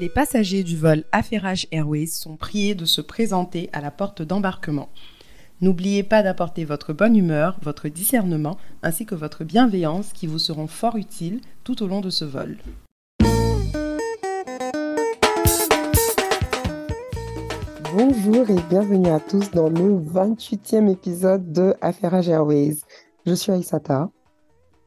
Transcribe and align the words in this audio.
Les 0.00 0.08
passagers 0.08 0.64
du 0.64 0.78
vol 0.78 1.04
Affairage 1.12 1.66
Airways 1.72 2.06
sont 2.06 2.36
priés 2.36 2.74
de 2.74 2.86
se 2.86 3.02
présenter 3.02 3.68
à 3.74 3.82
la 3.82 3.90
porte 3.90 4.22
d'embarquement. 4.22 4.88
N'oubliez 5.60 6.02
pas 6.02 6.22
d'apporter 6.22 6.64
votre 6.64 6.94
bonne 6.94 7.16
humeur, 7.16 7.58
votre 7.60 7.86
discernement 7.90 8.56
ainsi 8.82 9.04
que 9.04 9.14
votre 9.14 9.44
bienveillance 9.44 10.14
qui 10.14 10.26
vous 10.26 10.38
seront 10.38 10.68
fort 10.68 10.96
utiles 10.96 11.42
tout 11.64 11.82
au 11.82 11.86
long 11.86 12.00
de 12.00 12.08
ce 12.08 12.24
vol. 12.24 12.56
Bonjour 17.92 18.48
et 18.48 18.62
bienvenue 18.70 19.10
à 19.10 19.20
tous 19.20 19.50
dans 19.50 19.68
le 19.68 19.98
28e 19.98 20.90
épisode 20.90 21.52
de 21.52 21.74
Affairage 21.82 22.30
Airways. 22.30 22.78
Je 23.26 23.34
suis 23.34 23.52
Aïsata. 23.52 24.08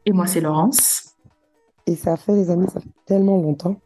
Et 0.06 0.12
moi, 0.12 0.26
c'est 0.26 0.40
Laurence. 0.40 1.14
Et 1.86 1.94
ça 1.94 2.16
fait, 2.16 2.34
les 2.34 2.50
amis, 2.50 2.66
ça 2.66 2.80
fait 2.80 2.90
tellement 3.06 3.40
longtemps 3.40 3.80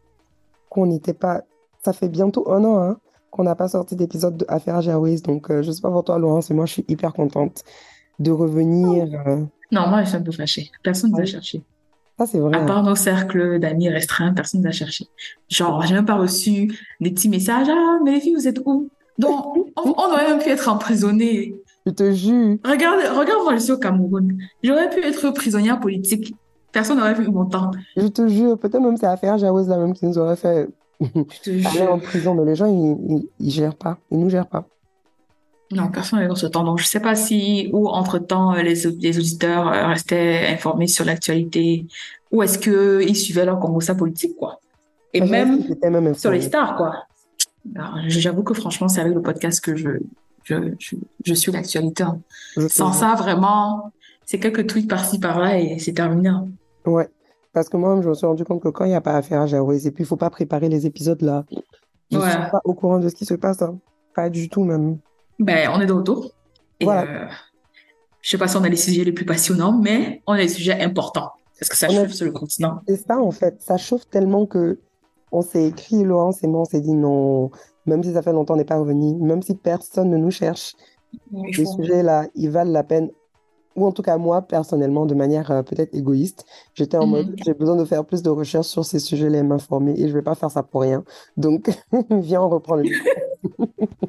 qu'on 0.71 0.87
n'était 0.87 1.15
pas. 1.15 1.43
Ça 1.85 1.93
fait 1.93 2.09
bientôt 2.09 2.51
un 2.53 2.65
an 2.65 2.79
hein, 2.83 2.97
qu'on 3.31 3.45
n'a 3.45 3.55
pas 3.55 3.69
sorti 3.69 3.97
d'épisode 3.97 4.37
de 4.37 4.45
Affairage 4.49 4.89
Airways. 4.89 5.21
Donc, 5.21 5.51
euh, 5.51 5.63
je 5.63 5.71
sais 5.71 5.81
pas 5.81 5.91
pour 5.91 6.05
toi, 6.05 6.19
Laurence, 6.19 6.51
mais 6.51 6.57
moi, 6.57 6.67
je 6.67 6.73
suis 6.73 6.85
hyper 6.89 7.13
contente 7.13 7.63
de 8.19 8.31
revenir. 8.31 9.05
euh, 9.27 9.45
Non, 9.71 9.89
moi, 9.89 10.03
je 10.03 10.09
suis 10.09 10.17
un 10.17 10.23
peu 10.23 10.33
fâchée. 10.33 10.71
Personne 10.83 11.11
ne 11.13 11.17
nous 11.17 11.23
a 11.23 11.27
cherché. 11.27 11.63
Ça, 12.19 12.27
c'est 12.27 12.41
vrai. 12.41 12.57
À 12.57 12.63
hein. 12.63 12.67
part 12.67 12.83
nos 12.83 12.97
cercles 12.97 13.61
d'amis 13.61 13.89
restreints, 13.89 14.33
personne 14.35 14.61
ne 14.61 14.65
nous 14.67 14.71
a 14.71 14.73
cherché. 14.73 15.07
Genre, 15.49 15.83
j'ai 15.83 15.95
même 15.95 16.05
pas 16.07 16.17
reçu 16.17 16.77
des 17.01 17.11
petits 17.11 17.29
messages. 17.29 17.69
Ah, 17.71 17.99
mais 18.05 18.13
les 18.13 18.21
filles, 18.21 18.35
vous 18.35 18.49
êtes 18.49 18.61
où? 18.65 18.89
Donc, 19.19 19.57
on, 19.57 19.65
on 19.97 20.13
aurait 20.13 20.29
même 20.29 20.41
pu 20.41 20.49
être 20.49 20.69
emprisonnés. 20.69 21.55
Je 21.87 21.93
te 21.93 22.13
jure. 22.13 22.59
Regarde, 22.65 23.01
regarde, 23.17 23.43
moi, 23.45 23.55
je 23.55 23.61
suis 23.61 23.73
au 23.73 23.79
Cameroun. 23.79 24.37
J'aurais 24.65 24.91
pu 24.91 25.01
être 25.05 25.31
prisonnière 25.31 25.79
politique. 25.79 26.35
Personne 26.73 26.99
n'aurait 26.99 27.15
vu 27.15 27.29
mon 27.29 27.47
temps. 27.47 27.71
Je 27.97 28.07
te 28.07 28.29
jure. 28.29 28.59
Peut-être 28.59 28.81
même 28.81 28.97
c'est 28.97 29.07
Affairage 29.07 29.43
Airways 29.43 29.67
là 29.67 29.79
même 29.79 29.95
qui 29.95 30.07
nous 30.07 30.19
aurait 30.19 30.37
fait 30.37 30.69
aller 31.01 31.87
en 31.89 31.99
prison. 31.99 32.35
Mais 32.35 32.45
les 32.45 32.55
gens, 32.57 32.67
ils, 32.67 32.97
ils, 33.17 33.29
ils 33.41 33.51
gèrent 33.51 33.75
pas. 33.77 33.99
Ils 34.11 34.19
nous 34.19 34.29
gèrent 34.29 34.47
pas. 34.47 34.67
Non, 35.71 35.89
personne 35.89 36.21
n'est 36.21 36.29
dans 36.29 36.35
ce 36.35 36.47
temps. 36.47 36.65
Donc, 36.65 36.79
je 36.79 36.87
sais 36.87 37.01
pas 37.01 37.15
si, 37.15 37.69
ou 37.75 37.89
entre-temps, 37.89 38.55
euh, 38.55 38.63
les, 38.63 38.75
les 38.75 39.19
auditeurs 39.19 39.69
euh, 39.69 39.87
restaient 39.89 40.47
informés 40.49 40.87
sur 40.87 41.05
l'actualité, 41.05 41.87
ou 42.33 42.43
est-ce 42.43 42.59
que 42.59 43.03
ils 43.07 43.15
suivaient 43.17 43.45
leur 43.45 43.61
congrès 43.61 43.95
politique, 43.95 44.35
quoi. 44.37 44.61
Et 45.13 45.21
même 45.21 46.15
sur 46.15 46.31
les 46.31 46.41
stars, 46.41 46.77
quoi. 46.77 47.05
J'avoue 48.07 48.45
que 48.45 48.55
franchement, 48.55 48.89
c'est 48.89 49.03
avec 49.03 49.15
le 49.15 49.21
podcast 49.21 49.63
que 49.63 49.77
je, 49.77 49.91
je, 50.45 50.55
je, 50.79 50.97
je 51.27 51.35
suis 51.35 51.53
l'actualité. 51.53 52.03
hein. 52.03 52.19
Sans 52.69 52.93
ça, 52.93 53.15
vraiment, 53.15 53.93
c'est 54.25 54.39
quelques 54.39 54.67
tweets 54.69 54.89
par-ci, 54.89 55.19
par-là 55.19 55.59
et 55.59 55.79
c'est 55.79 55.93
terminé. 55.93 56.31
Ouais. 56.87 57.09
Parce 57.53 57.69
que 57.69 57.77
moi-même, 57.77 58.03
je 58.03 58.09
me 58.09 58.15
suis 58.15 58.27
rendu 58.27 58.45
compte 58.45 58.63
que 58.63 58.69
quand 58.69 58.85
il 58.85 58.89
n'y 58.89 58.95
a 58.95 59.01
pas 59.01 59.17
Affairage 59.17 59.53
Airways, 59.55 59.87
et 59.87 59.91
puis 59.91 60.05
il 60.05 60.07
faut 60.07 60.17
pas 60.17 60.31
préparer 60.31 60.69
les 60.69 60.87
épisodes 60.87 61.23
là. 61.23 61.45
Je 62.11 62.19
Ouais. 62.19 62.31
suis 62.31 62.39
pas 62.51 62.61
au 62.65 62.75
courant 62.75 62.99
de 62.99 63.09
ce 63.09 63.15
qui 63.15 63.25
se 63.25 63.35
passe. 63.35 63.61
hein. 63.63 63.79
Pas 64.15 64.31
du 64.31 64.49
tout 64.49 64.65
même. 64.65 64.99
Ben, 65.39 65.71
on 65.75 65.81
est 65.81 65.87
de 65.87 65.93
retour. 65.93 66.31
Et 66.81 66.85
Voilà. 66.85 67.03
euh, 67.03 67.27
je 68.23 68.31
sais 68.31 68.39
pas 68.39 68.49
si 68.49 68.57
on 68.57 68.65
a 68.65 68.69
les 68.69 68.77
sujets 68.77 69.05
les 69.05 69.13
plus 69.13 69.25
passionnants, 69.27 69.79
mais 69.79 70.23
on 70.27 70.33
a 70.33 70.39
des 70.39 70.49
sujets 70.49 70.81
importants. 70.83 71.31
Parce 71.59 71.69
que 71.71 71.77
ça 71.77 71.89
On 71.91 71.97
a- 71.97 72.03
chauffe 72.05 72.13
sur 72.13 72.27
le 72.27 72.33
continent. 72.33 72.81
C'est 72.87 72.97
ça, 73.07 73.19
en 73.19 73.31
fait. 73.31 73.61
Ça 73.61 73.77
chauffe 73.77 74.09
tellement 74.09 74.47
que 74.47 74.79
on 75.33 75.43
s'est 75.43 75.67
écrit, 75.67 76.05
Laurence 76.05 76.43
et 76.43 76.47
moi, 76.47 76.61
on 76.63 76.65
s'est 76.65 76.81
dit 76.81 76.95
non, 76.95 77.51
même 77.85 78.03
si 78.03 78.13
ça 78.15 78.23
fait 78.23 78.33
longtemps, 78.33 78.55
on 78.55 78.57
n'est 78.57 78.65
pas 78.65 78.79
revenu, 78.79 79.15
même 79.17 79.43
si 79.43 79.55
personne 79.55 80.09
ne 80.11 80.17
nous 80.17 80.31
cherche, 80.31 80.75
les 81.33 81.67
sujets 81.67 82.03
là, 82.03 82.27
ils 82.35 82.49
valent 82.51 82.71
la 82.73 82.85
peine. 82.85 83.11
Ou 83.79 83.87
en 83.87 83.93
tout 83.93 84.03
cas, 84.03 84.17
moi, 84.19 84.43
personnellement, 84.43 85.07
de 85.07 85.15
manière 85.15 85.51
euh, 85.51 85.63
peut-être 85.63 85.95
égoïste, 85.95 86.45
j'étais 86.75 86.97
en 86.99 87.07
Mhm. 87.07 87.07
mode, 87.07 87.35
j'ai 87.45 87.55
besoin 87.55 87.77
de 87.77 87.85
faire 87.85 88.05
plus 88.05 88.23
de 88.23 88.31
recherches 88.31 88.67
sur 88.69 88.85
ces 88.85 88.99
sujets-là 88.99 89.39
et 89.39 89.43
m'informer, 89.43 89.99
et 90.01 90.09
je 90.09 90.15
vais 90.15 90.23
pas 90.23 90.35
faire 90.35 90.51
ça 90.51 90.63
pour 90.63 90.83
rien. 90.83 91.05
Donc, 91.37 91.71
viens, 92.11 92.43
on 92.43 92.49
reprend 92.49 92.77
le. 92.77 92.85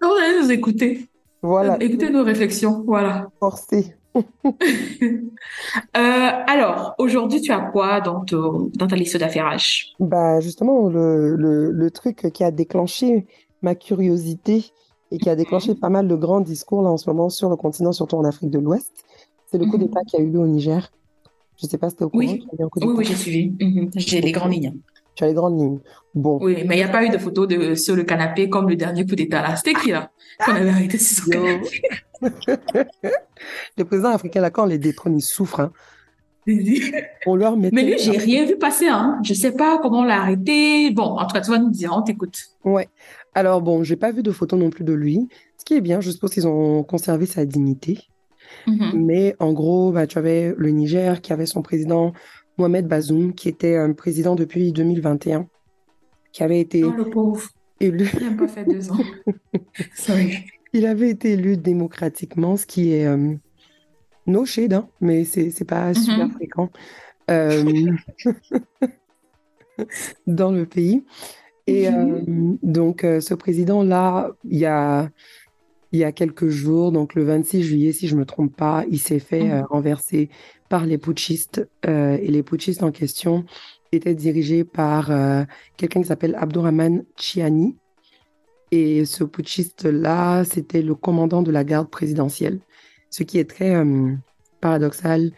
Vous 0.00 0.08
allez 0.08 0.40
nous 0.42 0.50
écouter. 0.50 1.08
Voilà, 1.42 1.76
Écoutez 1.80 2.10
nos 2.10 2.24
réflexions. 2.24 2.82
Voilà. 2.86 3.28
forcé. 3.38 3.94
Euh, 5.96 5.96
alors, 5.96 6.94
aujourd'hui, 6.98 7.40
tu 7.40 7.52
as 7.52 7.60
quoi 7.60 8.00
dans, 8.00 8.24
dans 8.24 8.86
ta 8.88 8.96
liste 8.96 9.16
d'affairages? 9.16 9.92
Bah, 10.00 10.40
justement, 10.40 10.88
le, 10.88 11.36
le, 11.36 11.70
le 11.70 11.90
truc 11.90 12.30
qui 12.32 12.44
a 12.44 12.50
déclenché 12.50 13.26
ma 13.62 13.74
curiosité 13.74 14.72
et 15.10 15.18
qui 15.18 15.28
a 15.30 15.36
déclenché 15.36 15.74
pas 15.74 15.88
mal 15.88 16.06
de 16.08 16.14
grands 16.14 16.40
discours 16.40 16.82
là 16.82 16.90
en 16.90 16.96
ce 16.96 17.08
moment 17.10 17.28
sur 17.28 17.48
le 17.50 17.56
continent, 17.56 17.92
surtout 17.92 18.16
en 18.16 18.24
Afrique 18.24 18.50
de 18.50 18.58
l'Ouest, 18.58 18.92
c'est 19.50 19.58
le 19.58 19.66
coup 19.66 19.76
Mhm. 19.76 19.84
d'État 19.84 20.00
qui 20.06 20.16
a 20.16 20.20
eu 20.20 20.30
lieu 20.30 20.38
au 20.38 20.46
Niger. 20.46 20.90
Je 21.60 21.66
sais 21.66 21.76
pas 21.78 21.90
si 21.90 21.96
tu 21.96 22.02
es 22.02 22.06
au 22.06 22.10
courant 22.10 22.22
Oui. 22.24 22.44
Oui, 22.76 22.94
oui, 22.96 23.04
j'ai 23.04 23.16
suivi. 23.16 23.52
Mhm. 23.60 23.90
J'ai 23.96 24.20
les 24.20 24.32
grandes 24.32 24.52
lignes. 24.52 24.74
Tu 25.16 25.24
as 25.24 25.26
les 25.26 25.34
grandes 25.34 25.58
lignes. 25.60 25.80
Bon, 26.14 26.38
Oui, 26.40 26.64
mais 26.66 26.76
il 26.76 26.78
n'y 26.78 26.84
a 26.84 26.88
pas 26.88 27.04
eu 27.04 27.10
de 27.10 27.18
photo 27.18 27.44
de, 27.46 27.74
sur 27.74 27.96
le 27.96 28.04
canapé 28.04 28.48
comme 28.48 28.68
le 28.68 28.76
dernier 28.76 29.04
coup 29.04 29.14
d'État 29.16 29.42
là. 29.42 29.56
C'était 29.56 29.74
qui 29.74 29.90
là? 29.90 30.10
Qu'on 30.44 30.52
avait 30.54 30.70
arrêté 30.70 30.96
sur 30.98 31.24
son 31.24 31.30
canapé? 31.30 31.82
les 33.76 33.84
présidents 33.84 34.10
africains, 34.10 34.40
là, 34.40 34.50
quand 34.50 34.64
on 34.64 34.66
les 34.66 34.78
détrône, 34.78 35.18
ils 35.18 35.22
souffrent. 35.22 35.60
hein. 35.60 35.72
On 37.26 37.36
leur 37.36 37.56
mettait... 37.56 37.74
Mais 37.76 37.82
lui, 37.82 37.98
j'ai 37.98 38.16
rien 38.16 38.44
vu 38.46 38.56
passer, 38.56 38.88
hein. 38.88 39.18
Je 39.22 39.34
sais 39.34 39.52
pas 39.52 39.78
comment 39.78 40.00
on 40.00 40.04
l'a 40.04 40.20
arrêté. 40.22 40.90
Bon, 40.90 41.02
en 41.18 41.26
tout 41.26 41.34
cas, 41.34 41.40
tu 41.42 41.50
vas 41.50 41.58
nous 41.58 41.70
dire, 41.70 41.92
on 41.94 42.02
t'écoute. 42.02 42.38
Ouais. 42.64 42.88
Alors 43.40 43.62
bon, 43.62 43.82
j'ai 43.82 43.96
pas 43.96 44.12
vu 44.12 44.22
de 44.22 44.32
photo 44.32 44.58
non 44.58 44.68
plus 44.68 44.84
de 44.84 44.92
lui. 44.92 45.26
Ce 45.56 45.64
qui 45.64 45.72
est 45.72 45.80
bien, 45.80 46.02
je 46.02 46.10
suppose 46.10 46.30
qu'ils 46.32 46.46
ont 46.46 46.82
conservé 46.82 47.24
sa 47.24 47.46
dignité. 47.46 47.98
Mhm. 48.66 48.90
Mais 48.94 49.34
en 49.38 49.54
gros, 49.54 49.92
bah, 49.92 50.06
tu 50.06 50.18
avais 50.18 50.54
le 50.58 50.68
Niger 50.68 51.22
qui 51.22 51.32
avait 51.32 51.46
son 51.46 51.62
président 51.62 52.12
Mohamed 52.58 52.86
Bazoum, 52.86 53.32
qui 53.32 53.48
était 53.48 53.78
un 53.78 53.94
président 53.94 54.34
depuis 54.34 54.72
2021, 54.72 55.46
qui 56.32 56.42
avait 56.42 56.60
été 56.60 56.84
Oh, 56.84 56.92
le 56.94 57.08
pauvre. 57.08 57.48
élu. 57.80 58.10
Il 58.20 58.28
n'a 58.30 58.36
pas 58.36 58.46
fait 58.48 58.66
deux 58.66 58.90
ans. 58.90 58.98
Sorry. 59.96 60.44
Il 60.74 60.84
avait 60.84 61.08
été 61.08 61.32
élu 61.32 61.56
démocratiquement, 61.56 62.58
ce 62.58 62.66
qui 62.66 62.92
est 62.92 63.06
euh, 63.06 63.34
no 64.26 64.44
shade, 64.44 64.74
hein, 64.74 64.86
mais 65.00 65.24
c'est 65.24 65.64
pas 65.64 65.94
super 65.94 66.26
Mhm. 66.26 66.32
fréquent 66.34 66.68
euh, 67.30 67.64
dans 70.26 70.52
le 70.52 70.66
pays. 70.66 71.04
Et 71.70 71.88
Mhm. 71.88 71.96
euh, 71.96 72.56
donc, 72.62 73.04
euh, 73.04 73.20
ce 73.20 73.34
président-là, 73.34 74.32
il 74.44 74.58
y 74.58 74.66
a, 74.66 75.08
il 75.92 75.98
y 76.00 76.04
a 76.04 76.12
quelques 76.12 76.48
jours, 76.48 76.92
donc 76.92 77.14
le 77.14 77.24
26 77.24 77.62
juillet, 77.62 77.92
si 77.92 78.08
je 78.08 78.16
me 78.16 78.24
trompe 78.24 78.56
pas, 78.56 78.84
il 78.90 78.98
s'est 79.00 79.18
fait 79.18 79.44
Mhm. 79.44 79.52
euh, 79.52 79.62
renverser 79.66 80.30
par 80.68 80.86
les 80.86 80.98
putschistes. 80.98 81.68
et 81.84 82.28
les 82.30 82.42
putschistes 82.44 82.82
en 82.82 82.92
question 82.92 83.44
étaient 83.92 84.14
dirigés 84.14 84.62
par 84.64 85.10
quelqu'un 85.76 86.00
qui 86.02 86.06
s'appelle 86.06 86.36
Abdourahmane 86.36 87.04
Chiani. 87.16 87.76
Et 88.70 89.04
ce 89.04 89.24
putschiste-là, 89.24 90.44
c'était 90.44 90.82
le 90.82 90.94
commandant 90.94 91.42
de 91.42 91.50
la 91.50 91.64
garde 91.64 91.90
présidentielle. 91.90 92.60
Ce 93.10 93.24
qui 93.24 93.38
est 93.38 93.50
très 93.50 93.74
paradoxal 94.60 95.32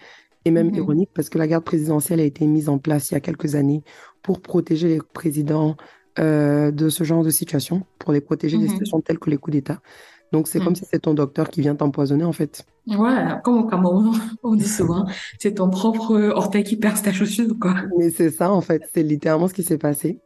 et 0.45 0.51
même 0.51 0.69
Mhm. 0.69 0.77
ironique 0.77 1.11
parce 1.15 1.31
que 1.31 1.39
la 1.39 1.47
garde 1.47 1.65
présidentielle 1.65 2.21
a 2.21 2.25
été 2.25 2.47
mise 2.47 2.69
en 2.69 2.79
place 2.79 3.11
il 3.11 3.15
y 3.15 3.17
a 3.17 3.21
quelques 3.21 3.55
années 3.55 3.83
pour 4.23 4.43
protéger 4.43 4.89
les 4.89 5.01
présidents 5.15 5.77
euh, 6.19 6.71
de 6.71 6.89
ce 6.89 7.05
genre 7.05 7.25
de 7.25 7.31
situation, 7.31 7.83
pour 7.99 8.13
les 8.13 8.21
protéger 8.21 8.57
des 8.59 8.65
Mhm. 8.65 8.71
situations 8.71 9.01
telles 9.01 9.19
que 9.19 9.31
les 9.31 9.37
coups 9.39 9.55
d'État. 9.57 9.81
Donc 10.33 10.49
c'est 10.49 10.59
Mhm. 10.59 10.65
comme 10.65 10.77
si 10.77 10.85
c'est 10.91 11.01
ton 11.01 11.15
docteur 11.15 11.51
qui 11.51 11.61
vient 11.61 11.75
t'empoisonner 11.75 12.25
en 12.25 12.33
fait. 12.33 12.65
Ouais, 12.89 13.25
comme 13.45 13.59
au 13.59 13.67
Cameroun, 13.67 14.11
on 14.43 14.55
dit 14.57 14.69
souvent, 14.69 15.07
c'est 15.39 15.55
ton 15.55 15.71
propre 15.71 16.33
orteil 16.35 16.65
qui 16.65 16.77
perce 16.77 17.03
ta 17.03 17.13
chaussure, 17.13 17.55
quoi. 17.61 17.75
Mais 17.99 18.11
c'est 18.11 18.31
ça 18.31 18.51
en 18.51 18.61
fait, 18.61 18.83
c'est 18.95 19.03
littéralement 19.03 19.49
ce 19.49 19.55
qui 19.55 19.63
s'est 19.63 19.79
passé. 19.79 20.19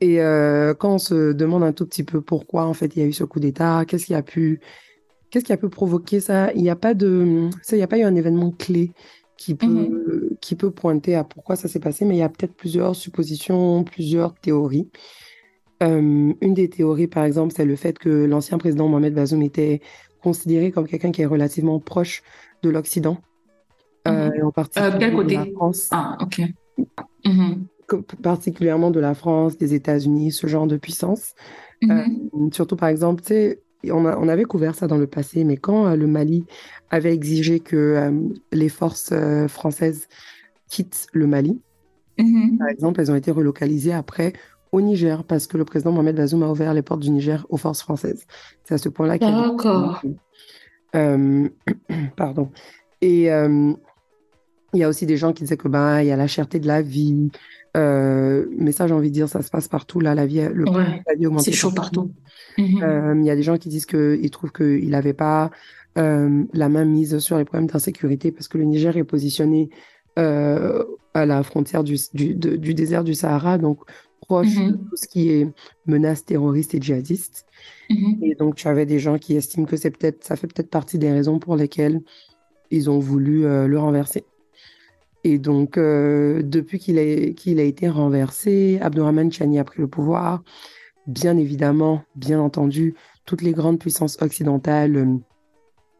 Et 0.00 0.22
euh, 0.22 0.72
quand 0.74 0.94
on 0.94 0.98
se 0.98 1.32
demande 1.32 1.62
un 1.62 1.72
tout 1.72 1.86
petit 1.86 2.04
peu 2.04 2.20
pourquoi 2.22 2.64
en 2.64 2.74
fait 2.74 2.96
il 2.96 3.00
y 3.00 3.02
a 3.02 3.06
eu 3.06 3.12
ce 3.12 3.24
coup 3.24 3.40
d'État, 3.40 3.84
qu'est-ce 3.86 4.06
qui 4.06 4.14
a 4.14 4.22
pu, 4.22 4.60
qu'est-ce 5.30 5.44
qui 5.44 5.52
a 5.52 5.56
pu 5.58 5.68
provoquer 5.68 6.20
ça, 6.20 6.52
il 6.54 6.62
n'y 6.62 6.70
a 6.70 6.76
pas 6.76 6.94
de, 6.94 7.48
ça, 7.62 7.76
il 7.76 7.80
n'y 7.80 7.82
a 7.84 7.88
pas 7.88 7.98
eu 7.98 8.02
un 8.04 8.14
événement 8.14 8.50
clé 8.52 8.92
qui 9.40 9.54
peut, 9.54 10.36
qui 10.42 10.54
peut 10.54 10.70
pointer 10.70 11.14
à 11.14 11.24
pourquoi 11.24 11.56
ça 11.56 11.66
s'est 11.66 11.80
passé, 11.80 12.04
mais 12.04 12.14
il 12.14 12.18
y 12.18 12.22
a 12.22 12.28
peut-être 12.28 12.52
plusieurs 12.54 12.94
suppositions, 12.94 13.84
plusieurs 13.84 14.34
théories. 14.34 14.90
Euh, 15.82 16.34
une 16.42 16.52
des 16.54 16.68
théories, 16.68 17.06
par 17.06 17.24
exemple, 17.24 17.54
c'est 17.56 17.64
le 17.64 17.74
fait 17.74 17.98
que 17.98 18.10
l'ancien 18.10 18.58
président 18.58 18.86
Mohamed 18.86 19.14
Bazoum 19.14 19.40
était 19.40 19.80
considéré 20.22 20.70
comme 20.70 20.86
quelqu'un 20.86 21.10
qui 21.10 21.22
est 21.22 21.26
relativement 21.26 21.80
proche 21.80 22.22
de 22.62 22.68
l'Occident, 22.68 23.16
euh, 24.06 24.28
Mhm. 24.28 24.34
et 24.36 24.42
en 24.42 24.52
particulier 24.52 24.90
quel 24.98 25.10
de 25.12 25.16
côté? 25.16 25.34
la 25.36 25.46
France 25.46 25.88
Ah, 25.90 26.18
ok. 26.20 26.42
Co- 27.88 28.02
particulièrement 28.22 28.90
de 28.90 29.00
la 29.00 29.14
France, 29.14 29.56
des 29.56 29.72
États-Unis, 29.72 30.32
ce 30.32 30.46
genre 30.48 30.66
de 30.66 30.76
puissance. 30.76 31.32
Euh, 31.90 32.04
surtout, 32.52 32.76
par 32.76 32.90
exemple, 32.90 33.22
tu 33.22 33.28
sais, 33.28 33.62
on 33.88 34.04
a- 34.06 34.16
on 34.18 34.28
avait 34.28 34.44
couvert 34.44 34.74
ça 34.74 34.86
dans 34.86 34.98
le 34.98 35.06
passé, 35.06 35.44
mais 35.44 35.56
quand 35.56 35.86
euh, 35.86 35.96
le 35.96 36.06
Mali 36.06 36.44
avait 36.90 37.14
exigé 37.14 37.60
que 37.60 37.76
euh, 37.76 38.10
les 38.52 38.68
forces 38.68 39.10
euh, 39.12 39.48
françaises 39.48 40.08
quittent 40.68 41.06
le 41.12 41.26
Mali, 41.26 41.60
Mhm. 42.18 42.58
par 42.58 42.68
exemple, 42.68 43.00
elles 43.00 43.10
ont 43.10 43.14
été 43.16 43.30
relocalisées 43.30 43.92
après 43.94 44.34
au 44.72 44.80
Niger, 44.82 45.24
parce 45.24 45.46
que 45.46 45.56
le 45.56 45.64
président 45.64 45.90
Mohamed 45.92 46.16
Bazoum 46.16 46.42
a 46.42 46.50
ouvert 46.50 46.74
les 46.74 46.82
portes 46.82 47.00
du 47.00 47.10
Niger 47.10 47.46
aux 47.48 47.56
forces 47.56 47.80
françaises. 47.80 48.26
C'est 48.64 48.74
à 48.74 48.78
ce 48.78 48.88
point-là 48.88 49.18
qu'il 49.18 49.28
y 49.28 49.30
a 49.30 49.34
des- 49.34 49.48
D'accord. 49.48 50.02
Euh, 50.96 51.48
pardon. 52.16 52.50
Et, 53.00 53.32
euh, 53.32 53.72
Il 54.72 54.78
y 54.78 54.84
a 54.84 54.88
aussi 54.88 55.04
des 55.06 55.16
gens 55.16 55.32
qui 55.32 55.42
disaient 55.42 55.56
que 55.56 55.66
il 55.66 56.06
y 56.06 56.12
a 56.12 56.16
la 56.16 56.28
cherté 56.28 56.60
de 56.60 56.68
la 56.68 56.80
vie. 56.80 57.32
Euh, 57.76 58.46
mais 58.58 58.72
ça, 58.72 58.86
j'ai 58.88 58.94
envie 58.94 59.10
de 59.10 59.14
dire, 59.14 59.28
ça 59.28 59.42
se 59.42 59.50
passe 59.50 59.68
partout. 59.68 60.00
Là, 60.00 60.14
la 60.14 60.26
vie, 60.26 60.42
le 60.52 60.68
Ouais, 60.68 61.02
la 61.06 61.14
vie 61.14 61.26
augmente 61.26 61.42
c'est 61.44 61.52
chaud 61.52 61.70
partout. 61.70 62.10
Mhm. 62.58 62.82
Euh, 62.82 63.14
il 63.18 63.24
y 63.24 63.30
a 63.30 63.36
des 63.36 63.42
gens 63.44 63.58
qui 63.58 63.68
disent 63.68 63.86
qu'ils 63.86 64.30
trouvent 64.30 64.52
qu'il 64.52 64.90
n'avait 64.90 65.12
pas 65.12 65.50
euh, 65.98 66.44
la 66.52 66.68
main 66.68 66.84
mise 66.84 67.18
sur 67.18 67.38
les 67.38 67.44
problèmes 67.44 67.68
d'insécurité 67.68 68.32
parce 68.32 68.48
que 68.48 68.58
le 68.58 68.64
Niger 68.64 68.96
est 68.96 69.04
positionné 69.04 69.70
à 70.16 71.24
la 71.26 71.42
frontière 71.42 71.82
du, 71.82 71.96
du, 72.12 72.34
de- 72.34 72.56
du 72.56 72.74
désert 72.74 73.04
du 73.04 73.14
Sahara, 73.14 73.56
donc 73.56 73.78
proche 74.20 74.54
de 74.54 74.60
Mhm. 74.60 74.78
tout 74.88 74.96
ce 74.96 75.08
qui 75.08 75.30
est 75.30 75.48
menaces 75.86 76.24
terroristes 76.24 76.74
et 76.74 76.80
djihadistes. 76.80 77.46
Mhm. 77.88 78.18
Et 78.22 78.34
donc, 78.34 78.54
tu 78.56 78.68
avais 78.68 78.84
des 78.86 78.98
gens 78.98 79.16
qui 79.18 79.34
estiment 79.36 79.66
que 79.66 79.76
c'est 79.76 79.90
peut-être, 79.90 80.22
ça 80.24 80.36
fait 80.36 80.46
peut-être 80.46 80.68
partie 80.70 80.98
des 80.98 81.10
raisons 81.10 81.38
pour 81.38 81.56
lesquelles 81.56 82.00
ils 82.70 82.90
ont 82.90 82.98
voulu 82.98 83.42
le 83.42 83.78
renverser. 83.78 84.24
Et 85.24 85.38
donc, 85.38 85.76
euh, 85.76 86.42
depuis 86.42 86.78
qu'il 86.78 86.98
a, 86.98 87.30
qu'il 87.32 87.60
a 87.60 87.62
été 87.62 87.88
renversé, 87.88 88.78
Abdourahmane 88.80 89.30
Chani 89.30 89.58
a 89.58 89.64
pris 89.64 89.80
le 89.80 89.88
pouvoir. 89.88 90.42
Bien 91.06 91.36
évidemment, 91.36 92.02
bien 92.14 92.40
entendu, 92.40 92.94
toutes 93.26 93.42
les 93.42 93.52
grandes 93.52 93.78
puissances 93.78 94.16
occidentales 94.22 94.96
euh, 94.96 95.16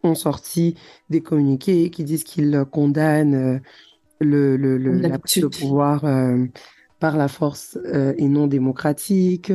ont 0.02 0.14
sorti 0.14 0.74
des 1.10 1.20
communiqués 1.20 1.90
qui 1.90 2.04
disent 2.04 2.24
qu'ils 2.24 2.64
condamnent 2.70 3.34
euh, 3.34 3.58
le, 4.20 4.56
le, 4.56 4.78
le- 4.78 4.92
Comme 5.00 5.10
la 5.10 5.18
prise 5.18 5.42
de 5.42 5.48
pouvoir 5.48 6.04
euh, 6.04 6.46
par 6.98 7.16
la 7.16 7.28
force 7.28 7.78
euh, 7.86 8.14
et 8.16 8.28
non 8.28 8.46
démocratique. 8.46 9.52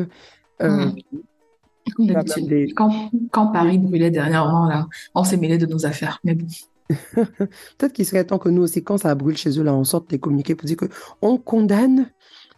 Des, 1.99 2.73
Quand, 2.75 3.11
quand 3.31 3.47
Paris 3.47 3.77
brûlait 3.77 4.09
dernièrement, 4.11 4.67
là, 4.67 4.87
on 5.13 5.23
s'est 5.23 5.37
mêlé 5.37 5.57
de 5.57 5.65
nos 5.65 5.85
affaires. 5.85 6.19
Mais 6.23 6.33
bon. 6.35 6.47
Peut-être 7.15 7.93
qu'il 7.93 8.05
serait 8.05 8.23
temps 8.25 8.37
que 8.37 8.49
nous 8.49 8.61
aussi, 8.61 8.83
quand 8.83 8.97
ça 8.97 9.15
brûle 9.15 9.37
chez 9.37 9.57
eux, 9.59 9.63
là, 9.63 9.73
on 9.73 9.83
sorte 9.83 10.09
des 10.09 10.19
communiqués 10.19 10.55
pour 10.55 10.65
dire 10.67 10.77
que 10.77 10.85
on 11.21 11.37
condamne 11.37 12.09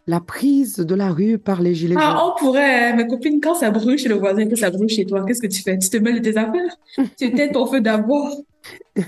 la 0.10 0.22
prise 0.22 0.78
de 0.78 0.96
la 0.96 1.12
rue 1.12 1.38
par 1.38 1.62
les 1.62 1.76
gilets 1.76 1.96
jaunes. 1.96 2.04
Ah, 2.04 2.26
on 2.34 2.38
pourrait, 2.40 2.92
hein, 2.92 2.96
mes 2.96 3.08
copines, 3.08 3.42
quand 3.42 3.56
ça 3.56 3.72
brûle 3.72 3.98
chez 3.98 4.08
le 4.08 4.16
voisin, 4.16 4.48
que 4.48 4.56
ça 4.56 4.70
brûle 4.70 4.88
chez 4.88 5.06
toi, 5.06 5.26
qu'est-ce 5.26 5.42
que 5.42 5.48
tu 5.48 5.62
fais? 5.62 5.78
Tu 5.78 5.90
te 5.90 5.98
mêles 5.98 6.22
de 6.22 6.32
tes 6.32 6.38
affaires? 6.38 6.78
Tu 7.18 7.26
éteins 7.26 7.50
ton 7.50 7.66
feu 7.66 7.82
d'abord. 7.82 8.42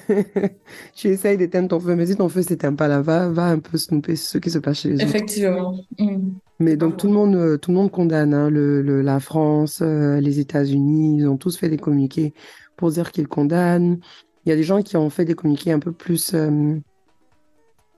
Tu 0.95 1.07
essayes 1.07 1.37
d'éteindre 1.37 1.69
ton 1.69 1.79
feu, 1.79 1.95
mais 1.95 2.05
si 2.05 2.15
ton 2.15 2.29
feu 2.29 2.41
s'éteint 2.41 2.73
pas 2.73 2.87
là, 2.87 3.01
va, 3.01 3.29
va 3.29 3.45
un 3.47 3.59
peu 3.59 3.77
snooper 3.77 4.15
ce 4.15 4.37
qui 4.37 4.49
se 4.49 4.59
passe 4.59 4.79
chez 4.81 4.89
les 4.89 4.95
autres. 4.95 5.03
Effectivement. 5.05 5.75
Mhm. 5.97 6.33
Mais 6.59 6.75
donc 6.75 6.97
tout 6.97 7.07
le 7.07 7.13
monde, 7.13 7.35
euh, 7.35 7.57
tout 7.57 7.71
le 7.71 7.77
monde 7.77 7.91
condamne 7.91 8.33
hein, 8.33 8.49
le, 8.49 8.81
le- 8.81 9.01
la 9.01 9.19
France, 9.19 9.79
euh, 9.81 10.19
les 10.19 10.39
États-Unis, 10.39 11.17
ils 11.19 11.27
ont 11.27 11.37
tous 11.37 11.57
fait 11.57 11.69
des 11.69 11.77
communiqués 11.77 12.33
pour 12.75 12.91
dire 12.91 13.11
qu'ils 13.11 13.27
condamnent. 13.27 13.99
Il 14.45 14.49
y 14.49 14.51
a 14.51 14.55
des 14.55 14.63
gens 14.63 14.81
qui 14.81 14.97
ont 14.97 15.09
fait 15.09 15.25
des 15.25 15.35
communiqués 15.35 15.71
un 15.71 15.79
peu 15.79 15.91
plus, 15.91 16.33
euh, 16.33 16.77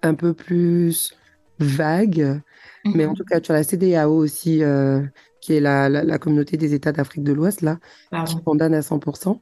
un 0.02 0.14
peu 0.16 0.34
plus 0.34 1.14
vagues. 1.60 2.42
Mais 2.86 3.06
en 3.06 3.10
Mhm. 3.10 3.16
tout 3.16 3.24
cas, 3.24 3.40
tu 3.40 3.52
as 3.52 3.56
la 3.56 3.64
CEDEAO 3.64 4.12
aussi, 4.14 4.64
euh, 4.64 5.02
qui 5.42 5.54
est 5.54 5.60
la, 5.60 5.88
la, 5.90 6.04
la 6.04 6.18
communauté 6.18 6.58
des 6.58 6.74
États 6.74 6.92
d'Afrique 6.92 7.24
de 7.24 7.34
l'Ouest, 7.34 7.62
là, 7.62 7.80
qui 7.82 8.10
Pardon. 8.10 8.42
condamne 8.44 8.74
à 8.74 8.82
100%. 8.82 9.42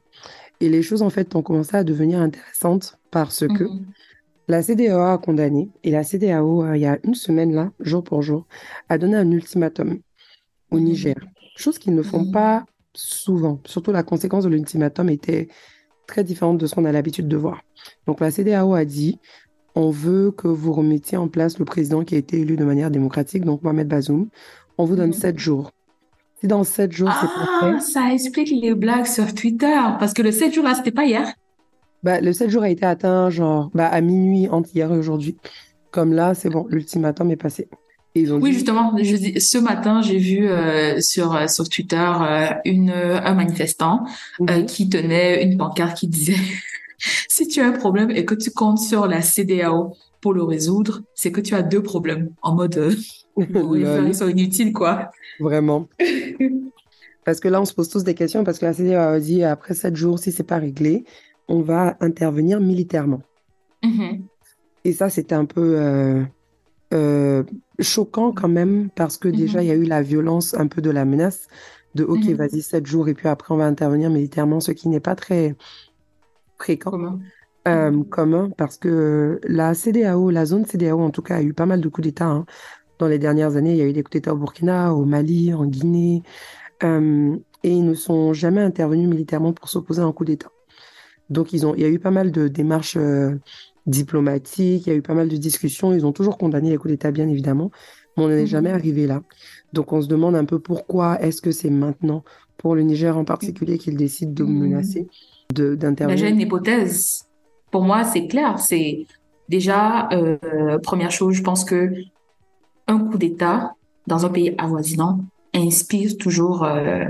Et 0.60 0.68
les 0.68 0.82
choses, 0.82 1.02
en 1.02 1.10
fait, 1.10 1.34
ont 1.34 1.42
commencé 1.42 1.76
à 1.76 1.84
devenir 1.84 2.20
intéressantes 2.20 2.98
parce 3.10 3.46
que 3.48 3.64
Mhm. 3.64 3.86
la 4.48 4.62
CEDEAO 4.62 5.00
a 5.00 5.18
condamné, 5.18 5.70
et 5.84 5.90
la 5.90 6.04
CEDEAO, 6.04 6.64
euh, 6.64 6.76
il 6.76 6.80
y 6.82 6.86
a 6.86 6.98
une 7.04 7.14
semaine, 7.14 7.54
là, 7.54 7.72
jour 7.80 8.04
pour 8.04 8.20
jour, 8.22 8.46
a 8.88 8.98
donné 8.98 9.16
un 9.16 9.30
ultimatum 9.30 9.98
au 10.70 10.78
Mhm. 10.78 10.84
Niger. 10.84 11.14
Chose 11.56 11.78
qu'ils 11.78 11.94
ne 11.94 12.02
font 12.02 12.24
Mhm. 12.24 12.30
pas 12.32 12.64
souvent. 12.94 13.60
Surtout, 13.64 13.92
la 13.92 14.02
conséquence 14.02 14.44
de 14.44 14.50
l'ultimatum 14.50 15.08
était 15.08 15.48
très 16.10 16.24
différente 16.24 16.58
de 16.58 16.66
ce 16.66 16.74
qu'on 16.74 16.84
a 16.84 16.92
l'habitude 16.92 17.28
de 17.28 17.36
voir. 17.36 17.60
Donc, 18.06 18.20
la 18.20 18.30
CEDEAO 18.30 18.74
a 18.74 18.84
dit, 18.84 19.18
on 19.74 19.90
veut 19.90 20.32
que 20.32 20.48
vous 20.48 20.72
remettiez 20.72 21.16
en 21.16 21.28
place 21.28 21.58
le 21.58 21.64
président 21.64 22.02
qui 22.04 22.16
a 22.16 22.18
été 22.18 22.40
élu 22.40 22.56
de 22.56 22.64
manière 22.64 22.90
démocratique, 22.90 23.44
donc 23.44 23.62
Mohamed 23.62 23.88
Bazoum. 23.88 24.28
On 24.78 24.84
vous 24.84 24.96
donne 24.96 25.10
Mhm. 25.10 25.12
sept 25.24 25.38
jours. 25.38 25.70
Si 26.40 26.46
dans 26.48 26.64
sept 26.64 26.90
jours, 26.92 27.10
c'est 27.20 27.26
pas 27.28 27.60
fait, 27.60 27.74
Ah, 27.76 27.80
ça 27.80 28.12
explique 28.12 28.50
les 28.50 28.74
blagues 28.74 29.06
sur 29.06 29.32
Twitter. 29.34 29.78
Parce 29.98 30.12
que 30.14 30.22
le 30.22 30.32
7 30.32 30.52
jours 30.54 30.64
là, 30.64 30.74
c'était 30.74 30.90
pas 30.90 31.04
hier. 31.04 31.32
bah, 32.02 32.18
le 32.20 32.32
sept 32.32 32.48
jours 32.48 32.62
a 32.62 32.70
été 32.70 32.86
atteint, 32.86 33.28
genre, 33.28 33.70
bah, 33.74 33.86
à 33.86 34.00
minuit 34.00 34.48
entre 34.48 34.70
hier 34.74 34.90
et 34.92 34.96
aujourd'hui. 34.96 35.36
Comme 35.90 36.14
là, 36.14 36.32
c'est 36.34 36.48
bon, 36.48 36.66
l'ultimatum 36.70 37.30
est 37.30 37.36
passé. 37.36 37.68
Et 38.14 38.22
ils 38.22 38.32
ont 38.32 38.38
Oui, 38.40 38.50
dit, 38.50 38.56
justement, 38.56 38.92
je 39.00 39.38
ce 39.38 39.58
matin, 39.58 40.02
j'ai 40.02 40.18
vu 40.18 40.48
euh, 40.48 41.00
sur, 41.00 41.34
euh, 41.34 41.46
sur 41.46 41.68
Twitter 41.68 41.96
euh, 42.20 42.46
une, 42.64 42.90
un 42.90 43.34
manifestant 43.34 44.04
euh, 44.40 44.58
Mhm. 44.60 44.66
qui 44.66 44.88
tenait 44.88 45.44
une 45.44 45.56
pancarte 45.56 45.96
qui 45.96 46.08
disait 46.08 46.34
Si 47.28 47.46
tu 47.48 47.60
as 47.60 47.66
un 47.68 47.72
problème 47.72 48.10
et 48.10 48.24
que 48.24 48.34
tu 48.34 48.50
comptes 48.50 48.78
sur 48.80 49.06
la 49.06 49.22
CEDEAO 49.22 49.94
pour 50.20 50.34
le 50.34 50.42
résoudre, 50.42 51.02
c'est 51.14 51.30
que 51.32 51.40
tu 51.40 51.54
as 51.54 51.62
deux 51.62 51.82
problèmes. 51.82 52.30
En 52.42 52.54
mode, 52.54 52.94
ils 53.36 54.14
sont 54.14 54.28
inutiles, 54.28 54.72
quoi. 54.72 55.10
vraiment. 55.38 55.88
Parce 57.24 57.38
que 57.40 57.48
là, 57.48 57.60
on 57.60 57.64
se 57.64 57.72
pose 57.74 57.88
tous 57.88 58.02
des 58.02 58.14
questions 58.14 58.42
parce 58.44 58.58
que 58.58 58.66
la 58.66 58.72
CEDEAO 58.72 58.98
a 59.14 59.20
dit 59.20 59.44
après 59.44 59.74
sept 59.74 59.94
jours, 59.94 60.18
si 60.18 60.32
c'est 60.32 60.42
pas 60.42 60.58
réglé, 60.58 61.04
on 61.48 61.60
va 61.62 61.96
intervenir 62.00 62.60
militairement. 62.60 63.22
Mhm. 63.84 64.24
Et 64.84 64.92
ça, 64.92 65.10
c'était 65.10 65.34
un 65.36 65.44
peu 65.44 66.24
choquant 67.82 68.32
quand 68.32 68.48
même 68.48 68.90
parce 68.90 69.18
que 69.18 69.28
déjà, 69.28 69.62
il 69.62 69.68
y 69.68 69.70
a 69.70 69.74
eu 69.74 69.84
la 69.84 70.02
violence 70.02 70.54
un 70.54 70.66
peu 70.68 70.80
de 70.82 70.90
la 70.90 71.04
menace 71.04 71.48
de 71.94 72.04
OK, 72.04 72.28
Mhm. 72.28 72.36
vas-y, 72.36 72.62
sept 72.62 72.86
jours 72.86 73.08
et 73.08 73.14
puis 73.14 73.28
après, 73.28 73.52
on 73.54 73.58
va 73.58 73.66
intervenir 73.66 74.10
militairement, 74.10 74.60
ce 74.60 74.72
qui 74.72 74.88
n'est 74.88 75.00
pas 75.00 75.14
très 75.16 75.56
fréquent. 76.58 76.90
Comment? 76.90 77.18
euh, 77.68 77.90
Mhm. 77.90 78.08
commun 78.08 78.50
parce 78.56 78.78
que 78.78 79.40
la 79.44 79.74
CEDEAO, 79.74 80.30
la 80.30 80.46
zone 80.46 80.64
CEDEAO 80.66 81.00
en 81.00 81.10
tout 81.10 81.22
cas, 81.22 81.36
a 81.36 81.42
eu 81.42 81.52
pas 81.54 81.66
mal 81.66 81.80
de 81.80 81.88
coups 81.88 82.06
d'État 82.06 82.26
hein. 82.26 82.46
Dans 82.98 83.08
les 83.08 83.18
dernières 83.18 83.56
années, 83.56 83.72
il 83.72 83.78
y 83.78 83.82
a 83.82 83.86
eu 83.86 83.92
des 83.94 84.02
coups 84.04 84.12
d'État 84.14 84.34
au 84.34 84.38
Burkina, 84.38 84.94
au 84.94 85.04
Mali, 85.06 85.54
en 85.54 85.66
Guinée, 85.66 86.22
euh, 86.84 87.36
et 87.64 87.70
ils 87.72 87.84
ne 87.84 87.94
sont 87.94 88.32
jamais 88.34 88.62
intervenus 88.62 89.08
militairement 89.08 89.52
pour 89.54 89.68
s'opposer 89.68 90.02
à 90.02 90.06
un 90.06 90.12
coup 90.12 90.24
d'État. 90.24 90.50
Donc 91.30 91.52
ils 91.52 91.66
ont, 91.66 91.74
il 91.74 91.82
y 91.82 91.84
a 91.84 91.88
eu 91.88 91.98
pas 92.00 92.10
mal 92.12 92.32
de 92.32 92.48
démarches 92.48 92.96
euh, 92.96 93.36
diplomatiques, 93.90 94.86
il 94.86 94.90
y 94.90 94.92
a 94.92 94.96
eu 94.96 95.02
pas 95.02 95.14
mal 95.14 95.28
de 95.28 95.36
discussions, 95.36 95.92
ils 95.92 96.06
ont 96.06 96.12
toujours 96.12 96.38
condamné 96.38 96.70
les 96.70 96.76
coups 96.76 96.92
d'État 96.92 97.10
bien 97.10 97.28
évidemment, 97.28 97.70
mais 98.16 98.24
on 98.24 98.28
n'en 98.28 98.34
est 98.34 98.40
Mhm. 98.42 98.46
jamais 98.46 98.70
arrivé 98.70 99.06
là. 99.06 99.22
Donc 99.72 99.92
on 99.92 100.00
se 100.00 100.08
demande 100.08 100.34
un 100.36 100.44
peu 100.44 100.58
pourquoi 100.58 101.20
est-ce 101.20 101.42
que 101.42 101.50
c'est 101.52 101.70
maintenant 101.70 102.24
pour 102.56 102.74
le 102.74 102.82
Niger 102.82 103.16
en 103.16 103.24
particulier 103.24 103.78
qu'il 103.78 103.96
décide 103.96 104.34
de 104.34 104.44
Mhm. 104.44 104.58
menacer, 104.58 105.08
de 105.54 105.64
Là, 105.64 105.70
j'ai 105.70 105.76
d'intervenir. 105.76 106.26
une 106.28 106.40
hypothèse. 106.40 107.24
Pour 107.70 107.82
moi, 107.84 108.04
c'est 108.04 108.26
clair. 108.26 108.58
C'est 108.58 109.06
déjà, 109.48 110.08
euh, 110.12 110.78
première 110.82 111.10
chose, 111.10 111.34
je 111.34 111.42
pense 111.42 111.64
que 111.64 111.92
un 112.88 112.98
coup 112.98 113.18
d'État 113.18 113.74
dans 114.06 114.26
un 114.26 114.28
pays 114.28 114.54
avoisinant 114.58 115.20
inspire 115.54 116.16
toujours 116.18 116.64
euh, 116.64 117.04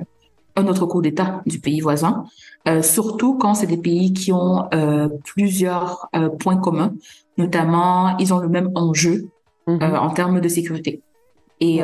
un 0.57 0.67
autre 0.67 0.87
coup 0.87 1.03
d'État 1.03 1.43
du 1.47 1.61
pays 1.61 1.81
voisin, 1.81 2.25
euh, 2.69 2.83
surtout 2.83 3.39
quand 3.39 3.55
c'est 3.55 3.67
des 3.67 3.77
pays 3.77 4.13
qui 4.13 4.33
ont 4.33 4.69
euh, 4.75 5.09
plusieurs 5.25 6.09
euh, 6.15 6.29
points 6.29 6.57
communs, 6.57 6.93
notamment 7.39 8.17
ils 8.19 8.35
ont 8.35 8.39
le 8.39 8.49
même 8.49 8.71
enjeu 8.75 9.29
Mhm. 9.67 9.83
en 9.83 10.11
termes 10.11 10.41
de 10.41 10.49
sécurité. 10.49 11.03
Et 11.61 11.81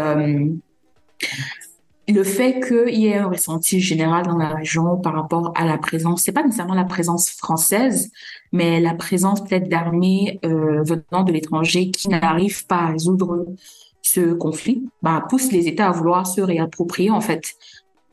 le 2.08 2.24
fait 2.24 2.60
qu'il 2.60 2.98
y 2.98 3.06
ait 3.08 3.18
un 3.18 3.28
ressenti 3.28 3.80
général 3.80 4.26
dans 4.26 4.38
la 4.38 4.48
région 4.48 4.96
par 4.96 5.14
rapport 5.14 5.52
à 5.54 5.66
la 5.66 5.76
présence, 5.76 6.22
c'est 6.22 6.32
pas 6.32 6.42
nécessairement 6.42 6.74
la 6.74 6.84
présence 6.84 7.28
française, 7.28 8.10
mais 8.52 8.80
la 8.80 8.94
présence 8.94 9.44
peut-être 9.44 9.68
d'armées 9.68 10.40
venant 10.42 11.22
de 11.24 11.32
l'étranger 11.32 11.90
qui 11.90 12.08
n'arrivent 12.08 12.66
pas 12.66 12.76
à 12.78 12.86
résoudre 12.88 13.46
ce 14.02 14.32
conflit, 14.32 14.88
bah, 15.02 15.24
pousse 15.28 15.52
les 15.52 15.68
États 15.68 15.88
à 15.88 15.92
vouloir 15.92 16.26
se 16.26 16.40
réapproprier 16.40 17.10
en 17.10 17.20
fait 17.20 17.54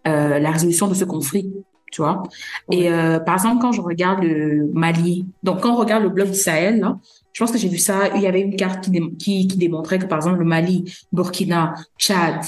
euh, 0.08 0.40
la 0.40 0.52
résolution 0.52 0.88
de 0.88 0.94
ce 0.94 1.06
conflit, 1.06 1.52
tu 1.92 2.02
vois. 2.02 2.24
Et 2.72 2.92
euh, 2.92 3.20
par 3.20 3.36
exemple, 3.36 3.62
quand 3.62 3.72
je 3.72 3.82
regarde 3.82 4.24
le 4.24 4.70
Mali, 4.74 5.26
donc 5.44 5.62
quand 5.62 5.74
on 5.74 5.78
regarde 5.78 6.04
le 6.04 6.10
bloc 6.10 6.30
du 6.30 6.38
Sahel, 6.38 6.80
là, 6.80 6.98
je 7.34 7.44
pense 7.44 7.52
que 7.52 7.58
j'ai 7.58 7.70
vu 7.70 7.78
ça, 7.78 8.10
il 8.16 8.22
y 8.22 8.28
avait 8.28 8.42
une 8.42 8.56
carte 8.56 8.84
qui, 8.84 8.92
dé- 8.92 9.14
qui, 9.18 9.48
qui 9.48 9.58
démontrait 9.58 10.00
que 10.00 10.06
par 10.06 10.20
exemple 10.20 10.40
le 10.40 10.46
Mali, 10.46 10.86
Burkina, 11.12 11.74
Tchad 11.98 12.42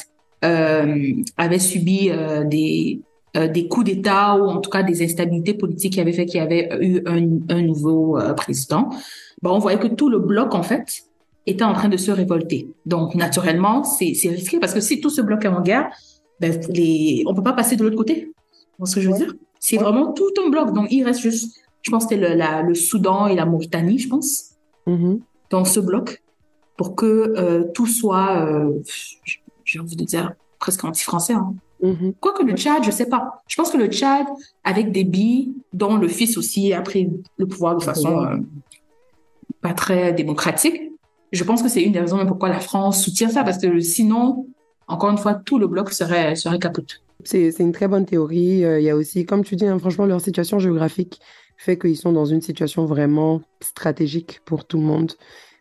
euh, 0.43 1.11
avaient 1.37 1.59
subi 1.59 2.09
euh, 2.11 2.43
des, 2.43 3.01
euh, 3.35 3.47
des 3.47 3.67
coups 3.67 3.87
d'État 3.87 4.35
ou 4.35 4.43
en 4.47 4.59
tout 4.61 4.69
cas 4.69 4.83
des 4.83 5.03
instabilités 5.03 5.55
politiques 5.55 5.93
qui 5.93 6.01
avaient 6.01 6.13
fait 6.13 6.25
qu'il 6.25 6.39
y 6.39 6.43
avait 6.43 6.69
eu 6.81 7.01
un, 7.07 7.39
un 7.49 7.61
nouveau 7.61 8.19
euh, 8.19 8.33
président. 8.33 8.89
Bon, 9.41 9.51
on 9.55 9.59
voyait 9.59 9.79
que 9.79 9.87
tout 9.87 10.09
le 10.09 10.19
bloc, 10.19 10.53
en 10.55 10.63
fait, 10.63 10.85
était 11.47 11.63
en 11.63 11.73
train 11.73 11.89
de 11.89 11.97
se 11.97 12.11
révolter. 12.11 12.67
Donc, 12.85 13.15
naturellement, 13.15 13.83
c'est 13.83 14.13
c'est 14.13 14.29
risqué 14.29 14.59
parce 14.59 14.73
que 14.73 14.79
si 14.81 15.01
tout 15.01 15.09
ce 15.09 15.21
bloc 15.21 15.45
est 15.45 15.49
en 15.49 15.61
guerre, 15.61 15.89
ben, 16.39 16.59
les... 16.69 17.23
on 17.27 17.33
peut 17.33 17.43
pas 17.43 17.53
passer 17.53 17.75
de 17.75 17.83
l'autre 17.83 17.95
côté. 17.97 18.31
Tu 18.79 18.85
ce 18.85 18.95
que 18.95 19.01
je 19.01 19.07
veux 19.07 19.13
Ouais. 19.13 19.19
dire? 19.19 19.33
C'est 19.59 19.77
Ouais. 19.77 19.83
vraiment 19.83 20.11
tout 20.13 20.29
un 20.45 20.49
bloc. 20.49 20.73
Donc, 20.73 20.87
il 20.91 21.03
reste 21.03 21.21
juste, 21.21 21.57
je 21.81 21.89
pense 21.91 22.05
que 22.05 22.09
c'était 22.15 22.29
le, 22.29 22.35
la- 22.35 22.61
le 22.61 22.75
Soudan 22.75 23.27
et 23.27 23.35
la 23.35 23.45
Mauritanie, 23.45 23.99
je 23.99 24.09
pense, 24.09 24.51
Mhm. 24.87 25.19
dans 25.49 25.65
ce 25.65 25.79
bloc 25.79 26.21
pour 26.77 26.95
que 26.95 27.05
euh, 27.37 27.63
tout 27.73 27.87
soit, 27.87 28.45
euh, 28.45 28.71
j'ai 29.63 29.79
envie 29.79 29.95
de 29.95 30.03
dire, 30.03 30.33
presque 30.59 30.83
anti-français. 30.83 31.33
Hein. 31.33 31.55
Mhm. 31.81 32.13
Quoique 32.19 32.43
le 32.43 32.53
Tchad, 32.53 32.83
je 32.83 32.91
sais 32.91 33.07
pas. 33.07 33.43
Je 33.47 33.55
pense 33.55 33.71
que 33.71 33.77
le 33.77 33.87
Tchad, 33.87 34.25
avec 34.63 34.91
des 34.91 35.03
billes, 35.03 35.53
dont 35.73 35.95
le 35.97 36.07
fils 36.07 36.37
aussi 36.37 36.73
a 36.73 36.81
pris 36.81 37.09
le 37.37 37.47
pouvoir 37.47 37.75
de 37.77 37.83
façon 37.83 38.21
euh, 38.23 38.37
pas 39.61 39.73
très 39.73 40.13
démocratique. 40.13 40.91
Je 41.31 41.43
pense 41.43 41.61
que 41.63 41.69
c'est 41.69 41.81
une 41.81 41.91
des 41.91 41.99
raisons 41.99 42.23
pourquoi 42.25 42.49
la 42.49 42.59
France 42.59 43.03
soutient 43.03 43.29
ça, 43.29 43.43
parce 43.43 43.57
que 43.57 43.79
sinon, 43.79 44.47
encore 44.87 45.09
une 45.11 45.17
fois, 45.17 45.33
tout 45.33 45.57
le 45.59 45.67
bloc 45.67 45.91
serait, 45.91 46.35
serait 46.35 46.59
capote. 46.59 47.01
C'est 47.23 47.51
une 47.59 47.71
très 47.71 47.87
bonne 47.87 48.05
théorie. 48.05 48.63
Euh, 48.63 48.79
il 48.79 48.83
y 48.85 48.89
a 48.89 48.95
aussi, 48.95 49.25
comme 49.25 49.43
tu 49.43 49.55
dis, 49.55 49.65
hein, 49.65 49.79
franchement, 49.79 50.05
leur 50.05 50.21
situation 50.21 50.59
géographique 50.59 51.19
fait 51.57 51.77
qu'ils 51.77 51.97
sont 51.97 52.11
dans 52.11 52.25
une 52.25 52.41
situation 52.41 52.85
vraiment 52.85 53.41
stratégique 53.61 54.41
pour 54.45 54.65
tout 54.65 54.77
le 54.77 54.83
monde. 54.83 55.13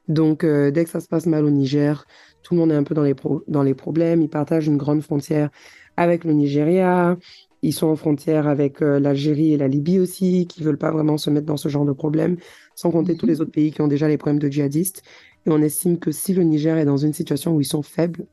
Donc, 0.08 0.44
euh, 0.44 0.70
dès 0.70 0.84
que 0.84 0.90
ça 0.90 1.00
se 1.00 1.08
passe 1.08 1.26
mal 1.26 1.44
au 1.44 1.50
Niger, 1.50 2.04
tout 2.42 2.54
le 2.54 2.60
monde 2.60 2.72
est 2.72 2.76
un 2.76 2.82
peu 2.82 2.94
dans 2.94 3.02
les, 3.02 3.14
dans 3.48 3.62
les 3.62 3.74
problèmes. 3.74 4.20
Ils 4.20 4.28
partagent 4.28 4.66
une 4.66 4.76
grande 4.76 5.02
frontière 5.02 5.48
avec 5.96 6.24
le 6.24 6.32
Nigeria. 6.32 7.16
Ils 7.62 7.72
sont 7.72 7.86
en 7.86 7.96
frontière 7.96 8.46
avec 8.46 8.82
euh, 8.82 9.00
l'Algérie 9.00 9.54
et 9.54 9.56
la 9.56 9.68
Libye 9.68 9.98
aussi, 9.98 10.46
qui 10.46 10.62
veulent 10.62 10.76
pas 10.76 10.90
vraiment 10.90 11.16
se 11.16 11.30
mettre 11.30 11.46
dans 11.46 11.56
ce 11.56 11.70
genre 11.70 11.86
de 11.86 11.92
problème, 11.92 12.36
sans 12.74 12.90
compter 12.90 13.16
tous 13.16 13.24
les 13.24 13.40
autres 13.40 13.52
pays 13.52 13.72
qui 13.72 13.80
ont 13.80 13.88
déjà 13.88 14.06
les 14.06 14.18
problèmes 14.18 14.40
de 14.40 14.48
djihadistes. 14.48 15.02
Et 15.46 15.50
on 15.50 15.62
estime 15.62 15.98
que 15.98 16.12
si 16.12 16.34
le 16.34 16.42
Niger 16.42 16.76
est 16.76 16.84
dans 16.84 16.98
une 16.98 17.14
situation 17.14 17.54
où 17.54 17.60
ils 17.62 17.66
sont 17.66 17.82
faibles, 17.82 18.26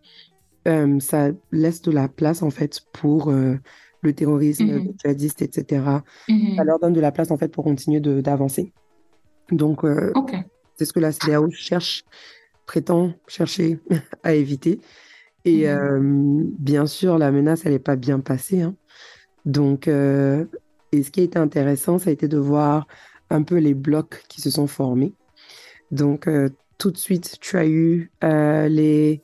euh, 0.68 1.00
ça 1.00 1.30
laisse 1.52 1.82
de 1.82 1.92
la 1.92 2.08
place 2.08 2.44
en 2.44 2.50
fait 2.50 2.82
pour 2.94 3.30
euh, 3.30 3.56
le 4.02 4.14
terrorisme, 4.14 4.66
mm 4.66 4.86
le 4.86 4.94
djihadiste, 5.00 5.42
etc. 5.42 5.84
Mm-hmm. 6.28 6.56
Ça 6.56 6.64
leur 6.64 6.80
donne 6.80 6.94
de 6.94 7.02
la 7.02 7.12
place 7.12 7.32
en 7.32 7.38
fait 7.38 7.50
pour 7.50 7.64
continuer 7.64 8.00
d'avancer. 8.00 8.74
Donc, 9.52 9.82
c'est 10.76 10.86
ce 10.86 10.94
que 10.94 11.00
la 11.00 11.12
CDAO 11.12 11.52
cherche, 11.52 12.04
prétend 12.66 13.14
chercher 13.28 13.80
à 14.24 14.34
éviter. 14.34 14.80
Et 15.44 15.66
mm-hmm. 15.66 16.52
bien 16.58 16.86
sûr, 16.86 17.18
la 17.18 17.32
menace, 17.32 17.66
elle 17.66 17.74
n'est 17.74 17.80
pas 17.80 17.98
bien 17.98 18.22
passée. 18.22 18.62
Hein. 18.62 18.76
Donc, 19.46 19.88
euh, 19.88 20.46
et 20.92 21.04
ce 21.04 21.12
qui 21.12 21.22
a 21.22 21.24
été 21.24 21.40
intéressant, 21.40 21.98
ça 21.98 22.10
a 22.10 22.14
été 22.14 22.28
de 22.28 22.38
voir 22.38 22.88
un 23.30 23.44
peu 23.44 23.58
les 23.58 23.74
blocs 23.74 24.24
qui 24.28 24.42
se 24.42 24.50
sont 24.50 24.68
formés. 24.68 25.14
Donc, 25.92 26.28
euh, 26.28 26.50
tout 26.78 26.92
de 26.92 26.98
suite, 26.98 27.38
tu 27.40 27.58
as 27.58 27.68
eu 27.68 28.12
euh, 28.24 28.68
les, 28.68 29.22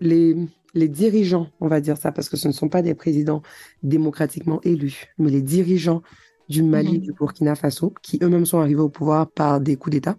les, 0.00 0.36
les 0.74 0.88
dirigeants, 0.88 1.48
on 1.60 1.68
va 1.68 1.80
dire 1.80 1.96
ça, 1.96 2.12
parce 2.12 2.28
que 2.28 2.36
ce 2.36 2.48
ne 2.48 2.52
sont 2.52 2.68
pas 2.68 2.82
des 2.82 2.94
présidents 2.94 3.42
démocratiquement 3.82 4.60
élus, 4.62 5.06
mais 5.18 5.30
les 5.30 5.42
dirigeants 5.42 6.02
du 6.48 6.62
Mali, 6.62 6.98
mhm. 6.98 7.04
du 7.04 7.12
Burkina 7.12 7.54
Faso, 7.54 7.94
qui 8.02 8.18
eux-mêmes 8.22 8.46
sont 8.46 8.58
arrivés 8.60 8.80
au 8.80 8.88
pouvoir 8.88 9.30
par 9.30 9.60
des 9.60 9.76
coups 9.76 9.94
d'État, 9.94 10.16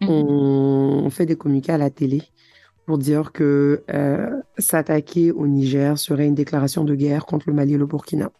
mhm. 0.00 0.08
ont 0.08 1.10
fait 1.10 1.26
des 1.26 1.36
communiqués 1.36 1.72
à 1.72 1.78
la 1.78 1.90
télé 1.90 2.22
pour 2.86 2.98
dire 2.98 3.32
que 3.32 3.82
euh, 3.92 4.40
s'attaquer 4.58 5.32
au 5.32 5.46
Niger 5.46 5.98
serait 5.98 6.26
une 6.26 6.34
déclaration 6.34 6.84
de 6.84 6.94
guerre 6.94 7.24
contre 7.26 7.48
le 7.48 7.54
Mali 7.54 7.74
et 7.74 7.78
le 7.78 7.86
Burkina 7.86 8.30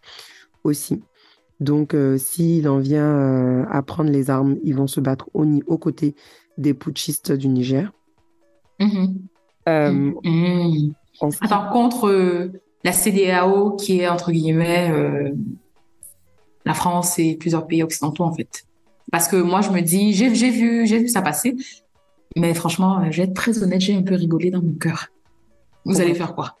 aussi. 0.63 1.01
Donc, 1.59 1.93
euh, 1.93 2.17
s'il 2.17 2.67
en 2.67 2.79
vient 2.79 3.05
euh, 3.05 3.65
à 3.69 3.81
prendre 3.81 4.11
les 4.11 4.29
armes, 4.29 4.57
ils 4.63 4.75
vont 4.75 4.87
se 4.87 4.99
battre 4.99 5.29
au, 5.33 5.45
aux 5.67 5.77
côtés 5.77 6.15
des 6.57 6.73
putschistes 6.73 7.31
du 7.31 7.47
Niger. 7.47 7.91
Mm-hmm. 9.67 10.13
Mm-hmm. 10.23 11.37
Attends, 11.41 11.69
contre 11.71 12.51
la 12.83 12.91
CDAO 12.91 13.75
qui 13.77 13.99
est, 13.99 14.07
entre 14.07 14.31
guillemets, 14.31 14.91
la 16.65 16.73
France 16.73 17.17
et 17.19 17.35
plusieurs 17.35 17.67
pays 17.67 17.83
occidentaux, 17.83 18.23
en 18.23 18.33
fait. 18.33 18.65
Parce 19.11 19.27
que 19.27 19.37
moi, 19.37 19.61
je 19.61 19.69
me 19.69 19.81
dis, 19.81 20.13
j'ai 20.13 20.29
vu, 20.29 20.85
j'ai 20.85 20.99
vu 20.99 21.07
ça 21.07 21.21
passer. 21.21 21.55
Mais 22.35 22.53
franchement, 22.53 23.09
je 23.11 23.17
vais 23.17 23.23
être 23.23 23.33
très 23.33 23.63
honnête, 23.63 23.79
j'ai 23.79 23.95
un 23.95 24.01
peu 24.01 24.15
rigolé 24.15 24.51
dans 24.51 24.61
mon 24.61 24.73
cœur. 24.73 25.07
Vous 25.85 26.01
allez 26.01 26.13
faire 26.15 26.35
quoi? 26.35 26.57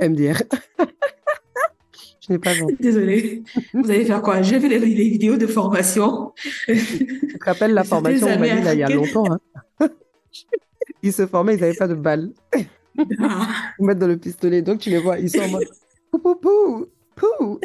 MDR. 0.00 0.42
je 2.20 2.32
n'ai 2.32 2.38
pas. 2.38 2.52
Désolée. 2.80 3.42
Vous 3.74 3.90
allez 3.90 4.04
faire 4.04 4.22
quoi? 4.22 4.42
J'ai 4.42 4.58
vu 4.58 4.68
les, 4.68 4.78
vidéos 4.78 5.36
de 5.36 5.46
formation. 5.46 6.32
Tu 6.66 7.36
te 7.38 7.44
rappelles 7.44 7.74
la 7.74 7.84
formation 7.84 8.26
Mali, 8.38 8.62
là, 8.62 8.74
il 8.74 8.80
y 8.80 8.82
a 8.84 8.88
longtemps. 8.88 9.26
Hein 9.80 9.88
ils 11.02 11.12
se 11.12 11.26
formaient, 11.26 11.54
ils 11.54 11.60
n'avaient 11.60 11.74
pas 11.74 11.88
de 11.88 11.94
balles. 11.94 12.30
Ils 12.94 13.86
mettent 13.86 13.98
dans 13.98 14.06
le 14.06 14.18
pistolet. 14.18 14.60
Donc, 14.60 14.80
tu 14.80 14.90
les 14.90 14.98
vois, 14.98 15.18
ils 15.18 15.30
sont 15.30 15.40
en 15.40 15.48
mode 15.48 15.64
pou, 16.10 16.18
pou, 16.18 16.34
pou, 16.36 16.86
pou. 17.16 17.60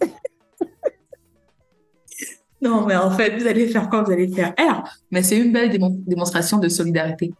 Non, 2.61 2.85
mais 2.85 2.95
en 2.95 3.11
fait, 3.11 3.37
vous 3.37 3.47
allez 3.47 3.67
faire 3.67 3.89
quoi? 3.89 4.03
Vous 4.03 4.11
allez 4.11 4.27
faire 4.27 4.53
R. 4.57 4.83
Mais 5.11 5.21
c'est 5.21 5.37
une 5.37 5.51
belle 5.51 5.69
démonstration 6.07 6.57
de 6.57 6.69
solidarité. 6.69 7.33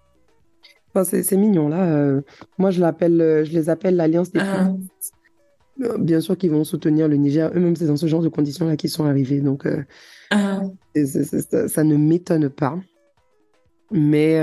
c'est 1.03 1.37
mignon, 1.37 1.69
là. 1.69 1.83
Euh, 1.85 2.21
moi, 2.57 2.71
je, 2.71 2.79
l'appelle, 2.79 3.19
euh, 3.19 3.43
je 3.43 3.51
les 3.51 3.69
appelle 3.69 3.95
l'Alliance 3.95 4.31
des 4.31 4.41
ah. 4.41 4.69
Euh, 5.81 5.97
Bien 5.97 6.21
sûr 6.21 6.37
qu'ils 6.37 6.51
vont 6.51 6.63
soutenir 6.63 7.07
le 7.07 7.15
Niger. 7.15 7.51
Eux-mêmes, 7.55 7.75
c'est 7.75 7.87
dans 7.87 7.97
ce 7.97 8.07
genre 8.07 8.21
de 8.21 8.29
conditions-là 8.29 8.77
qu'ils 8.77 8.89
sont 8.89 9.05
arrivés. 9.05 9.41
Donc, 9.41 9.67
ah. 10.31 10.61
ça, 10.95 11.83
ne 11.83 11.95
m'étonne 11.95 12.49
pas. 12.49 12.77
Mais 13.91 14.37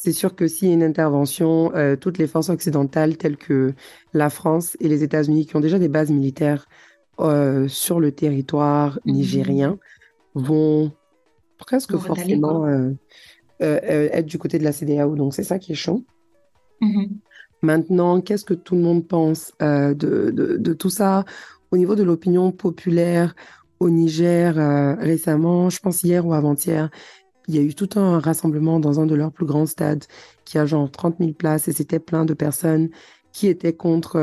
c'est 0.00 0.12
sûr 0.12 0.36
que 0.36 0.46
s'il 0.46 0.68
y 0.68 0.70
a 0.70 0.74
une 0.74 0.84
intervention, 0.84 1.72
toutes 2.00 2.18
les 2.18 2.28
forces 2.28 2.50
occidentales 2.50 3.16
telles 3.16 3.36
que 3.36 3.74
la 4.14 4.30
France 4.30 4.76
et 4.78 4.86
les 4.88 5.02
États-Unis, 5.02 5.46
qui 5.46 5.56
ont 5.56 5.60
déjà 5.60 5.80
des 5.80 5.88
bases 5.88 6.10
militaires 6.10 6.68
euh, 7.20 7.66
sur 7.66 7.98
le 7.98 8.12
territoire 8.12 9.00
mhm. 9.04 9.12
nigérien 9.14 9.78
vont 10.34 10.92
presque 11.58 11.96
forcément 11.96 12.64
euh, 12.64 12.92
euh, 13.60 14.08
être 14.12 14.26
du 14.26 14.38
côté 14.38 14.60
de 14.60 14.64
la 14.64 14.70
CDAO. 14.70 15.16
Donc, 15.16 15.34
c'est 15.34 15.42
ça 15.42 15.58
qui 15.58 15.72
est 15.72 15.76
chaud. 15.76 16.04
Mhm. 16.80 17.18
Maintenant, 17.62 18.20
qu'est-ce 18.20 18.44
que 18.44 18.54
tout 18.54 18.76
le 18.76 18.82
monde 18.82 19.08
pense 19.08 19.52
de, 19.60 19.94
de, 19.94 20.72
tout 20.74 20.90
ça? 20.90 21.24
Au 21.72 21.76
niveau 21.76 21.96
de 21.96 22.04
l'opinion 22.04 22.52
populaire 22.52 23.34
au 23.80 23.90
Niger 23.90 24.54
récemment, 25.00 25.70
je 25.70 25.80
pense 25.80 26.04
hier 26.04 26.24
ou 26.24 26.34
avant-hier, 26.34 26.88
il 27.48 27.56
y 27.56 27.58
a 27.58 27.62
eu 27.62 27.74
tout 27.74 27.88
un 27.98 28.20
rassemblement 28.20 28.78
dans 28.78 29.00
un 29.00 29.06
de 29.06 29.14
leurs 29.14 29.32
plus 29.32 29.46
grands 29.46 29.66
stades 29.66 30.04
qui 30.44 30.58
a 30.58 30.66
genre 30.66 30.90
30 30.90 31.16
000 31.18 31.32
places 31.32 31.66
et 31.68 31.72
c'était 31.72 31.98
plein 31.98 32.24
de 32.24 32.34
personnes 32.34 32.90
qui 33.32 33.48
étaient 33.48 33.72
contre 33.72 34.18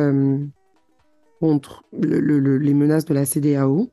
contre 1.39 1.83
les 1.93 2.73
menaces 2.73 3.05
de 3.05 3.13
la 3.13 3.25
CDAO. 3.25 3.89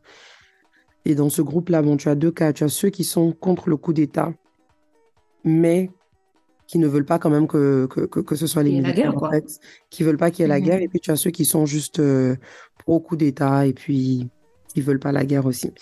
Et 1.04 1.14
dans 1.14 1.30
ce 1.30 1.42
groupe-là, 1.42 1.82
bon, 1.82 1.96
tu 1.96 2.08
as 2.08 2.14
deux 2.14 2.30
cas. 2.30 2.52
Tu 2.52 2.64
as 2.64 2.68
ceux 2.68 2.90
qui 2.90 3.04
sont 3.04 3.32
contre 3.32 3.68
le 3.68 3.76
coup 3.76 3.92
d'État, 3.92 4.32
mais 5.44 5.90
qui 6.66 6.78
ne 6.78 6.86
veulent 6.86 7.04
pas 7.04 7.18
quand 7.18 7.30
même 7.30 7.48
que, 7.48 7.86
que, 7.86 8.06
que, 8.06 8.36
ce 8.36 8.46
soit 8.46 8.62
les 8.62 8.70
militaires, 8.70 9.20
en 9.20 9.30
fait, 9.30 9.44
qui 9.90 10.04
veulent 10.04 10.16
pas 10.16 10.30
qu'il 10.30 10.42
y 10.42 10.44
ait 10.44 10.48
la 10.48 10.60
mhm. 10.60 10.64
guerre. 10.64 10.80
Et 10.80 10.88
puis 10.88 11.00
tu 11.00 11.10
as 11.10 11.16
ceux 11.16 11.30
qui 11.30 11.44
sont 11.44 11.66
juste 11.66 11.98
euh, 11.98 12.36
pro 12.78 13.00
coup 13.00 13.16
d'État 13.16 13.66
et 13.66 13.72
puis 13.72 14.28
qui 14.68 14.80
veulent 14.80 15.00
pas 15.00 15.12
la 15.12 15.24
guerre 15.24 15.46
aussi. 15.46 15.72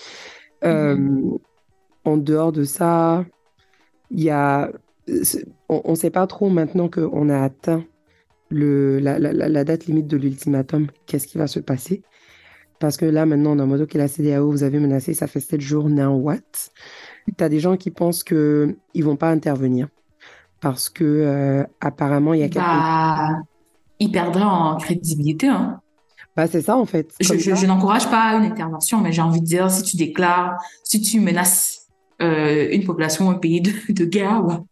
Euh, 0.64 0.96
mhm. 0.96 1.38
en 2.04 2.16
dehors 2.16 2.52
de 2.52 2.64
ça, 2.64 3.24
il 4.10 4.20
y 4.22 4.30
a, 4.30 4.70
on 5.68 5.90
ne 5.90 5.94
sait 5.94 6.10
pas 6.10 6.26
trop 6.26 6.48
maintenant 6.48 6.88
qu'on 6.88 7.28
a 7.28 7.40
atteint 7.40 7.84
le, 8.50 8.98
la, 8.98 9.18
la, 9.18 9.32
la, 9.32 9.64
date 9.64 9.86
limite 9.86 10.08
de 10.08 10.16
l'ultimatum, 10.16 10.88
qu'est-ce 11.06 11.26
qui 11.26 11.38
va 11.38 11.46
se 11.46 11.60
passer. 11.60 12.02
Parce 12.80 12.96
que 12.96 13.04
là, 13.04 13.26
maintenant, 13.26 13.52
on 13.52 13.58
est 13.58 13.62
en 13.62 13.66
mode, 13.66 13.82
OK, 13.82 13.94
la 13.94 14.08
CDAO, 14.08 14.50
vous 14.50 14.62
avez 14.62 14.78
menacé, 14.78 15.14
ça 15.14 15.26
fait 15.26 15.40
7 15.40 15.60
jours, 15.60 15.88
now 15.88 16.14
what? 16.16 16.38
Tu 17.26 17.44
as 17.44 17.48
des 17.48 17.60
gens 17.60 17.76
qui 17.76 17.90
pensent 17.90 18.24
qu'ils 18.24 18.76
ne 18.94 19.04
vont 19.04 19.16
pas 19.16 19.30
intervenir. 19.30 19.88
Parce 20.60 20.88
que, 20.88 21.04
euh, 21.04 21.64
apparemment, 21.80 22.34
il 22.34 22.40
y 22.40 22.42
a 22.42 22.48
quelqu'un. 22.48 22.62
Bah, 22.62 23.42
ils 23.98 24.10
perdraient 24.10 24.42
en 24.42 24.76
crédibilité. 24.78 25.48
Hein. 25.48 25.80
Bah, 26.36 26.46
c'est 26.46 26.62
ça, 26.62 26.76
en 26.76 26.86
fait. 26.86 27.14
Je, 27.20 27.36
je, 27.36 27.66
n'encourage 27.66 28.10
pas 28.10 28.32
une 28.34 28.44
intervention, 28.44 29.00
mais 29.00 29.12
j'ai 29.12 29.22
envie 29.22 29.40
de 29.40 29.46
dire, 29.46 29.70
si 29.70 29.82
tu 29.82 29.96
déclares, 29.96 30.56
si 30.82 31.00
tu 31.00 31.20
menaces 31.20 31.79
euh, 32.22 32.68
une 32.70 32.84
population, 32.84 33.30
un 33.30 33.34
pays 33.34 33.60
de, 33.60 33.70
de 33.88 34.04
guerre, 34.04 34.62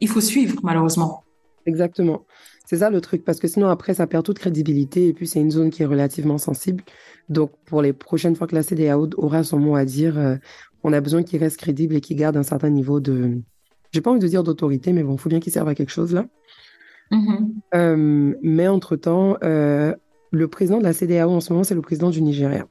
il 0.00 0.08
faut 0.08 0.20
suivre, 0.20 0.58
malheureusement. 0.62 1.24
Exactement. 1.66 2.24
C'est 2.66 2.78
ça 2.78 2.90
le 2.90 3.00
truc, 3.00 3.24
parce 3.24 3.38
que 3.38 3.48
sinon 3.48 3.68
après, 3.68 3.94
ça 3.94 4.06
perd 4.06 4.24
toute 4.24 4.38
crédibilité 4.38 5.08
et 5.08 5.12
puis 5.12 5.26
c'est 5.26 5.40
une 5.40 5.50
zone 5.50 5.70
qui 5.70 5.82
est 5.82 5.86
relativement 5.86 6.38
sensible. 6.38 6.82
Donc 7.28 7.50
pour 7.66 7.82
les 7.82 7.92
prochaines 7.92 8.34
fois 8.34 8.46
que 8.46 8.54
la 8.54 8.62
CDAO 8.62 9.10
aura 9.16 9.44
son 9.44 9.58
mot 9.58 9.76
à 9.76 9.84
dire, 9.84 10.18
euh, 10.18 10.36
on 10.82 10.92
a 10.92 11.00
besoin 11.00 11.22
qu'il 11.22 11.38
reste 11.40 11.58
crédible 11.58 11.96
et 11.96 12.00
qu'il 12.00 12.16
garde 12.16 12.36
un 12.36 12.42
certain 12.42 12.70
niveau 12.70 13.00
de, 13.00 13.38
j'ai 13.92 14.00
pas 14.00 14.10
envie 14.10 14.20
de 14.20 14.26
dire 14.26 14.42
d'autorité, 14.42 14.92
mais 14.92 15.02
bon, 15.02 15.14
il 15.14 15.18
faut 15.18 15.28
bien 15.28 15.40
qu'il 15.40 15.52
serve 15.52 15.68
à 15.68 15.74
quelque 15.74 15.90
chose 15.90 16.14
là. 16.14 16.26
Mm-hmm. 17.10 17.50
Euh, 17.74 18.34
mais 18.42 18.68
entre-temps, 18.68 19.36
euh, 19.44 19.94
le 20.30 20.48
président 20.48 20.78
de 20.78 20.84
la 20.84 20.92
CDAO 20.92 21.30
en 21.30 21.40
ce 21.40 21.52
moment, 21.52 21.64
c'est 21.64 21.74
le 21.74 21.82
président 21.82 22.10
du 22.10 22.22
Nigeria. 22.22 22.66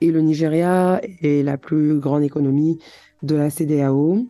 Et 0.00 0.10
le 0.10 0.20
Nigeria 0.20 1.00
est 1.02 1.44
la 1.44 1.58
plus 1.58 1.98
grande 2.00 2.22
économie 2.22 2.78
de 3.22 3.36
la 3.36 3.50
CDAO. 3.50 4.26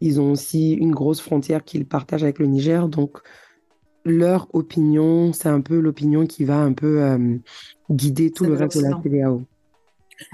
Ils 0.00 0.20
ont 0.20 0.32
aussi 0.32 0.72
une 0.72 0.92
grosse 0.92 1.20
frontière 1.20 1.64
qu'ils 1.64 1.86
partagent 1.86 2.22
avec 2.22 2.38
le 2.38 2.46
Niger. 2.46 2.88
Donc, 2.88 3.18
leur 4.04 4.48
opinion, 4.52 5.32
c'est 5.32 5.48
un 5.48 5.60
peu 5.60 5.80
l'opinion 5.80 6.26
qui 6.26 6.44
va 6.44 6.58
un 6.58 6.72
peu 6.72 7.02
euh, 7.02 7.36
guider 7.90 8.30
tout 8.30 8.44
le 8.44 8.54
reste 8.54 8.78
de 8.78 8.82
la 8.82 9.00
CDAO. 9.02 9.42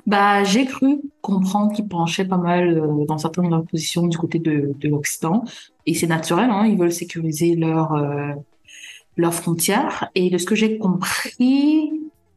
Bah, 0.06 0.44
j'ai 0.44 0.64
cru 0.64 1.00
comprendre 1.20 1.72
qu'ils 1.72 1.88
penchaient 1.88 2.24
pas 2.24 2.38
mal 2.38 2.78
euh, 2.78 3.04
dans 3.06 3.18
certaines 3.18 3.44
de 3.44 3.50
leurs 3.50 3.64
positions 3.64 4.06
du 4.06 4.16
côté 4.16 4.38
de, 4.38 4.72
de 4.78 4.88
l'Occident. 4.88 5.44
Et 5.86 5.94
c'est 5.94 6.06
naturel, 6.06 6.50
hein, 6.50 6.66
ils 6.66 6.78
veulent 6.78 6.92
sécuriser 6.92 7.54
leurs 7.54 7.92
euh, 7.92 9.30
frontières. 9.30 10.08
Et 10.14 10.30
de 10.30 10.38
ce 10.38 10.46
que 10.46 10.54
j'ai 10.54 10.78
compris, 10.78 11.90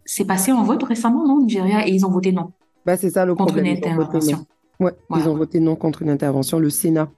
c'est 0.05 0.25
passé 0.25 0.51
en 0.51 0.63
vote 0.63 0.83
récemment, 0.83 1.25
non, 1.25 1.41
Nigeria, 1.41 1.88
et 1.88 1.91
ils 1.91 2.05
ont 2.05 2.12
voté 2.12 2.31
non. 2.31 2.51
Bah, 2.86 2.97
c'est 2.97 3.12
ça 3.12 3.25
le 3.25 3.36
contre 3.36 3.53
problème. 3.53 3.77
Une 3.77 3.77
intervention. 3.77 4.45
Ouais, 4.79 4.93
ils 5.15 5.27
ont 5.27 5.36
voté 5.36 5.60
non 5.60 5.75
contre 5.75 6.01
une 6.03 6.10
intervention. 6.10 6.60
Le 6.60 6.69
Sénat 6.69 7.10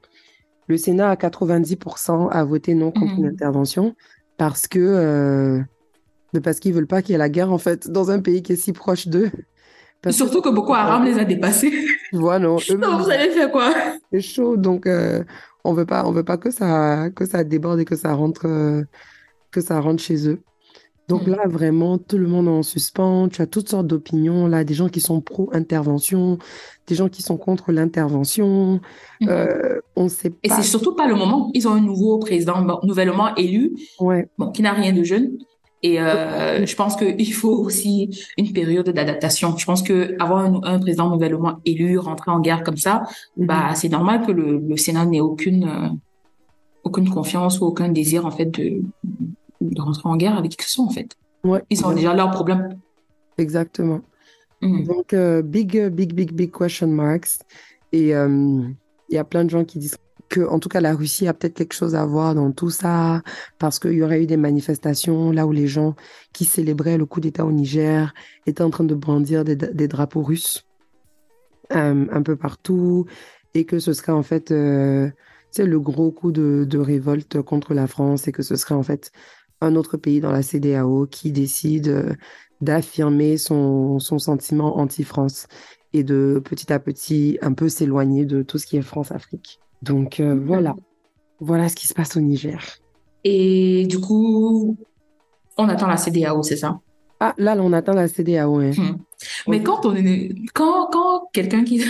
le 0.68 0.78
Sénat 0.78 1.10
à 1.10 1.16
90% 1.16 2.30
a 2.30 2.44
voté 2.44 2.75
non 2.75 2.92
contre 2.92 3.13
une 3.18 3.25
Mhm. 3.25 3.32
intervention 3.34 3.96
parce 4.38 4.68
que 4.68 4.78
euh, 4.80 5.60
parce 6.44 6.60
qu'ils 6.60 6.74
veulent 6.74 6.86
pas 6.88 7.01
qu'il 7.01 7.13
y 7.13 7.16
ait 7.16 7.18
la 7.18 7.28
guerre 7.30 7.51
en 7.51 7.58
fait 7.58 7.89
dans 7.89 8.12
un 8.12 8.20
pays 8.20 8.44
qui 8.44 8.54
est 8.54 8.56
si 8.56 8.72
proche 8.72 9.08
d'eux. 9.08 9.32
Parce 10.01 10.16
Surtout 10.16 10.42
que 10.42 10.50
Boko 10.50 10.74
Haram 10.74 11.04
les 11.04 11.18
a 11.18 11.25
dépassés. 11.25 11.72
non, 12.13 12.58
eux-mêmes, 12.70 12.80
Non, 12.80 12.98
vous 13.00 13.10
allez 13.10 13.32
faire 13.32 13.51
quoi? 13.51 13.74
c'est 14.13 14.22
chaud, 14.22 14.58
donc 14.58 14.86
euh, 14.86 15.24
on 15.63 15.74
veut 15.74 15.86
pas, 15.86 16.06
on 16.06 16.12
veut 16.12 16.24
pas 16.24 16.38
que 16.38 16.51
ça, 16.51 17.10
que 17.16 17.25
ça 17.25 17.44
déborde 17.44 17.80
et 17.80 17.86
que 17.86 17.96
ça 17.96 18.13
rentre, 18.13 18.46
euh, 18.46 18.84
que 19.51 19.60
ça 19.60 19.80
rentre 19.80 20.01
chez 20.01 20.28
eux. 20.30 20.39
Donc 21.10 21.28
Mm. 21.28 21.32
là, 21.32 21.48
vraiment, 21.48 21.98
tout 21.98 22.18
le 22.18 22.28
monde 22.28 22.46
est 22.48 22.51
en 22.51 22.63
suspens. 22.63 23.28
Tu 23.30 23.42
as 23.42 23.48
toutes 23.48 23.68
sortes 23.70 23.88
d'opinions. 23.88 24.48
Là, 24.48 24.63
des 24.63 24.74
gens 24.75 24.88
qui 24.89 25.01
sont 25.01 25.20
pro-intervention, 25.22 26.38
des 26.88 26.96
gens 26.96 27.10
qui 27.10 27.22
sont 27.24 27.36
contre 27.38 27.72
l'intervention. 27.72 28.80
Mhm. 29.20 29.28
Euh, 29.30 29.80
on 29.96 30.04
ne 30.06 30.10
sait 30.10 30.32
Et 30.44 30.50
pas. 30.50 30.56
c'est 30.56 30.63
surtout 30.63 30.94
pas 30.96 31.08
le 31.08 31.16
moment. 31.16 31.50
Ils 31.54 31.68
ont 31.68 31.74
un 31.74 31.82
nouveau 31.82 32.20
président 32.20 32.62
bon, 32.62 32.80
nouvellement 32.84 33.36
élu, 33.36 33.74
Ouais, 34.00 34.30
bon, 34.38 34.51
qui 34.51 34.62
n'a 34.62 34.72
rien 34.72 34.94
de 34.94 35.04
jeune. 35.04 35.32
Et 35.82 36.00
euh, 36.01 36.66
je 36.66 36.75
pense 36.75 36.96
qu'il 36.98 37.34
faut 37.34 37.56
aussi 37.66 38.10
une 38.38 38.51
période 38.51 38.89
d'adaptation. 38.89 39.56
Je 39.58 39.66
pense 39.66 39.82
que 39.82 40.13
avoir 40.22 40.39
un, 40.46 40.60
un 40.63 40.78
président 40.80 41.10
nouvellement 41.10 41.60
élu, 41.66 41.98
rentrer 41.98 42.32
en 42.32 42.42
guerre 42.42 42.63
comme 42.63 42.78
ça, 42.78 43.04
Mhm. 43.38 43.46
bah 43.48 43.72
c'est 43.75 43.89
normal 43.89 44.25
que 44.28 44.32
le, 44.34 44.60
le 44.60 44.78
Sénat 44.78 45.06
n'ait 45.06 45.22
aucune 45.22 45.63
euh, 45.63 45.88
aucune 46.84 47.10
confiance 47.10 47.60
ou 47.62 47.66
aucun 47.66 47.89
désir 47.89 48.25
en 48.25 48.32
fait 48.32 48.46
de 48.46 48.82
de 49.62 49.82
rentrer 49.82 50.08
en 50.10 50.16
guerre 50.18 50.38
avec 50.38 50.51
qui 50.51 50.58
que 50.58 50.63
ce 50.63 50.72
soit 50.72 50.86
en 50.86 50.89
fait. 50.89 51.16
ouais, 51.44 51.63
Ils 51.70 51.86
ont 51.86 51.92
déjà 51.94 52.13
leurs 52.13 52.32
problèmes. 52.32 52.80
exactement. 53.38 54.01
Mhm. 54.62 54.84
Donc, 54.86 55.13
euh, 55.13 55.42
big, 55.42 55.78
euh, 55.78 55.89
big, 55.89 56.13
big, 56.13 56.34
big 56.34 56.51
question 56.51 56.88
marks. 56.88 57.39
Et 57.94 58.13
euh, 58.16 58.62
il 59.10 59.16
y 59.16 59.18
a 59.18 59.24
plein 59.24 59.46
de 59.46 59.50
gens 59.50 59.63
qui 59.63 59.80
disent 59.80 59.98
que, 60.28 60.42
en 60.42 60.60
tout 60.60 60.70
cas, 60.70 60.82
la 60.82 60.94
Russie 60.94 61.28
a 61.28 61.34
peut-être 61.34 61.54
quelque 61.56 61.74
chose 61.74 61.96
à 61.96 62.06
voir 62.06 62.36
dans 62.36 62.51
tout 62.51 62.70
ça, 62.70 63.22
parce 63.58 63.80
qu'il 63.80 63.94
y 63.94 64.04
aurait 64.04 64.22
eu 64.22 64.28
des 64.28 64.38
manifestations 64.38 65.32
là 65.32 65.48
où 65.48 65.51
les 65.51 65.68
gens 65.68 65.96
qui 66.34 66.46
célébraient 66.46 66.98
le 66.98 67.06
coup 67.06 67.20
d'État 67.22 67.46
au 67.46 67.51
Niger 67.51 68.13
étaient 68.46 68.62
en 68.63 68.70
train 68.70 68.84
de 68.84 68.94
brandir 68.96 69.44
des, 69.46 69.56
des 69.56 69.88
drapeaux 69.88 70.22
russes 70.22 70.66
euh, 71.74 72.06
un 72.12 72.22
peu 72.22 72.36
partout, 72.36 73.06
et 73.54 73.66
que 73.66 73.80
ce 73.80 73.94
serait 73.94 74.12
en 74.12 74.24
fait, 74.24 74.51
le 74.51 75.12
gros 75.80 76.12
coup 76.12 76.32
de, 76.32 76.66
de 76.70 76.78
révolte 76.78 77.42
contre 77.42 77.74
la 77.74 77.88
France, 77.88 78.28
et 78.28 78.32
que 78.32 78.44
ce 78.44 78.56
serait 78.56 78.75
en 78.75 78.84
fait 78.84 79.12
un 79.62 79.75
autre 79.75 79.98
pays 79.98 80.22
dans 80.22 80.32
la 80.32 80.42
CDAO 80.42 81.08
qui 81.10 81.32
décide 81.32 81.88
euh, 81.88 82.13
d'affirmer 82.62 83.38
son, 83.38 84.00
son 84.00 84.20
sentiment 84.20 84.78
anti-France 84.78 85.48
et 85.94 86.04
de 86.04 86.42
petit 86.44 86.72
à 86.72 86.80
petit 86.80 87.38
un 87.42 87.54
peu 87.54 87.70
s'éloigner 87.70 88.25
de 88.25 88.42
tout 88.44 88.58
ce 88.58 88.66
qui 88.68 88.78
est 88.78 88.82
France-Afrique. 88.82 89.60
Donc 89.82 90.20
euh, 90.20 90.39
voilà, 90.46 90.75
voilà 91.39 91.70
ce 91.70 91.75
qui 91.75 91.88
se 91.88 91.94
passe 91.94 92.16
au 92.18 92.22
Niger. 92.22 92.62
Et 93.24 93.86
du 93.88 94.00
coup, 94.00 94.78
on 95.58 95.68
attend 95.70 95.88
la 95.88 95.98
CDAO, 95.98 96.44
c'est 96.44 96.58
ça? 96.58 96.80
Ah, 97.20 97.34
là, 97.38 97.56
on 97.60 97.74
atteint 97.74 97.94
la 97.94 98.08
CDAO. 98.08 98.60
hein. 98.60 98.72
Hmm. 98.78 98.98
Mais 99.48 99.62
quand 99.62 99.86
on 99.86 99.94
est, 99.96 100.34
quand, 100.54 100.88
quand 100.92 101.30
quelqu'un 101.34 101.63
qui, 101.63 101.84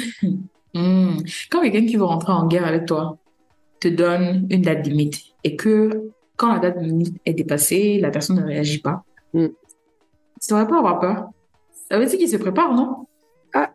Hmm. 0.73 1.17
quand 1.49 1.61
quelqu'un 1.61 1.85
qui 1.85 1.95
veut 1.95 2.03
rentrer 2.03 2.31
en 2.31 2.47
guerre 2.47 2.65
avec 2.65 2.85
toi 2.85 3.17
te 3.79 3.87
donne 3.87 4.45
une 4.49 4.61
date 4.61 4.85
limite 4.87 5.21
et 5.43 5.55
que 5.55 6.11
quand 6.39 6.53
la 6.53 6.59
date 6.59 6.81
limite 6.81 7.17
est 7.25 7.33
dépassée, 7.33 7.99
la 7.99 8.09
personne 8.11 8.37
ne 8.37 8.45
réagit 8.45 8.79
pas, 8.79 9.03
Hmm. 9.33 9.49
ça 10.39 10.55
va 10.55 10.65
pas 10.65 10.79
avoir 10.79 10.99
peur. 10.99 11.29
Ça 11.91 11.99
veut 11.99 12.05
dire 12.07 12.17
qu'il 12.17 12.29
se 12.29 12.37
prépare, 12.37 12.73
non? 12.73 13.05
Ah, 13.53 13.71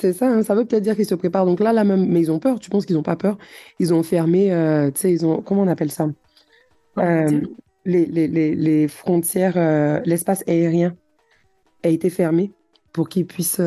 c'est 0.00 0.12
ça, 0.12 0.28
hein, 0.28 0.42
ça 0.42 0.54
veut 0.54 0.64
peut-être 0.64 0.82
dire 0.82 0.96
qu'ils 0.96 1.06
se 1.06 1.14
préparent. 1.14 1.44
Donc 1.44 1.60
là, 1.60 1.72
là 1.72 1.84
même, 1.84 2.06
mais 2.06 2.20
ils 2.20 2.30
ont 2.30 2.38
peur. 2.38 2.58
Tu 2.60 2.70
penses 2.70 2.86
qu'ils 2.86 2.96
n'ont 2.96 3.02
pas 3.02 3.16
peur? 3.16 3.36
Ils 3.80 3.92
ont 3.92 4.02
fermé, 4.02 4.52
euh, 4.52 4.90
tu 4.90 5.00
sais, 5.00 5.12
ils 5.12 5.26
ont, 5.26 5.42
comment 5.42 5.62
on 5.62 5.68
appelle 5.68 5.90
ça? 5.90 6.08
Euh, 6.98 7.40
les, 7.84 8.06
les, 8.06 8.28
les, 8.28 8.54
les 8.54 8.88
frontières, 8.88 9.54
euh, 9.56 10.00
l'espace 10.04 10.44
aérien 10.46 10.94
a 11.82 11.88
été 11.88 12.08
fermé 12.10 12.52
pour 12.92 13.08
qu'ils 13.08 13.26
puissent 13.26 13.60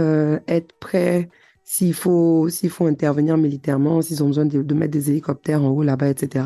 être 0.48 0.74
prêts 0.80 1.30
s'il 1.64 1.94
faut, 1.94 2.48
s'il 2.48 2.70
faut 2.70 2.86
intervenir 2.86 3.36
militairement, 3.36 4.02
s'ils 4.02 4.24
ont 4.24 4.28
besoin 4.28 4.46
de, 4.46 4.62
de 4.62 4.74
mettre 4.74 4.94
des 4.94 5.10
hélicoptères 5.12 5.62
en 5.62 5.70
haut 5.70 5.84
là-bas, 5.84 6.08
etc. 6.08 6.46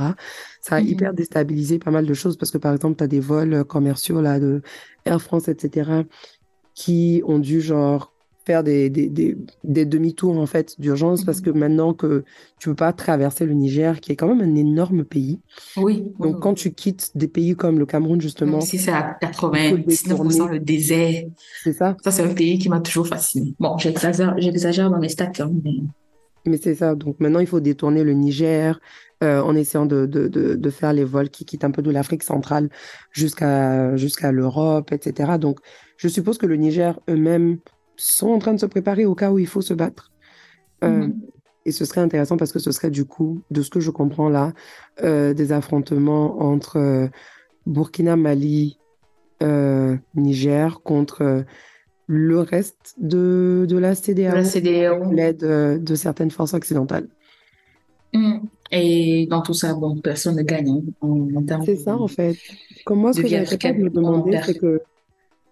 Ça 0.61 0.75
a 0.75 0.81
Mhm. 0.81 0.87
hyper 0.87 1.13
déstabilisé 1.13 1.79
pas 1.79 1.91
mal 1.91 2.05
de 2.05 2.13
choses 2.13 2.37
parce 2.37 2.51
que 2.51 2.57
par 2.59 2.73
exemple, 2.73 2.97
tu 2.97 3.03
as 3.03 3.07
des 3.07 3.19
vols 3.19 3.53
euh, 3.53 3.63
commerciaux 3.63 4.21
là, 4.21 4.39
de 4.39 4.61
Air 5.05 5.21
France, 5.21 5.47
etc., 5.47 6.03
qui 6.75 7.21
ont 7.25 7.39
dû 7.39 7.61
genre 7.61 8.13
faire 8.45 8.63
des, 8.63 8.89
des, 8.89 9.07
des, 9.07 9.37
des 9.63 9.85
demi-tours 9.85 10.37
en 10.37 10.45
fait 10.47 10.79
d'urgence 10.79 11.23
parce 11.23 11.39
Mhm. 11.39 11.45
que 11.45 11.49
maintenant 11.51 11.93
que 11.93 12.23
tu 12.59 12.69
peux 12.69 12.75
pas 12.75 12.91
traverser 12.93 13.45
le 13.45 13.53
Niger, 13.53 13.99
qui 13.99 14.11
est 14.11 14.15
quand 14.15 14.27
même 14.33 14.41
un 14.41 14.55
énorme 14.55 15.03
pays, 15.03 15.39
Oui. 15.77 16.03
donc, 16.19 16.35
oui. 16.35 16.39
quand 16.41 16.53
tu 16.55 16.73
quittes 16.73 17.11
des 17.15 17.27
pays 17.27 17.55
comme 17.55 17.77
le 17.77 17.85
Cameroun, 17.85 18.19
justement, 18.21 18.59
si 18.61 18.79
c'est 18.79 18.91
à 18.91 19.17
il 19.21 19.27
faut 19.35 19.49
99% 19.51 20.09
détourner. 20.09 20.53
le 20.53 20.59
désert, 20.59 21.23
c'est 21.63 21.73
ça. 21.73 21.95
ça 22.03 22.09
c'est 22.11 22.23
un 22.23 22.33
pays 22.33 22.57
qui 22.57 22.69
m'a 22.69 22.79
toujours 22.79 23.07
fasciné. 23.07 23.53
Bon, 23.59 23.77
j'exagère, 23.77 24.33
j'exagère 24.37 24.89
dans 24.89 24.99
mes 24.99 25.09
stats, 25.09 25.31
hein, 25.39 25.51
mais 25.63 25.71
Mais 26.47 26.57
c'est 26.57 26.73
ça. 26.75 26.95
Donc, 26.95 27.19
maintenant, 27.19 27.39
il 27.39 27.47
faut 27.47 27.59
détourner 27.59 28.03
le 28.03 28.13
Niger 28.13 28.79
euh, 29.23 29.41
en 29.41 29.55
essayant 29.55 29.85
de, 29.85 30.07
de, 30.07 30.27
de, 30.27 30.55
de 30.55 30.69
faire 30.71 30.93
les 30.93 31.03
vols 31.03 31.29
qui 31.29 31.45
quittent 31.45 31.63
un 31.63 31.69
peu 31.71 31.83
de 31.83 31.91
l'Afrique 31.91 32.23
centrale 32.23 32.69
jusqu'à 33.11 33.95
jusqu'à 33.95 34.31
l'Europe, 34.31 34.91
etc. 34.91 35.33
Donc, 35.39 35.59
je 35.97 36.07
suppose 36.07 36.39
que 36.39 36.47
le 36.47 36.55
Niger 36.55 36.99
eux-mêmes 37.07 37.59
sont 37.97 38.29
en 38.29 38.39
train 38.39 38.53
de 38.53 38.59
se 38.59 38.65
préparer 38.65 39.05
au 39.05 39.13
cas 39.13 39.31
où 39.31 39.37
il 39.37 39.45
faut 39.47 39.61
se 39.61 39.75
battre. 39.75 40.11
Euh, 40.83 41.07
Mhm. 41.07 41.21
Et 41.67 41.71
ce 41.71 41.85
serait 41.85 42.01
intéressant 42.01 42.37
parce 42.37 42.51
que 42.51 42.57
ce 42.57 42.71
serait 42.71 42.89
du 42.89 43.05
coup, 43.05 43.43
de 43.51 43.61
ce 43.61 43.69
que 43.69 43.79
je 43.79 43.91
comprends 43.91 44.29
là, 44.29 44.53
euh, 45.03 45.35
des 45.35 45.51
affrontements 45.51 46.41
entre 46.41 47.09
Burkina, 47.67 48.15
Mali, 48.15 48.79
Niger 50.15 50.81
contre 50.81 51.45
le 52.07 52.39
reste 52.39 52.95
de, 52.97 53.67
de 53.69 53.77
la 53.77 53.91
de 53.91 53.95
CEDEAO, 53.95 54.33
la 54.33 55.11
l'aide 55.11 55.83
de 55.83 55.95
certaines 55.95 56.31
forces 56.31 56.55
occidentales. 56.55 57.07
Hmm. 58.13 58.39
Et 58.71 59.27
dans 59.29 59.41
tout 59.41 59.53
ça, 59.53 59.73
bon, 59.73 59.97
personne 59.99 60.37
ne 60.37 60.43
gagne 60.43 60.69
hein, 60.69 60.81
en, 61.01 61.27
en 61.35 61.43
termes 61.43 61.65
C'est 61.65 61.75
ça 61.75 61.95
en 61.97 62.07
fait. 62.07 62.37
Comme 62.85 62.99
moi, 62.99 63.11
ce 63.13 63.17
de 63.17 63.23
que 63.23 63.27
vie 63.27 63.33
j'arrêtais 63.33 63.57
pas 63.57 63.73
de 63.73 63.83
me 63.83 63.89
demander, 63.89 64.39
c'est 64.45 64.57
que, 64.57 64.81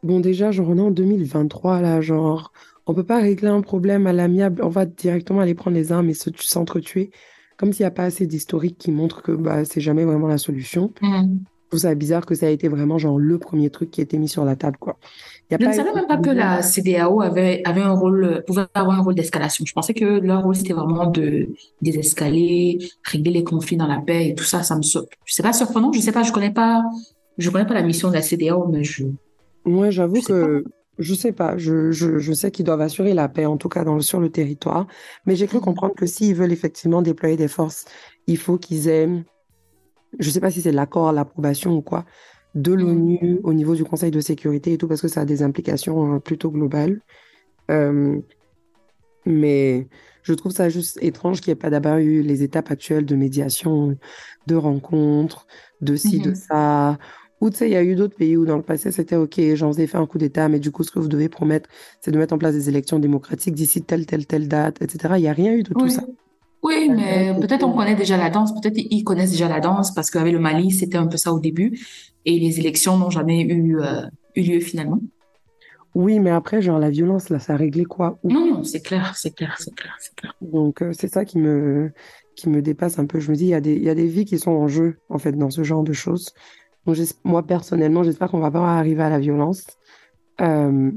bon, 0.03 0.19
déjà, 0.19 0.51
genre, 0.51 0.69
on 0.69 0.77
est 0.77 0.81
en 0.81 0.91
2023, 0.91 1.81
là, 1.81 2.01
genre, 2.01 2.51
on 2.87 2.93
peut 2.93 3.03
pas 3.05 3.19
régler 3.19 3.49
un 3.49 3.61
problème 3.61 4.07
à 4.07 4.13
l'amiable, 4.13 4.63
on 4.63 4.69
va 4.69 4.85
directement 4.85 5.41
aller 5.41 5.55
prendre 5.55 5.75
les 5.75 5.91
armes 5.91 6.09
et 6.09 6.13
se- 6.13 6.29
s'entretuer, 6.37 7.11
comme 7.57 7.73
s'il 7.73 7.83
n'y 7.83 7.87
a 7.87 7.91
pas 7.91 8.03
assez 8.03 8.25
d'historique 8.25 8.77
qui 8.77 8.91
montre 8.91 9.21
que 9.21 9.31
bah, 9.31 9.65
c'est 9.65 9.81
jamais 9.81 10.05
vraiment 10.05 10.27
la 10.27 10.37
solution. 10.37 10.93
Hmm. 11.01 11.37
Je 11.65 11.77
trouve 11.77 11.79
ça 11.81 11.93
bizarre 11.93 12.25
que 12.25 12.33
ça 12.33 12.47
a 12.47 12.49
été 12.49 12.67
vraiment, 12.67 12.97
genre, 12.97 13.19
le 13.19 13.37
premier 13.37 13.69
truc 13.69 13.91
qui 13.91 14.01
a 14.01 14.03
été 14.03 14.17
mis 14.17 14.29
sur 14.29 14.43
la 14.45 14.55
table, 14.55 14.77
quoi. 14.79 14.97
Il 15.49 15.53
y 15.53 15.55
a 15.55 15.57
Je 15.59 15.63
ne 15.65 15.69
pas 15.69 15.73
savais 15.73 15.93
même 15.93 16.07
pas 16.07 16.17
que 16.17 16.29
la 16.29 16.61
CEDEAO 16.61 17.21
avait, 17.21 17.61
avait 17.65 17.81
un 17.81 17.93
rôle, 17.93 18.23
euh, 18.23 18.41
pouvait 18.45 18.65
avoir 18.75 18.99
un 18.99 19.01
rôle 19.01 19.15
d'escalation. 19.15 19.65
Je 19.65 19.73
pensais 19.73 19.93
que 19.95 20.05
leur 20.05 20.43
rôle, 20.43 20.55
c'était 20.55 20.73
vraiment 20.73 21.07
de 21.07 21.47
désescaler, 21.81 22.77
régler 23.03 23.31
les 23.31 23.43
conflits 23.43 23.77
dans 23.77 23.87
la 23.87 23.99
paix 23.99 24.29
et 24.29 24.35
tout 24.35 24.43
ça. 24.43 24.61
Ça 24.63 24.75
me, 24.75 24.83
sur- 24.83 25.05
c'est 25.25 25.41
pas 25.43 25.53
surprenant. 25.53 25.91
Je 25.91 25.99
sais 26.01 26.11
pas, 26.11 26.21
je 26.23 26.31
connais 26.31 26.53
pas, 26.53 26.83
je 27.37 27.49
connais 27.49 27.65
pas 27.65 27.73
la 27.73 27.81
mission 27.81 28.09
de 28.09 28.13
la 28.13 28.21
CEDEAO, 28.21 28.67
mais 28.67 28.83
je, 28.83 29.05
Moi, 29.65 29.89
j'avoue 29.89 30.21
que 30.21 30.63
je 30.99 31.13
sais 31.15 31.31
pas. 31.31 31.57
Je, 31.57 31.91
je, 31.91 32.19
je 32.19 32.33
sais 32.33 32.51
qu'ils 32.51 32.65
doivent 32.65 32.81
assurer 32.81 33.13
la 33.13 33.27
paix, 33.29 33.45
en 33.45 33.57
tout 33.57 33.69
cas 33.69 33.83
dans 33.83 33.95
le- 33.95 34.01
sur 34.01 34.19
le 34.19 34.29
territoire. 34.29 34.85
Mais 35.25 35.35
j'ai 35.35 35.47
cru 35.47 35.57
Mhm. 35.57 35.63
comprendre 35.63 35.95
que 35.95 36.05
s'ils 36.05 36.35
veulent 36.35 36.51
effectivement 36.51 37.01
déployer 37.01 37.37
des 37.37 37.47
forces, 37.47 37.85
il 38.27 38.37
faut 38.37 38.57
qu'ils 38.57 38.87
aient, 38.87 39.09
je 40.19 40.29
sais 40.29 40.39
pas 40.39 40.51
si 40.51 40.61
c'est 40.61 40.71
l'accord, 40.71 41.11
l'approbation 41.11 41.75
ou 41.75 41.81
quoi, 41.81 42.05
de 42.55 42.73
l'ONU 42.73 43.39
au 43.43 43.53
niveau 43.53 43.75
du 43.75 43.83
Conseil 43.83 44.11
de 44.11 44.19
sécurité 44.19 44.73
et 44.73 44.77
tout, 44.77 44.87
parce 44.87 45.01
que 45.01 45.07
ça 45.07 45.21
a 45.21 45.25
des 45.25 45.43
implications 45.43 46.15
euh, 46.15 46.19
plutôt 46.19 46.49
globales. 46.51 47.01
Euh, 47.71 48.19
mais 49.25 49.87
je 50.23 50.33
trouve 50.33 50.51
ça 50.51 50.69
juste 50.69 50.97
étrange 51.01 51.41
qu'il 51.41 51.51
n'y 51.51 51.57
ait 51.57 51.61
pas 51.61 51.69
d'abord 51.69 51.97
eu 51.97 52.21
les 52.21 52.43
étapes 52.43 52.71
actuelles 52.71 53.05
de 53.05 53.15
médiation, 53.15 53.97
de 54.47 54.55
rencontres, 54.55 55.45
de 55.81 55.95
ci, 55.95 56.19
de 56.19 56.29
Mhm. 56.29 56.35
ça. 56.35 56.97
Ou 57.41 57.49
tu 57.49 57.57
sais, 57.57 57.69
il 57.69 57.73
y 57.73 57.77
a 57.77 57.83
eu 57.83 57.95
d'autres 57.95 58.15
pays 58.17 58.35
où 58.35 58.45
dans 58.45 58.57
le 58.57 58.63
passé 58.63 58.91
c'était 58.91 59.15
OK, 59.15 59.39
j'en 59.53 59.71
ai 59.73 59.87
fait 59.87 59.97
un 59.97 60.05
coup 60.05 60.17
d'État, 60.17 60.49
mais 60.49 60.59
du 60.59 60.71
coup, 60.71 60.83
ce 60.83 60.91
que 60.91 60.99
vous 60.99 61.07
devez 61.07 61.29
promettre, 61.29 61.69
c'est 62.01 62.11
de 62.11 62.17
mettre 62.17 62.33
en 62.33 62.37
place 62.37 62.53
des 62.53 62.67
élections 62.67 62.99
démocratiques 62.99 63.55
d'ici 63.55 63.81
telle, 63.81 64.05
telle, 64.05 64.25
telle 64.25 64.47
date, 64.47 64.81
etc. 64.81 65.13
Il 65.17 65.21
n'y 65.21 65.29
a 65.29 65.33
rien 65.33 65.53
eu 65.53 65.63
de 65.63 65.73
tout 65.73 65.87
ça. 65.87 66.03
Oui, 66.61 66.89
mais 66.93 67.33
peut-être 67.39 67.63
on 67.63 67.71
connaît 67.71 67.95
déjà 67.95 68.17
la 68.17 68.29
danse, 68.29 68.53
peut-être 68.53 68.75
ils 68.77 69.03
connaissent 69.05 69.31
déjà 69.31 69.47
la 69.47 69.61
danse 69.61 69.93
parce 69.93 70.11
qu'avec 70.11 70.33
le 70.33 70.39
Mali, 70.39 70.71
c'était 70.71 70.97
un 70.97 71.07
peu 71.07 71.15
ça 71.15 71.31
au 71.31 71.39
début 71.39 71.79
et 72.25 72.39
les 72.39 72.59
élections 72.59 72.97
n'ont 72.97 73.09
jamais 73.09 73.41
eu, 73.41 73.79
euh, 73.79 74.01
eu 74.35 74.41
lieu 74.41 74.59
finalement. 74.59 74.99
Oui, 75.95 76.19
mais 76.19 76.29
après, 76.29 76.61
genre, 76.61 76.77
la 76.77 76.91
violence, 76.91 77.29
là, 77.29 77.39
ça 77.39 77.53
a 77.53 77.57
réglé 77.57 77.83
quoi? 77.83 78.19
Non, 78.23 78.45
non, 78.45 78.63
c'est 78.63 78.81
clair, 78.81 79.15
c'est 79.15 79.31
clair, 79.35 79.55
c'est 79.59 79.73
clair, 79.73 79.95
c'est 79.99 80.13
clair. 80.15 80.35
Donc, 80.39 80.81
euh, 80.83 80.91
c'est 80.93 81.07
ça 81.11 81.25
qui 81.25 81.39
me, 81.39 81.91
qui 82.35 82.47
me 82.47 82.61
dépasse 82.61 82.99
un 82.99 83.05
peu. 83.07 83.19
Je 83.19 83.31
me 83.31 83.35
dis, 83.35 83.45
il 83.45 83.49
y 83.49 83.53
a 83.55 83.61
des, 83.61 83.75
y 83.75 83.89
a 83.89 83.95
des 83.95 84.05
vies 84.05 84.25
qui 84.25 84.37
sont 84.37 84.51
en 84.51 84.67
jeu, 84.67 84.97
en 85.09 85.17
fait, 85.17 85.31
dans 85.31 85.49
ce 85.49 85.63
genre 85.63 85.83
de 85.83 85.93
choses. 85.93 86.29
Donc, 86.85 86.95
moi, 87.23 87.41
personnellement, 87.43 88.03
j'espère 88.03 88.29
qu'on 88.29 88.39
va 88.39 88.51
pas 88.51 88.77
arriver 88.77 89.01
à 89.01 89.09
la 89.09 89.19
violence. 89.19 89.65
Euh, 90.41 90.91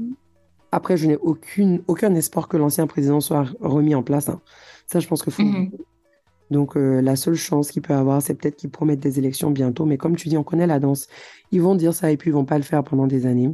après, 0.71 0.95
je 0.95 1.07
n'ai 1.07 1.17
aucune, 1.17 1.81
aucun 1.87 2.13
espoir 2.13 2.47
que 2.47 2.57
l'ancien 2.57 2.85
président 2.85 3.19
soit 3.19 3.45
remis 3.61 3.95
en 3.95 4.03
place. 4.03 4.29
hein. 4.29 4.41
Ça, 4.85 4.99
je 4.99 5.07
pense 5.07 5.23
qu'il 5.23 5.33
faut 5.33 5.41
Mhm. 5.43 5.71
Donc, 6.53 6.77
euh, 6.77 7.01
la 7.01 7.17
seule 7.17 7.35
chance 7.35 7.71
qu'il 7.71 7.81
peut 7.81 7.93
avoir, 7.93 8.21
c'est 8.21 8.35
peut-être 8.35 8.55
qu'ils 8.55 8.69
promettent 8.69 9.01
des 9.01 9.19
élections 9.19 9.51
bientôt. 9.51 9.85
Mais 9.85 9.97
comme 9.97 10.15
tu 10.15 10.29
dis, 10.29 10.37
on 10.37 10.43
connaît 10.43 10.67
la 10.67 10.79
danse. 10.79 11.07
Ils 11.51 11.61
vont 11.61 11.75
dire 11.75 11.93
ça 11.93 12.11
et 12.11 12.17
puis 12.17 12.29
ils 12.29 12.33
vont 12.33 12.45
pas 12.45 12.57
le 12.57 12.63
faire 12.63 12.83
pendant 12.83 13.07
des 13.07 13.25
années. 13.25 13.53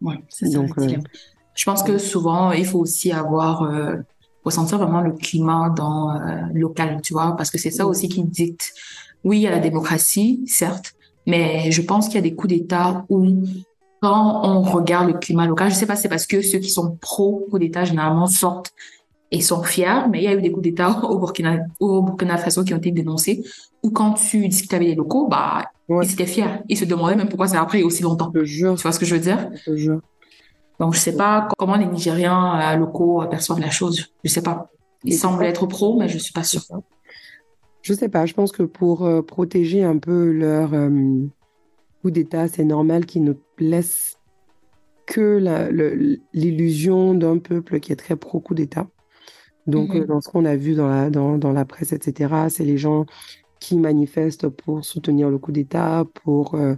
Ouais, 0.00 0.16
c'est 0.28 0.46
ça. 0.46 0.58
Donc, 0.58 0.78
euh, 0.78 0.88
je 1.54 1.64
pense 1.64 1.82
que 1.82 1.98
souvent, 1.98 2.52
il 2.52 2.64
faut 2.64 2.78
aussi 2.78 3.12
avoir, 3.12 3.64
euh, 3.64 3.96
ressentir 4.44 4.78
vraiment 4.78 5.02
le 5.02 5.12
climat 5.12 5.72
dans 5.76 6.18
local, 6.52 7.00
tu 7.00 7.12
vois, 7.12 7.36
parce 7.36 7.48
que 7.48 7.58
c'est 7.58 7.70
ça 7.70 7.86
aussi 7.86 8.08
qui 8.08 8.24
dicte. 8.24 8.72
Oui, 9.22 9.38
il 9.38 9.42
y 9.42 9.46
a 9.46 9.52
la 9.52 9.60
démocratie, 9.60 10.42
certes, 10.48 10.94
mais 11.28 11.70
je 11.70 11.80
pense 11.80 12.06
qu'il 12.06 12.16
y 12.16 12.18
a 12.18 12.22
des 12.22 12.34
coups 12.34 12.52
d'État 12.52 13.04
où 13.08 13.44
quand 14.00 14.40
on 14.42 14.62
regarde 14.62 15.06
le 15.06 15.14
climat 15.14 15.46
local, 15.46 15.70
je 15.70 15.76
sais 15.76 15.86
pas, 15.86 15.94
c'est 15.94 16.08
parce 16.08 16.26
que 16.26 16.42
ceux 16.42 16.58
qui 16.58 16.70
sont 16.70 16.96
pro 17.00 17.46
coup 17.48 17.60
d'État 17.60 17.84
généralement 17.84 18.26
sortent 18.26 18.72
et 19.32 19.40
sont 19.40 19.62
fiers, 19.62 20.08
mais 20.10 20.18
il 20.18 20.24
y 20.24 20.28
a 20.28 20.34
eu 20.34 20.42
des 20.42 20.52
coups 20.52 20.62
d'État 20.62 21.00
au 21.04 21.18
Burkina, 21.18 21.58
au 21.80 22.02
Burkina 22.02 22.36
Faso 22.36 22.62
qui 22.62 22.74
ont 22.74 22.76
été 22.76 22.92
dénoncés, 22.92 23.42
ou 23.82 23.90
quand 23.90 24.12
tu 24.12 24.46
discutes 24.46 24.74
avec 24.74 24.88
les 24.88 24.94
locaux, 24.94 25.26
bah, 25.26 25.64
ils 25.88 26.12
étaient 26.12 26.26
fiers. 26.26 26.60
Ils 26.68 26.76
se 26.76 26.84
demandaient 26.84 27.16
même 27.16 27.28
pourquoi 27.28 27.48
ça 27.48 27.60
a 27.60 27.64
pris 27.64 27.82
aussi 27.82 28.02
longtemps. 28.02 28.30
Tu 28.30 28.64
vois 28.64 28.92
ce 28.92 28.98
que 28.98 29.06
je 29.06 29.14
veux 29.14 29.20
dire? 29.20 29.50
Je 29.66 29.92
Donc, 30.78 30.94
je 30.94 30.98
sais 30.98 31.16
pas 31.16 31.48
comment 31.58 31.76
les 31.76 31.86
Nigériens 31.86 32.74
euh, 32.74 32.76
locaux 32.76 33.24
perçoivent 33.28 33.60
la 33.60 33.70
chose. 33.70 34.12
Je 34.22 34.30
sais 34.30 34.42
pas. 34.42 34.70
Ils 35.02 35.14
semblent 35.14 35.44
être 35.44 35.66
pro, 35.66 35.98
mais 35.98 36.08
je 36.08 36.18
suis 36.18 36.32
pas 36.32 36.44
sûre. 36.44 36.62
Je 37.80 37.94
sais 37.94 38.08
pas. 38.08 38.26
Je 38.26 38.34
pense 38.34 38.52
que 38.52 38.62
pour 38.62 39.04
euh, 39.04 39.22
protéger 39.22 39.82
un 39.82 39.98
peu 39.98 40.30
leur 40.30 40.74
euh, 40.74 41.26
coup 42.02 42.10
d'État, 42.10 42.46
c'est 42.48 42.64
normal 42.64 43.06
qu'ils 43.06 43.24
ne 43.24 43.32
laissent 43.58 44.18
que 45.06 45.42
l'illusion 46.32 47.14
d'un 47.14 47.38
peuple 47.38 47.80
qui 47.80 47.92
est 47.92 47.96
très 47.96 48.14
pro 48.14 48.38
coup 48.38 48.54
d'État. 48.54 48.86
Donc, 49.66 49.94
mmh 49.94 50.06
dans 50.06 50.20
ce 50.20 50.28
qu'on 50.28 50.44
a 50.44 50.56
vu 50.56 50.74
dans 50.74 50.88
la, 50.88 51.10
dans, 51.10 51.38
dans 51.38 51.52
la 51.52 51.64
presse, 51.64 51.92
etc., 51.92 52.34
c'est 52.48 52.64
les 52.64 52.78
gens 52.78 53.06
qui 53.60 53.76
manifestent 53.76 54.48
pour 54.48 54.84
soutenir 54.84 55.30
le 55.30 55.38
coup 55.38 55.52
d'État, 55.52 56.04
pour 56.24 56.54
euh, 56.54 56.74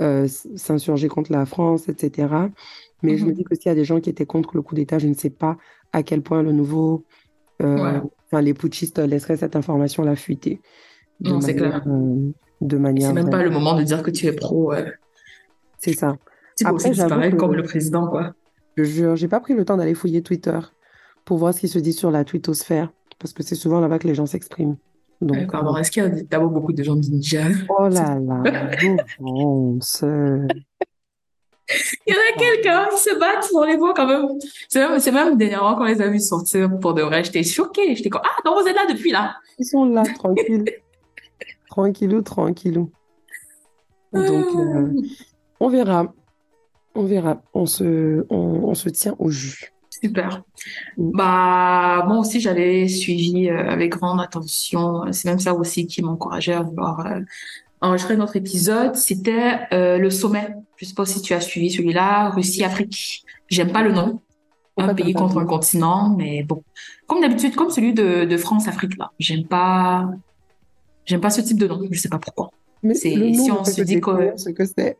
euh, 0.00 0.26
s'insurger 0.56 1.08
contre 1.08 1.30
la 1.30 1.44
France, 1.44 1.88
etc. 1.88 2.34
Mais 3.02 3.18
je 3.18 3.26
me 3.26 3.30
mmh 3.30 3.34
dis 3.34 3.44
que 3.44 3.54
s'il 3.54 3.66
y 3.66 3.68
a 3.68 3.74
des 3.74 3.84
gens 3.84 4.00
qui 4.00 4.08
étaient 4.08 4.26
contre 4.26 4.56
le 4.56 4.62
coup 4.62 4.74
d'État, 4.74 4.98
je 4.98 5.08
ne 5.08 5.14
sais 5.14 5.30
pas 5.30 5.58
à 5.92 6.02
quel 6.02 6.22
point 6.22 6.42
le 6.42 6.52
nouveau, 6.52 7.04
euh, 7.60 8.00
les 8.32 8.54
putschistes 8.54 8.98
laisseraient 8.98 9.36
cette 9.36 9.56
information-la 9.56 10.16
fuiter. 10.16 10.60
Non, 11.20 11.40
c'est 11.40 11.54
clair. 11.54 11.84
de 12.62 12.76
manière. 12.78 13.08
C'est 13.08 13.14
même 13.14 13.30
pas 13.30 13.42
le 13.42 13.50
moment 13.50 13.74
de 13.76 13.82
dire 13.82 14.02
que 14.02 14.10
tu 14.10 14.26
es 14.26 14.32
pro. 14.32 14.72
C'est 15.78 15.92
ça. 15.92 16.16
C'est 16.56 16.68
aussi 16.70 16.96
pareil 16.96 17.36
comme 17.36 17.54
le 17.54 17.62
président, 17.62 18.06
quoi. 18.06 18.34
Je 18.76 18.84
jure, 18.84 19.16
j'ai 19.16 19.28
pas 19.28 19.40
pris 19.40 19.52
le 19.52 19.66
temps 19.66 19.76
d'aller 19.76 19.94
fouiller 19.94 20.22
Twitter 20.22 20.58
pour 21.24 21.38
voir 21.38 21.54
ce 21.54 21.60
qui 21.60 21.68
se 21.68 21.78
dit 21.78 21.92
sur 21.92 22.10
la 22.10 22.24
twittosphère, 22.24 22.92
parce 23.18 23.32
que 23.32 23.42
c'est 23.42 23.54
souvent 23.54 23.80
là-bas 23.80 23.98
que 23.98 24.08
les 24.08 24.14
gens 24.14 24.26
s'expriment. 24.26 24.76
Donc, 25.20 25.50
pardon, 25.52 25.76
est-ce 25.76 25.90
qu'il 25.90 26.02
y 26.02 26.06
a 26.06 26.08
d'abord 26.08 26.50
beaucoup 26.50 26.72
de 26.72 26.82
gens 26.82 26.96
ninja 26.96 27.44
Oh 27.68 27.88
là 27.88 28.18
là, 28.18 28.42
Il 32.04 32.12
y 32.12 32.12
en 32.12 32.16
a 32.16 32.38
quelqu'un 32.38 32.88
qui 32.90 32.98
se 32.98 33.18
battent 33.18 33.48
pour 33.50 33.64
les 33.64 33.76
voix 33.76 33.94
quand 33.94 34.06
même. 34.06 34.26
C'est 34.68 34.80
même, 34.80 35.00
même 35.14 35.36
dernièrement 35.36 35.76
quand 35.76 35.82
on 35.82 35.86
les 35.86 36.02
a 36.02 36.08
vus 36.08 36.20
sortir 36.20 36.76
pour 36.80 36.94
de 36.94 37.02
vrai, 37.02 37.22
j'étais 37.22 37.44
choquée. 37.44 37.94
J'étais 37.94 38.10
comme, 38.10 38.22
ah, 38.24 38.36
non, 38.44 38.60
vous 38.60 38.66
êtes 38.66 38.74
là 38.74 38.84
depuis 38.88 39.12
là. 39.12 39.36
Ils 39.58 39.64
sont 39.64 39.84
là, 39.84 40.02
tranquilles. 40.02 40.64
tranquillou, 41.70 42.22
tranquillou. 42.22 42.90
Donc, 44.12 44.26
euh, 44.26 44.92
on 45.60 45.68
verra. 45.68 46.12
On 46.96 47.04
verra. 47.04 47.40
On 47.54 47.66
se, 47.66 48.26
on, 48.28 48.64
on 48.64 48.74
se 48.74 48.88
tient 48.88 49.14
au 49.20 49.30
jus. 49.30 49.71
Super. 50.02 50.42
Bah 50.96 52.04
moi 52.08 52.18
aussi 52.18 52.40
j'avais 52.40 52.88
suivi 52.88 53.48
euh, 53.48 53.70
avec 53.70 53.92
grande 53.92 54.20
attention. 54.20 55.04
C'est 55.12 55.28
même 55.28 55.38
ça 55.38 55.54
aussi 55.54 55.86
qui 55.86 56.02
m'encourageait 56.02 56.54
à 56.54 56.62
vouloir 56.62 57.06
euh, 57.06 57.20
enregistrer 57.80 58.16
notre 58.16 58.36
épisode. 58.36 58.96
C'était 58.96 59.60
euh, 59.72 59.98
le 59.98 60.10
sommet. 60.10 60.48
Je 60.76 60.86
sais 60.86 60.94
pas 60.94 61.06
si 61.06 61.22
tu 61.22 61.34
as 61.34 61.40
suivi 61.40 61.70
celui-là, 61.70 62.30
Russie 62.30 62.64
Afrique. 62.64 63.24
J'aime 63.48 63.70
pas 63.70 63.82
le 63.82 63.92
nom. 63.92 64.20
Un 64.78 64.94
pays 64.94 65.12
contre 65.12 65.38
un 65.38 65.44
continent, 65.44 66.14
mais 66.16 66.42
bon, 66.42 66.64
comme 67.06 67.20
d'habitude, 67.20 67.54
comme 67.54 67.70
celui 67.70 67.92
de, 67.92 68.24
de 68.24 68.36
France 68.38 68.66
Afrique 68.68 68.96
là. 68.96 69.12
J'aime 69.18 69.44
pas, 69.44 70.08
j'aime 71.04 71.20
pas 71.20 71.30
ce 71.30 71.42
type 71.42 71.58
de 71.58 71.68
nom. 71.68 71.80
Je 71.90 72.00
sais 72.00 72.08
pas 72.08 72.18
pourquoi. 72.18 72.50
Mais 72.82 72.94
c'est 72.94 73.10
si 73.10 73.50
on 73.52 73.64
se 73.64 73.82
dit 73.82 74.00
que, 74.00 74.32
ce 74.36 74.48
que 74.48 74.64
c'est? 74.64 74.96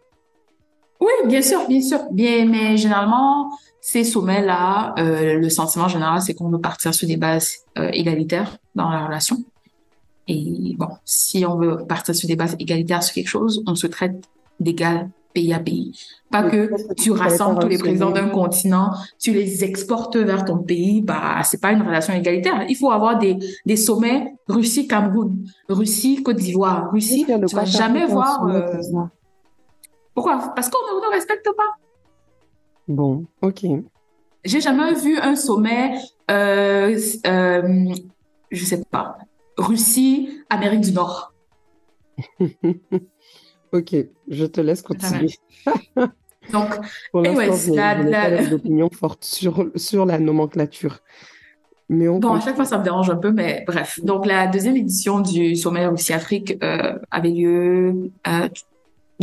Oui, 1.00 1.10
bien 1.26 1.42
sûr, 1.42 1.66
bien 1.66 1.80
sûr. 1.80 2.00
Bien, 2.12 2.44
mais 2.46 2.76
généralement, 2.76 3.50
ces 3.84 4.04
sommets-là, 4.04 4.94
euh, 5.00 5.34
le 5.40 5.50
sentiment 5.50 5.88
général, 5.88 6.22
c'est 6.22 6.34
qu'on 6.34 6.48
veut 6.48 6.60
partir 6.60 6.94
sur 6.94 7.08
des 7.08 7.16
bases 7.16 7.56
euh, 7.78 7.90
égalitaires 7.92 8.56
dans 8.76 8.88
la 8.88 9.06
relation. 9.06 9.38
Et 10.28 10.76
bon, 10.78 10.86
si 11.04 11.44
on 11.44 11.56
veut 11.56 11.84
partir 11.88 12.14
sur 12.14 12.28
des 12.28 12.36
bases 12.36 12.54
égalitaires 12.60 13.02
sur 13.02 13.12
quelque 13.12 13.28
chose, 13.28 13.64
on 13.66 13.74
se 13.74 13.88
traite 13.88 14.22
d'égal 14.60 15.10
pays 15.34 15.52
à 15.52 15.58
pays. 15.58 15.98
Pas 16.30 16.44
que 16.44 16.70
tu 16.94 17.10
rassembles 17.10 17.58
tous 17.58 17.66
les 17.66 17.78
présidents 17.78 18.12
d'un 18.12 18.28
continent, 18.28 18.92
tu 19.18 19.32
les 19.32 19.64
exportes 19.64 20.16
vers 20.16 20.44
ton 20.44 20.58
pays, 20.58 21.02
bah 21.02 21.42
c'est 21.42 21.60
pas 21.60 21.72
une 21.72 21.82
relation 21.82 22.14
égalitaire. 22.14 22.64
Il 22.68 22.76
faut 22.76 22.92
avoir 22.92 23.18
des, 23.18 23.36
des 23.66 23.76
sommets 23.76 24.32
Russie-Cameroun, 24.46 25.44
Russie-Côte 25.68 26.36
d'Ivoire, 26.36 26.92
Russie. 26.92 27.26
Tu 27.26 27.56
vas 27.56 27.64
jamais 27.64 28.06
voir. 28.06 28.46
Euh, 28.46 28.80
pourquoi? 30.14 30.52
Parce 30.54 30.68
qu'on 30.68 30.78
ne 30.78 31.12
respecte 31.12 31.48
pas. 31.56 31.81
Bon, 32.92 33.24
ok. 33.40 33.64
J'ai 34.44 34.60
jamais 34.60 34.92
vu 34.92 35.18
un 35.18 35.34
sommet, 35.34 35.94
euh, 36.30 36.98
euh, 37.26 37.94
je 38.50 38.64
sais 38.64 38.82
pas, 38.90 39.16
Russie, 39.56 40.28
Amérique 40.50 40.82
du 40.82 40.92
Nord. 40.92 41.32
ok, 43.72 43.96
je 44.28 44.44
te 44.44 44.60
laisse 44.60 44.82
continuer. 44.82 45.30
Donc, 46.52 46.68
pour 47.12 47.22
l'instant, 47.22 47.74
la, 47.74 47.94
la... 48.02 48.46
d'opinion 48.46 48.90
forte 48.90 49.24
sur, 49.24 49.70
sur 49.74 50.04
la 50.04 50.18
nomenclature. 50.18 50.98
Mais 51.88 52.08
bon, 52.08 52.34
à 52.34 52.40
chaque 52.40 52.56
fois, 52.56 52.66
ça 52.66 52.76
me 52.76 52.84
dérange 52.84 53.08
un 53.08 53.16
peu, 53.16 53.30
mais 53.30 53.64
bref. 53.66 54.00
Donc, 54.02 54.26
la 54.26 54.48
deuxième 54.48 54.76
édition 54.76 55.20
du 55.20 55.56
sommet 55.56 55.86
Russie-Afrique 55.86 56.58
euh, 56.62 56.98
avait 57.10 57.30
lieu 57.30 58.10
euh, 58.26 58.48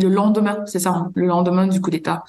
le 0.02 0.10
lendemain, 0.10 0.64
c'est 0.66 0.80
ça, 0.80 0.92
hein, 0.92 1.12
le 1.14 1.28
lendemain 1.28 1.68
du 1.68 1.82
coup 1.82 1.92
d'État 1.92 2.24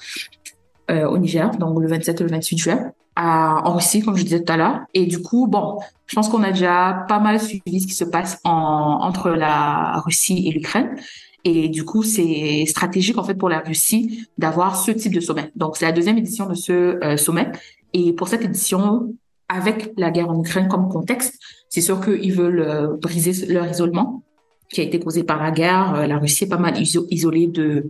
euh, 0.91 1.07
au 1.07 1.17
Niger, 1.17 1.51
donc 1.57 1.79
le 1.79 1.87
27 1.87 2.21
et 2.21 2.23
le 2.23 2.29
28 2.29 2.57
juin, 2.57 2.91
en 3.15 3.73
Russie, 3.73 4.01
comme 4.01 4.17
je 4.17 4.23
disais 4.23 4.43
tout 4.43 4.51
à 4.51 4.57
l'heure. 4.57 4.81
Et 4.93 5.05
du 5.05 5.21
coup, 5.21 5.47
bon, 5.47 5.79
je 6.07 6.15
pense 6.15 6.29
qu'on 6.29 6.43
a 6.43 6.51
déjà 6.51 7.05
pas 7.07 7.19
mal 7.19 7.39
suivi 7.39 7.81
ce 7.81 7.87
qui 7.87 7.93
se 7.93 8.03
passe 8.03 8.39
en, 8.43 8.99
entre 9.01 9.29
la 9.31 10.01
Russie 10.05 10.47
et 10.47 10.51
l'Ukraine. 10.51 10.95
Et 11.43 11.69
du 11.69 11.85
coup, 11.85 12.03
c'est 12.03 12.65
stratégique 12.67 13.17
en 13.17 13.23
fait 13.23 13.33
pour 13.33 13.49
la 13.49 13.59
Russie 13.59 14.27
d'avoir 14.37 14.75
ce 14.75 14.91
type 14.91 15.13
de 15.13 15.19
sommet. 15.19 15.51
Donc, 15.55 15.77
c'est 15.77 15.85
la 15.85 15.91
deuxième 15.91 16.17
édition 16.17 16.47
de 16.47 16.53
ce 16.53 16.71
euh, 16.71 17.17
sommet. 17.17 17.51
Et 17.93 18.13
pour 18.13 18.27
cette 18.27 18.43
édition, 18.43 19.13
avec 19.49 19.91
la 19.97 20.11
guerre 20.11 20.29
en 20.29 20.39
Ukraine 20.39 20.67
comme 20.67 20.87
contexte, 20.87 21.39
c'est 21.69 21.81
sûr 21.81 21.99
qu'ils 22.03 22.33
veulent 22.33 22.61
euh, 22.61 22.87
briser 22.97 23.47
leur 23.47 23.69
isolement 23.69 24.23
qui 24.69 24.79
a 24.79 24.83
été 24.85 24.99
causé 24.99 25.23
par 25.23 25.41
la 25.43 25.51
guerre. 25.51 26.07
La 26.07 26.17
Russie 26.17 26.45
est 26.45 26.47
pas 26.47 26.57
mal 26.57 26.75
isolée 26.79 27.47
de, 27.47 27.89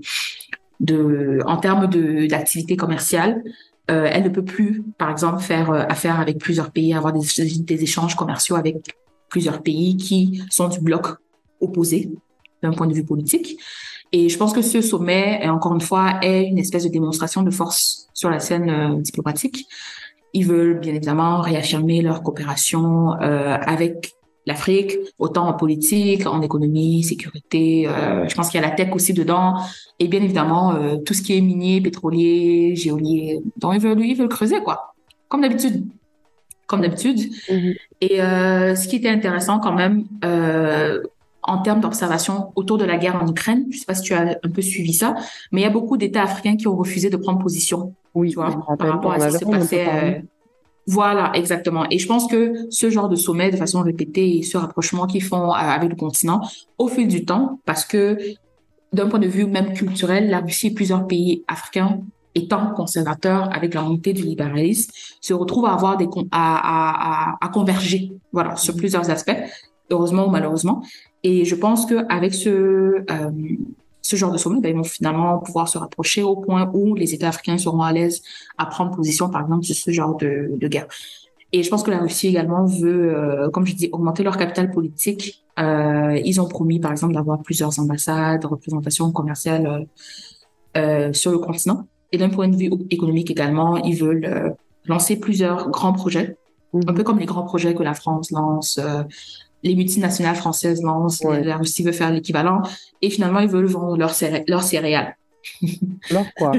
de, 0.82 1.40
en 1.46 1.58
termes 1.58 1.88
d'activité 2.28 2.76
commerciale. 2.76 3.42
Euh, 3.90 4.08
elle 4.12 4.24
ne 4.24 4.30
peut 4.30 4.46
plus, 4.46 4.84
par 4.98 5.10
exemple, 5.10 5.42
faire 5.42 5.72
euh, 5.72 5.84
affaire 5.88 6.20
avec 6.20 6.38
plusieurs 6.38 6.72
pays, 6.72 6.94
avoir 6.94 7.14
des, 7.14 7.22
des 7.60 7.84
échanges 7.84 8.16
commerciaux 8.16 8.56
avec 8.56 8.96
plusieurs 9.30 9.62
pays 9.64 9.96
qui 9.98 10.44
sont 10.50 10.68
du 10.68 10.80
bloc 10.82 11.08
opposé 11.62 12.12
d'un 12.62 12.72
point 12.72 12.88
de 12.88 12.94
vue 12.94 13.06
politique. 13.06 13.58
Et 14.12 14.28
je 14.28 14.38
pense 14.38 14.54
que 14.54 14.62
ce 14.62 14.82
sommet, 14.82 15.48
encore 15.48 15.74
une 15.74 15.82
fois, 15.82 16.20
est 16.22 16.44
une 16.44 16.58
espèce 16.58 16.84
de 16.84 16.90
démonstration 16.90 17.44
de 17.44 17.52
force 17.52 18.10
sur 18.14 18.30
la 18.30 18.40
scène 18.40 18.70
euh, 18.70 19.02
diplomatique. 19.02 19.68
Ils 20.34 20.46
veulent 20.46 20.80
bien 20.80 20.94
évidemment 20.94 21.42
réaffirmer 21.42 22.02
leur 22.02 22.22
coopération 22.22 23.14
euh, 23.22 23.58
avec 23.62 24.14
l'Afrique, 24.46 24.98
autant 25.20 25.48
en 25.48 25.54
politique, 25.54 26.26
en 26.26 26.42
économie, 26.42 27.04
sécurité. 27.04 27.88
Euh, 27.88 28.28
je 28.28 28.36
pense 28.36 28.50
qu'il 28.50 28.60
y 28.60 28.64
a 28.64 28.68
la 28.68 28.74
tech 28.74 28.90
aussi 28.94 29.14
dedans. 29.14 29.56
Et 30.00 30.08
bien 30.08 30.22
évidemment, 30.22 30.74
euh, 30.74 30.98
tout 30.98 31.14
ce 31.14 31.22
qui 31.22 31.38
est 31.38 31.42
minier, 31.42 31.82
pétrolier, 31.82 32.76
géolier. 32.76 33.42
Donc, 33.58 33.74
ils 33.76 33.82
veulent, 33.82 34.02
ils 34.04 34.16
veulent 34.16 34.30
creuser, 34.30 34.62
quoi. 34.64 34.96
Comme 35.30 35.42
d'habitude. 35.42 35.86
Comme 36.68 36.82
d'habitude. 36.82 37.20
Mm-hmm. 37.20 37.76
Et 38.02 38.22
euh, 38.22 38.76
ce 38.76 38.88
qui 38.88 38.96
était 38.96 39.10
intéressant 39.10 39.60
quand 39.60 39.74
même, 39.74 40.06
en 41.44 41.58
termes 41.60 41.82
d'observation 41.82 42.52
autour 42.56 42.78
de 42.78 42.86
la 42.86 42.98
guerre 42.98 43.22
en 43.22 43.28
Ukraine, 43.28 43.66
je 43.72 43.80
sais 43.80 43.86
pas 43.86 43.96
si 43.96 44.04
tu 44.04 44.14
as 44.14 44.40
un 44.44 44.50
peu 44.50 44.62
suivi 44.62 44.94
ça, 44.94 45.16
mais 45.52 45.62
il 45.62 45.64
y 45.64 45.68
a 45.68 45.72
beaucoup 45.72 45.98
d'États 45.98 46.24
africains 46.24 46.56
qui 46.56 46.68
ont 46.68 46.76
refusé 46.76 47.10
de 47.10 47.18
prendre 47.18 47.40
position. 47.40 47.96
Oui, 48.14 48.30
tu 48.30 48.36
vois, 48.36 48.52
par 48.78 48.90
rapport 48.90 49.14
à 49.14 49.32
ce 49.32 49.38
qui 49.38 49.46
se 49.46 49.50
passait 49.50 50.24
voilà, 50.92 51.32
exactement. 51.36 51.86
Et 51.90 52.00
je 52.00 52.06
pense 52.06 52.28
que 52.28 52.70
ce 52.70 52.90
genre 52.90 53.08
de 53.08 53.16
sommet, 53.16 53.50
de 53.50 53.56
façon 53.56 53.82
répétée, 53.82 54.44
ce 54.44 54.58
rapprochement 54.58 55.08
qu'ils 55.08 55.24
font 55.24 55.52
avec 55.52 55.90
le 55.90 55.96
continent, 55.96 56.42
au 56.78 56.90
fil 56.90 57.08
du 57.08 57.24
temps, 57.24 57.62
parce 57.66 57.86
que 57.86 58.18
d'un 58.92 59.08
point 59.08 59.20
de 59.20 59.28
vue 59.28 59.46
même 59.46 59.72
culturel, 59.72 60.30
la 60.30 60.42
Russie 60.42 60.68
et 60.68 60.74
plusieurs 60.74 61.08
pays 61.08 61.46
africains 61.48 62.02
étant 62.36 62.74
conservateurs 62.74 63.50
avec 63.56 63.74
la 63.74 63.84
montée 63.84 64.12
du 64.12 64.24
libéralisme, 64.24 64.92
se 65.22 65.34
retrouvent 65.34 65.66
à 65.66 65.74
avoir 65.74 65.96
des 65.96 66.10
à, 66.34 67.50
converger, 67.54 68.12
sur 68.58 68.76
plusieurs 68.76 69.10
aspects. 69.10 69.38
heureusement 69.90 70.28
ou 70.28 70.30
malheureusement. 70.30 70.84
Et 71.24 71.46
je 71.46 71.56
pense 71.56 71.86
qu'avec 71.86 72.34
ce, 72.34 72.50
euh, 72.50 73.32
ce 74.02 74.16
genre 74.16 74.32
de 74.32 74.38
sommet, 74.38 74.60
ben, 74.60 74.70
ils 74.70 74.78
vont 74.78 74.84
finalement 74.84 75.40
pouvoir 75.40 75.68
se 75.68 75.78
rapprocher 75.78 76.24
au 76.24 76.36
point 76.36 76.70
où 76.74 76.96
les 76.96 77.14
États 77.14 77.30
africains 77.30 77.58
seront 77.58 77.82
à 77.82 77.92
l'aise 77.92 78.22
à 78.58 78.66
prendre 78.66 78.96
position, 78.96 79.30
par 79.30 79.42
exemple, 79.42 79.64
sur 79.64 79.76
ce 79.76 79.92
genre 79.92 80.18
de, 80.18 80.52
de 80.56 80.68
guerre. 80.68 80.88
Et 81.54 81.64
je 81.64 81.70
pense 81.70 81.84
que 81.84 81.92
la 81.92 82.00
Russie 82.00 82.28
également 82.28 82.66
veut, 82.66 83.16
euh, 83.16 83.50
comme 83.50 83.66
je 83.66 83.76
dis, 83.76 83.90
augmenter 83.92 84.24
leur 84.24 84.38
capital 84.38 84.72
politique. 84.72 85.44
Euh, 85.60 86.20
ils 86.24 86.40
ont 86.40 86.48
promis, 86.48 86.80
par 86.80 86.92
exemple, 86.92 87.14
d'avoir 87.14 87.42
plusieurs 87.42 87.78
ambassades, 87.80 88.46
représentations 88.46 89.12
commerciales 89.12 89.88
euh, 90.78 91.12
sur 91.12 91.32
le 91.32 91.40
continent. 91.40 91.88
Et 92.14 92.18
d'un 92.18 92.30
point 92.30 92.48
de 92.48 92.56
vue 92.56 92.70
économique 92.90 93.30
également, 93.32 93.78
ils 93.78 93.96
veulent 93.96 94.56
lancer 94.86 95.20
plusieurs 95.20 95.70
grands 95.70 95.94
projets, 95.94 96.38
mhm. 96.74 96.84
un 96.88 96.94
peu 96.94 97.04
comme 97.04 97.20
les 97.20 97.26
grands 97.26 97.44
projets 97.44 97.76
que 97.76 97.84
la 97.84 97.94
France 97.94 98.32
lance, 98.32 98.80
les 99.64 99.76
multinationales 99.76 100.36
françaises 100.36 100.82
lancent, 100.82 101.24
la 101.24 101.58
Russie 101.58 101.84
veut 101.84 101.92
faire 101.92 102.12
l'équivalent. 102.12 102.62
Et 103.02 103.10
finalement, 103.10 103.40
ils 103.40 103.50
veulent 103.50 103.66
vendre 103.66 103.98
leurs 103.98 104.14
leur 104.48 104.64
céréales. 104.64 105.16
Leur 106.12 106.26
quoi? 106.36 106.52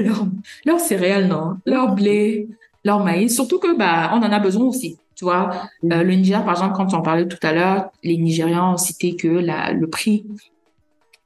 Leurs 0.65 0.79
céréales, 0.79 1.27
non. 1.27 1.57
Leur 1.65 1.95
blé, 1.95 2.49
leur 2.83 3.03
maïs. 3.03 3.33
Surtout 3.33 3.59
que 3.59 3.77
bah, 3.77 4.11
on 4.13 4.17
en 4.17 4.31
a 4.31 4.39
besoin 4.39 4.65
aussi. 4.65 4.97
Tu 5.15 5.25
vois, 5.25 5.51
euh, 5.85 6.03
le 6.03 6.13
Niger, 6.15 6.43
par 6.43 6.53
exemple, 6.55 6.75
quand 6.75 6.87
tu 6.87 6.95
en 6.95 7.01
parlais 7.01 7.27
tout 7.27 7.37
à 7.43 7.53
l'heure, 7.53 7.91
les 8.03 8.17
Nigérians 8.17 8.73
ont 8.73 8.77
cité 8.77 9.15
que 9.15 9.27
la, 9.27 9.71
le 9.71 9.87
prix, 9.87 10.25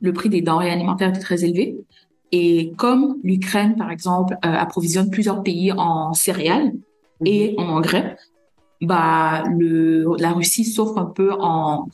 le 0.01 0.13
prix 0.13 0.29
des 0.29 0.41
denrées 0.41 0.71
alimentaires 0.71 1.09
était 1.09 1.19
très 1.19 1.43
élevé. 1.45 1.77
Et 2.31 2.73
comme 2.77 3.17
l'Ukraine, 3.23 3.75
par 3.75 3.89
exemple, 3.91 4.37
euh, 4.45 4.53
approvisionne 4.53 5.09
plusieurs 5.09 5.41
pays 5.41 5.71
en 5.71 6.13
céréales 6.13 6.73
et 7.25 7.55
mhm. 7.57 7.63
en 7.63 7.77
engrais, 7.77 8.17
bah 8.81 9.43
le 9.57 10.05
la 10.19 10.33
Russie 10.33 10.65
s'offre 10.65 10.97
un 10.97 11.05
peu 11.05 11.31
en, 11.39 11.87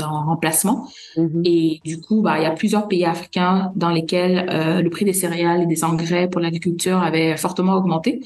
en 0.00 0.24
remplacement. 0.26 0.88
Mhm. 1.16 1.42
et 1.44 1.80
du 1.84 2.00
coup 2.00 2.22
bah 2.22 2.38
il 2.38 2.42
y 2.42 2.46
a 2.46 2.50
plusieurs 2.52 2.88
pays 2.88 3.04
africains 3.04 3.72
dans 3.76 3.90
lesquels 3.90 4.46
euh, 4.48 4.80
le 4.80 4.90
prix 4.90 5.04
des 5.04 5.12
céréales 5.12 5.62
et 5.62 5.66
des 5.66 5.84
engrais 5.84 6.28
pour 6.28 6.40
l'agriculture 6.40 6.98
avait 6.98 7.36
fortement 7.36 7.74
augmenté. 7.74 8.20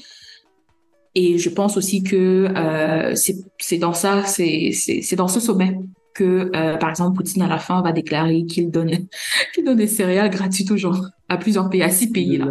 Et 1.15 1.39
je 1.39 1.49
pense 1.49 1.77
aussi 1.77 2.03
que 2.03 2.47
euh, 2.55 3.15
c'est 3.15 3.77
dans 3.77 3.93
ça 3.93 4.23
c'est 4.23 4.71
c'est 4.73 5.15
dans 5.15 5.27
ce 5.27 5.39
sommet 5.39 5.77
que, 6.17 6.49
euh, 6.55 6.77
par 6.77 6.89
exemple, 6.89 7.15
Poutine 7.15 7.43
à 7.43 7.47
la 7.47 7.59
fin 7.59 7.81
va 7.81 7.91
déclarer 7.91 8.45
qu'il 8.45 8.71
donne, 8.71 8.89
qu'il 9.53 9.63
donne 9.63 9.77
des 9.77 9.87
céréales 9.87 10.31
gratuites 10.31 10.71
aux 10.71 10.77
gens, 10.77 10.93
à 11.29 11.37
plusieurs 11.37 11.69
pays, 11.69 11.83
à 11.83 11.89
six 11.89 12.11
pays 12.11 12.37
là. 12.37 12.45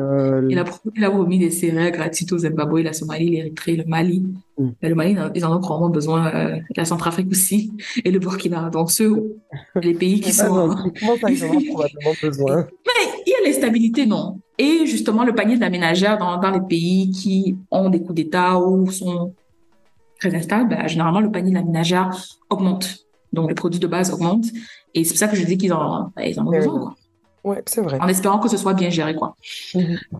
Il 0.48 0.58
a, 0.58 0.64
il 0.96 1.04
a 1.04 1.10
promis 1.10 1.38
des 1.38 1.50
céréales 1.50 1.92
gratuites 1.92 2.32
au 2.32 2.38
Zimbabwe, 2.38 2.80
la 2.80 2.92
Somalie, 2.92 3.30
l'Érythrée, 3.30 3.76
le 3.76 3.84
Mali. 3.84 4.22
Mm. 4.58 4.68
Le 4.82 4.94
Mali, 4.94 5.16
ils 5.34 5.44
en 5.44 5.56
ont 5.56 5.60
probablement 5.60 5.90
besoin, 5.90 6.34
euh, 6.34 6.58
la 6.76 6.84
Centrafrique 6.84 7.30
aussi, 7.30 7.72
et 8.04 8.10
le 8.10 8.18
Burkina. 8.18 8.68
Donc 8.70 8.90
ceux, 8.90 9.36
les 9.82 9.94
pays 9.94 10.20
qui 10.20 10.32
sont. 10.32 10.76
Comment 11.00 11.16
ça, 11.20 11.30
ils 11.30 11.44
en 11.44 11.48
ont 11.48 11.62
probablement 11.62 12.14
besoin 12.22 12.66
Mais 12.86 13.22
il 13.26 13.30
y 13.30 13.34
a 13.34 13.48
l'instabilité, 13.48 14.04
non? 14.04 14.40
Et 14.58 14.86
justement, 14.86 15.24
le 15.24 15.34
panier 15.34 15.56
de 15.56 15.60
la 15.60 15.70
ménagère 15.70 16.18
dans, 16.18 16.38
dans 16.38 16.50
les 16.50 16.66
pays 16.66 17.10
qui 17.10 17.56
ont 17.70 17.90
des 17.90 18.00
coups 18.00 18.14
d'État 18.14 18.58
ou 18.58 18.90
sont 18.90 19.34
très 20.18 20.34
instables, 20.34 20.70
ben, 20.70 20.86
généralement, 20.86 21.20
le 21.20 21.30
panier 21.30 21.50
de 21.50 21.56
la 21.56 21.64
ménagère 21.64 22.10
augmente. 22.50 22.98
Donc, 23.32 23.48
les 23.48 23.54
produits 23.54 23.80
de 23.80 23.86
base 23.86 24.12
augmentent. 24.12 24.46
Et 24.94 25.04
c'est 25.04 25.10
pour 25.10 25.18
ça 25.18 25.28
que 25.28 25.36
je 25.36 25.44
dis 25.44 25.58
qu'ils 25.58 25.74
en, 25.74 26.10
ils 26.22 26.38
en 26.40 26.46
ont 26.46 26.50
besoin, 26.50 26.78
quoi. 26.78 26.94
Ouais, 27.46 27.62
c'est 27.64 27.80
vrai. 27.80 27.96
En 28.00 28.08
espérant 28.08 28.40
que 28.40 28.48
ce 28.48 28.56
soit 28.56 28.74
bien 28.74 28.90
géré, 28.90 29.14
quoi. 29.14 29.36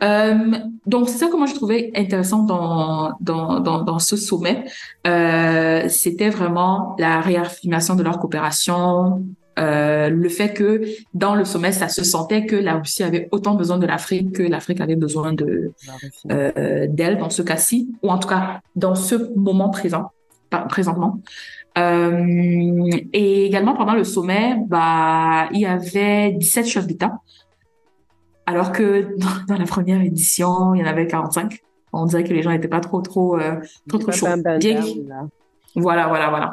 Euh, 0.04 0.52
donc, 0.86 1.08
c'est 1.08 1.18
ça 1.18 1.26
que 1.26 1.36
moi, 1.36 1.46
je 1.46 1.54
trouvais 1.54 1.90
intéressant 1.96 2.44
dans, 2.44 3.14
dans, 3.20 3.58
dans, 3.58 3.82
dans 3.82 3.98
ce 3.98 4.16
sommet. 4.16 4.64
Euh, 5.08 5.88
c'était 5.88 6.30
vraiment 6.30 6.94
la 7.00 7.20
réaffirmation 7.20 7.96
de 7.96 8.04
leur 8.04 8.20
coopération, 8.20 9.24
euh, 9.58 10.08
le 10.08 10.28
fait 10.28 10.52
que 10.52 10.82
dans 11.14 11.34
le 11.34 11.44
sommet, 11.44 11.72
ça 11.72 11.88
se 11.88 12.04
sentait 12.04 12.46
que 12.46 12.54
la 12.54 12.74
Russie 12.76 13.02
avait 13.02 13.28
autant 13.32 13.56
besoin 13.56 13.78
de 13.78 13.86
l'Afrique 13.86 14.30
que 14.30 14.44
l'Afrique 14.44 14.80
avait 14.80 14.94
besoin 14.94 15.32
de 15.32 15.72
d'elle 16.26 17.18
dans 17.18 17.30
ce 17.30 17.42
cas-ci, 17.42 17.90
ou 18.04 18.10
en 18.10 18.18
tout 18.18 18.28
cas 18.28 18.60
dans 18.76 18.94
ce 18.94 19.34
moment 19.34 19.70
présent, 19.70 20.12
présentement. 20.68 21.20
Euh, 21.78 22.90
et 23.12 23.44
également 23.46 23.74
pendant 23.74 23.94
le 23.94 24.04
sommet, 24.04 24.56
bah, 24.66 25.48
il 25.52 25.60
y 25.60 25.66
avait 25.66 26.32
17 26.32 26.66
chefs 26.66 26.86
d'État, 26.86 27.20
alors 28.46 28.72
que 28.72 29.14
dans, 29.48 29.56
la 29.56 29.66
première 29.66 30.00
édition, 30.00 30.74
il 30.74 30.80
y 30.80 30.84
en 30.84 30.86
avait 30.86 31.06
45. 31.06 31.60
On 31.92 32.06
dirait 32.06 32.24
que 32.24 32.32
les 32.32 32.42
gens 32.42 32.50
n'étaient 32.50 32.68
pas 32.68 32.80
trop, 32.80 33.00
trop, 33.00 33.38
euh, 33.38 33.56
trop, 33.88 33.98
trop 33.98 34.12
chauds. 34.12 34.26
Voilà, 35.74 36.08
voilà, 36.08 36.30
voilà. 36.30 36.52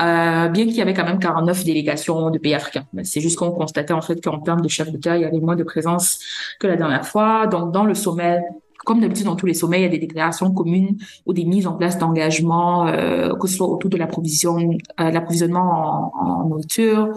Euh, 0.00 0.48
bien 0.48 0.64
qu'il 0.64 0.74
y 0.76 0.80
avait 0.80 0.94
quand 0.94 1.04
même 1.04 1.18
49 1.18 1.64
délégations 1.64 2.30
de 2.30 2.38
pays 2.38 2.54
africains. 2.54 2.86
C'est 3.04 3.20
juste 3.20 3.38
qu'on 3.38 3.52
constatait 3.52 3.92
en 3.92 4.00
fait 4.00 4.22
qu'en 4.22 4.40
termes 4.40 4.62
de 4.62 4.68
chefs 4.68 4.90
d'État, 4.90 5.16
il 5.16 5.22
y 5.22 5.24
avait 5.24 5.38
moins 5.38 5.54
de 5.54 5.62
présence 5.62 6.18
que 6.58 6.66
la 6.66 6.76
dernière 6.76 7.06
fois. 7.06 7.46
Donc 7.46 7.72
dans 7.72 7.84
le 7.84 7.94
sommet, 7.94 8.40
comme 8.84 9.00
d'habitude 9.00 9.26
dans 9.26 9.36
tous 9.36 9.46
les 9.46 9.54
sommets, 9.54 9.80
il 9.80 9.82
y 9.82 9.86
a 9.86 9.88
des 9.88 9.98
déclarations 9.98 10.52
communes 10.52 10.96
ou 11.26 11.32
des 11.32 11.44
mises 11.44 11.66
en 11.66 11.74
place 11.74 11.98
d'engagements, 11.98 12.86
euh, 12.86 13.34
que 13.34 13.46
ce 13.46 13.56
soit 13.56 13.68
autour 13.68 13.90
de 13.90 13.96
euh, 13.96 15.10
l'approvisionnement 15.10 16.12
en, 16.14 16.42
en, 16.42 16.48
nourriture, 16.48 17.08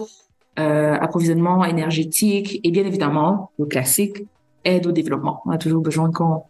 euh, 0.58 0.94
approvisionnement 0.94 1.64
énergétique 1.64 2.60
et 2.62 2.70
bien 2.70 2.84
évidemment 2.84 3.50
le 3.58 3.66
classique 3.66 4.24
aide 4.64 4.86
au 4.86 4.92
développement. 4.92 5.42
On 5.46 5.50
a 5.50 5.58
toujours 5.58 5.82
besoin 5.82 6.10
qu'on, 6.10 6.42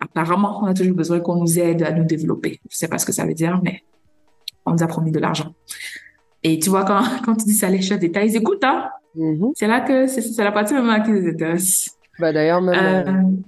apparemment, 0.00 0.60
on 0.62 0.66
a 0.66 0.74
toujours 0.74 0.96
besoin 0.96 1.20
qu'on 1.20 1.36
nous 1.36 1.58
aide 1.58 1.82
à 1.82 1.92
nous 1.92 2.04
développer. 2.04 2.60
Je 2.68 2.76
sais 2.76 2.88
pas 2.88 2.98
ce 2.98 3.06
que 3.06 3.12
ça 3.12 3.24
veut 3.24 3.34
dire, 3.34 3.60
mais 3.62 3.82
on 4.66 4.72
nous 4.72 4.82
a 4.82 4.86
promis 4.86 5.12
de 5.12 5.18
l'argent. 5.18 5.54
Et 6.42 6.58
tu 6.58 6.70
vois, 6.70 6.84
quand, 6.84 7.02
quand 7.24 7.36
tu 7.36 7.44
dis 7.44 7.54
ça 7.54 7.68
les 7.68 7.82
chefs 7.82 8.00
d'État, 8.00 8.24
ils 8.24 8.36
écoutent, 8.36 8.64
hein? 8.64 8.88
Mm-hmm. 9.16 9.52
C'est 9.54 9.66
là 9.66 9.80
que 9.80 10.06
c'est 10.06 10.44
la 10.44 10.52
partie 10.52 10.74
même 10.74 11.02
qui 11.02 11.12
les 11.12 11.30
intéresse. 11.30 11.90
Bah 12.18 12.32
d'ailleurs, 12.32 12.60
même, 12.60 13.08
euh, 13.08 13.40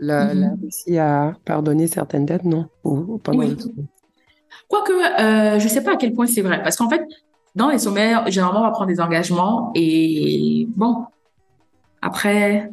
euh 0.00 0.06
la, 0.06 0.34
la 0.34 0.48
mhm. 0.48 0.60
Russie 0.62 0.98
a 0.98 1.34
pardonné 1.44 1.86
certaines 1.86 2.26
dettes, 2.26 2.44
non? 2.44 2.66
Ou, 2.84 3.18
pendant 3.18 3.40
oui. 3.40 3.56
Quoique, 4.68 4.92
euh, 4.92 5.58
je 5.58 5.64
ne 5.64 5.68
sais 5.68 5.82
pas 5.82 5.94
à 5.94 5.96
quel 5.96 6.12
point 6.12 6.26
c'est 6.26 6.42
vrai. 6.42 6.62
Parce 6.62 6.76
qu'en 6.76 6.90
fait, 6.90 7.02
dans 7.54 7.70
les 7.70 7.78
sommets, 7.78 8.12
généralement, 8.28 8.60
on 8.60 8.64
va 8.64 8.70
prendre 8.70 8.88
des 8.88 9.00
engagements 9.00 9.72
et 9.74 10.68
bon, 10.76 11.06
après. 12.02 12.70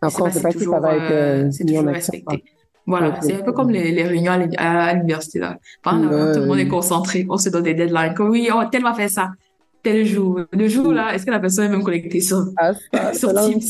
Après, 0.00 0.30
sait 0.30 0.42
pas 0.42 0.50
si 0.50 0.60
ça 0.60 0.80
va 0.80 0.96
être 0.96 1.10
euh, 1.10 1.50
toujours 1.50 1.84
respecté. 1.86 2.44
Voilà, 2.86 3.20
c'est 3.20 3.34
un 3.34 3.42
peu 3.42 3.52
comme 3.52 3.70
les, 3.70 3.92
les 3.92 4.04
réunions 4.04 4.32
à 4.56 4.94
l'université. 4.94 5.40
Là. 5.40 5.58
tout 5.84 5.90
le 5.92 6.46
monde 6.46 6.58
est 6.58 6.68
concentré, 6.68 7.26
on 7.28 7.36
se 7.36 7.50
donne 7.50 7.64
des 7.64 7.74
deadlines. 7.74 8.14
Comme 8.14 8.30
oui, 8.30 8.48
oh, 8.52 8.62
tel 8.70 8.82
va 8.82 8.94
faire 8.94 9.10
ça, 9.10 9.32
tel 9.82 10.06
jour. 10.06 10.40
Le 10.52 10.68
jour 10.68 10.92
là, 10.92 11.14
est-ce 11.14 11.26
que 11.26 11.30
la 11.30 11.40
personne 11.40 11.66
est 11.66 11.68
même 11.68 11.82
connectée 11.82 12.20
sur, 12.20 12.46
ah, 12.56 12.72
ça, 12.94 13.12
sur 13.12 13.34
Teams? 13.34 13.60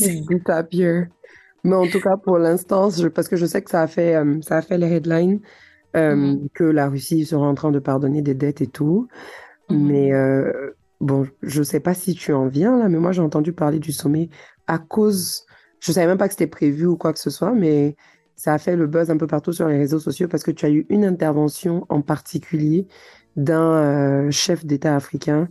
Mais 1.63 1.75
en 1.75 1.87
tout 1.87 1.99
cas, 1.99 2.17
pour 2.17 2.37
l'instant, 2.37 2.89
parce 3.13 3.27
que 3.27 3.35
je 3.35 3.45
sais 3.45 3.61
que 3.61 3.69
ça 3.69 3.81
a 3.81 3.87
fait, 3.87 4.15
euh, 4.15 4.39
ça 4.41 4.57
a 4.57 4.61
fait 4.61 4.77
les 4.77 4.87
headlines, 4.87 5.39
euh, 5.95 6.15
mm-hmm. 6.15 6.49
que 6.53 6.63
la 6.63 6.89
Russie 6.89 7.25
sera 7.25 7.45
en 7.47 7.55
train 7.55 7.71
de 7.71 7.79
pardonner 7.79 8.21
des 8.21 8.33
dettes 8.33 8.61
et 8.61 8.67
tout. 8.67 9.07
Mm-hmm. 9.69 9.77
Mais 9.77 10.13
euh, 10.13 10.75
bon, 11.01 11.27
je 11.41 11.63
sais 11.63 11.79
pas 11.79 11.93
si 11.93 12.15
tu 12.15 12.33
en 12.33 12.47
viens 12.47 12.77
là, 12.77 12.89
mais 12.89 12.99
moi 12.99 13.11
j'ai 13.11 13.21
entendu 13.21 13.53
parler 13.53 13.79
du 13.79 13.91
sommet 13.91 14.29
à 14.67 14.77
cause, 14.77 15.45
je 15.79 15.91
savais 15.91 16.07
même 16.07 16.17
pas 16.17 16.27
que 16.27 16.33
c'était 16.33 16.47
prévu 16.47 16.85
ou 16.85 16.95
quoi 16.95 17.13
que 17.13 17.19
ce 17.19 17.29
soit, 17.29 17.53
mais 17.53 17.95
ça 18.35 18.53
a 18.53 18.57
fait 18.57 18.75
le 18.75 18.87
buzz 18.87 19.09
un 19.09 19.17
peu 19.17 19.27
partout 19.27 19.51
sur 19.51 19.67
les 19.67 19.77
réseaux 19.77 19.99
sociaux 19.99 20.27
parce 20.29 20.43
que 20.43 20.51
tu 20.51 20.65
as 20.65 20.69
eu 20.69 20.85
une 20.89 21.03
intervention 21.03 21.85
en 21.89 22.01
particulier 22.01 22.87
d'un 23.35 24.29
chef 24.31 24.65
d'État 24.65 24.95
africain 24.95 25.49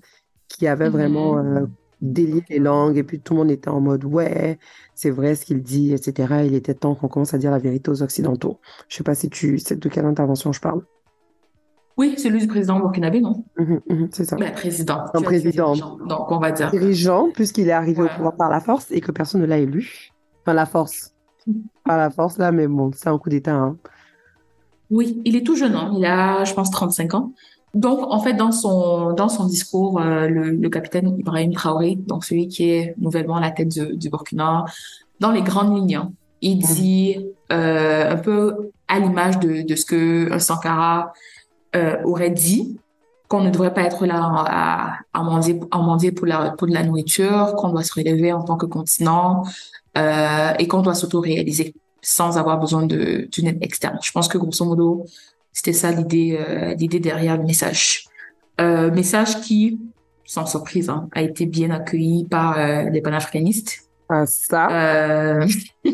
qui 0.48 0.66
avait 0.66 0.88
vraiment 0.88 1.36
mm-hmm 1.36 1.68
délier 2.00 2.44
les 2.48 2.58
langues 2.58 2.96
et 2.96 3.02
puis 3.02 3.20
tout 3.20 3.34
le 3.34 3.40
monde 3.40 3.50
était 3.50 3.68
en 3.68 3.80
mode 3.80 4.04
ouais, 4.04 4.58
c'est 4.94 5.10
vrai 5.10 5.34
ce 5.34 5.44
qu'il 5.44 5.62
dit, 5.62 5.92
etc. 5.92 6.44
Il 6.46 6.54
était 6.54 6.74
temps 6.74 6.94
qu'on 6.94 7.08
commence 7.08 7.34
à 7.34 7.38
dire 7.38 7.50
la 7.50 7.58
vérité 7.58 7.90
aux 7.90 8.02
Occidentaux. 8.02 8.60
Je 8.88 8.96
sais 8.96 9.04
pas 9.04 9.14
si 9.14 9.30
tu 9.30 9.58
sais 9.58 9.76
de 9.76 9.88
quelle 9.88 10.06
intervention 10.06 10.52
je 10.52 10.60
parle. 10.60 10.82
Oui, 11.98 12.16
celui 12.16 12.38
du 12.38 12.46
président 12.46 12.78
burkinabé, 12.78 13.20
non? 13.20 13.44
Mmh, 13.56 13.74
mmh, 13.88 14.08
C'est 14.12 14.24
ça. 14.24 14.36
Mais 14.38 14.52
président. 14.52 15.04
Un 15.12 15.20
président. 15.20 15.74
Donc, 15.74 16.30
on 16.30 16.38
va 16.38 16.52
dire. 16.52 16.70
Dirigeant, 16.70 17.30
puisqu'il 17.34 17.68
est 17.68 17.72
arrivé 17.72 18.02
au 18.02 18.06
pouvoir 18.06 18.36
par 18.36 18.48
la 18.48 18.60
force 18.60 18.92
et 18.92 19.00
que 19.00 19.10
personne 19.10 19.40
ne 19.40 19.46
l'a 19.46 19.58
élu. 19.58 20.10
Enfin, 20.42 20.54
la 20.54 20.64
force. 20.64 21.12
Pas 21.84 21.96
la 21.96 22.10
force, 22.10 22.38
là, 22.38 22.52
mais 22.52 22.68
bon, 22.68 22.92
c'est 22.94 23.08
un 23.08 23.18
coup 23.18 23.28
d'État. 23.28 23.56
Hein. 23.56 23.76
Oui, 24.90 25.20
il 25.24 25.34
est 25.34 25.44
tout 25.44 25.56
jeune. 25.56 25.74
Hein. 25.74 25.92
Il 25.96 26.04
a, 26.04 26.44
je 26.44 26.54
pense, 26.54 26.70
35 26.70 27.14
ans. 27.14 27.32
Donc, 27.74 28.00
en 28.10 28.18
fait, 28.20 28.34
dans 28.34 28.52
son 28.52 29.12
dans 29.12 29.28
son 29.28 29.46
discours, 29.46 30.00
euh, 30.00 30.26
le, 30.28 30.50
le, 30.50 30.68
capitaine 30.70 31.16
Ibrahim 31.18 31.52
Traoré, 31.52 31.96
donc 31.96 32.24
celui 32.24 32.48
qui 32.48 32.70
est 32.70 32.94
nouvellement 32.98 33.36
à 33.36 33.40
la 33.40 33.50
tête 33.50 33.68
du, 33.68 33.96
du 33.96 34.08
Burkina, 34.08 34.64
dans 35.20 35.30
les 35.30 35.42
grandes 35.42 35.76
lignes, 35.76 35.96
hein, 35.96 36.12
il 36.40 36.58
mmh. 36.58 36.74
dit 36.74 37.26
euh, 37.52 38.12
un 38.12 38.16
peu 38.16 38.70
à 38.88 38.98
l'image 38.98 39.38
de, 39.38 39.62
de 39.62 39.74
ce 39.74 39.84
que 39.84 40.32
un 40.32 40.38
Sankara 40.38 41.12
euh, 41.76 41.96
aurait 42.04 42.30
dit, 42.30 42.78
qu'on 43.28 43.42
ne 43.42 43.50
devrait 43.50 43.74
pas 43.74 43.82
être 43.82 44.06
là 44.06 44.20
à, 44.22 44.94
à 45.12 45.22
mendier, 45.22 45.60
à 45.70 45.78
mendier 45.78 46.12
pour, 46.12 46.26
la, 46.26 46.50
pour 46.52 46.66
de 46.66 46.72
la 46.72 46.82
nourriture, 46.82 47.54
qu'on 47.56 47.68
doit 47.68 47.82
se 47.84 47.92
relever 47.92 48.32
en 48.32 48.42
tant 48.42 48.56
que 48.56 48.66
continent 48.66 49.44
euh, 49.98 50.52
et 50.58 50.66
qu'on 50.66 50.80
doit 50.80 50.94
s'auto-réaliser 50.94 51.74
sans 52.00 52.38
avoir 52.38 52.58
besoin 52.58 52.86
d'une 52.86 53.46
aide 53.46 53.58
externe. 53.60 53.98
Je 54.02 54.10
pense 54.12 54.28
que 54.28 54.38
grosso 54.38 54.64
modo, 54.64 55.04
c'était 55.52 55.72
ça 55.72 55.90
l'idée, 55.90 56.38
euh, 56.38 56.74
l'idée 56.74 57.00
derrière 57.00 57.36
le 57.36 57.44
message. 57.44 58.04
Euh, 58.60 58.90
message 58.90 59.40
qui 59.40 59.78
sans 60.28 60.44
surprise, 60.44 60.90
hein, 60.90 61.08
a 61.12 61.22
été 61.22 61.46
bien 61.46 61.70
accueilli 61.70 62.26
par 62.26 62.58
euh, 62.58 62.90
les 62.90 63.00
panafricanistes. 63.00 63.88
Ah, 64.10 64.26
ça. 64.26 64.68
Euh, 64.70 65.46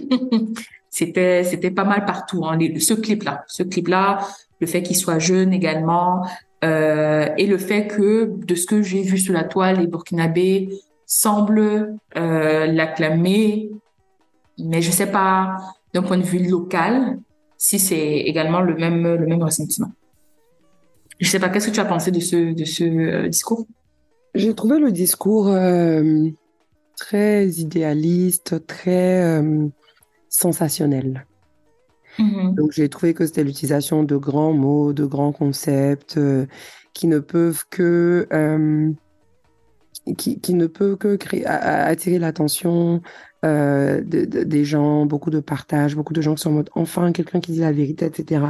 c'était 0.91 1.45
c'était 1.45 1.71
pas 1.71 1.85
mal 1.85 2.05
partout. 2.05 2.45
Hein, 2.45 2.57
les, 2.57 2.81
ce 2.81 2.95
clip-là, 2.95 3.45
ce 3.47 3.63
clip-là, 3.63 4.27
le 4.61 4.67
fait 4.67 4.83
qu'il 4.83 4.97
soit 4.97 5.21
jeune 5.21 5.53
également, 5.53 6.27
et 6.63 7.47
le 7.47 7.59
fait 7.59 7.89
que 7.89 8.33
de 8.39 8.55
ce 8.55 8.65
que 8.65 8.81
j'ai 8.81 9.03
vu 9.03 9.19
sur 9.19 9.35
la 9.35 9.45
toile, 9.45 9.81
les 9.81 9.87
Burkinabés 9.87 10.71
semblent 11.05 11.95
l'acclamer, 12.15 13.71
mais 14.59 14.81
je 14.81 14.91
sais 14.91 15.11
pas 15.11 15.59
d'un 15.93 16.03
point 16.03 16.17
de 16.17 16.23
vue 16.23 16.39
local 16.39 17.19
si 17.59 17.79
c'est 17.79 18.19
également 18.19 18.61
le 18.61 18.75
même 18.75 19.15
le 19.15 19.27
même 19.27 19.43
ressentiment. 19.43 19.93
Je 21.21 21.29
sais 21.29 21.39
pas, 21.39 21.49
qu'est-ce 21.49 21.69
que 21.69 21.75
tu 21.75 21.81
as 21.81 21.85
pensé 21.85 22.11
de 22.11 22.21
ce 22.21 22.55
de 22.55 22.65
ce 22.65 22.85
euh, 22.85 23.29
discours? 23.29 23.67
J'ai 24.35 24.55
trouvé 24.55 24.79
le 24.79 24.91
discours 24.91 25.49
euh, 25.49 26.29
très 26.97 27.49
idéaliste, 27.49 28.67
très 28.67 29.23
euh, 29.23 29.69
sensationnel. 30.29 31.27
Mhm. 32.19 32.55
Donc 32.55 32.73
j'ai 32.73 32.89
trouvé 32.89 33.15
que 33.15 33.27
c'était 33.27 33.45
l'utilisation 33.45 34.03
de 34.03 34.17
grands 34.17 34.53
mots, 34.53 34.93
de 34.93 35.05
grands 35.05 35.33
concepts 35.33 36.19
qui 36.93 37.07
ne 37.07 37.19
peuvent 37.19 37.65
que 37.71 38.29
qui, 40.19 40.39
qui 40.39 40.55
ne 40.55 40.67
peut 40.67 40.97
que 40.97 41.17
créer, 41.17 41.47
attirer 41.47 42.19
l'attention 42.19 43.01
euh, 43.45 44.01
de- 44.01 44.25
de- 44.25 44.43
des 44.45 44.65
gens, 44.65 45.07
beaucoup 45.07 45.31
de 45.31 45.41
partage, 45.41 45.95
beaucoup 45.95 46.13
de 46.15 46.21
gens 46.23 46.35
qui 46.35 46.43
sont 46.43 46.51
en 46.51 46.55
mode 46.55 46.71
enfin 46.75 47.13
quelqu'un 47.13 47.41
qui 47.41 47.53
dit 47.53 47.61
la 47.61 47.73
vérité, 47.73 48.07
etc. 48.07 48.43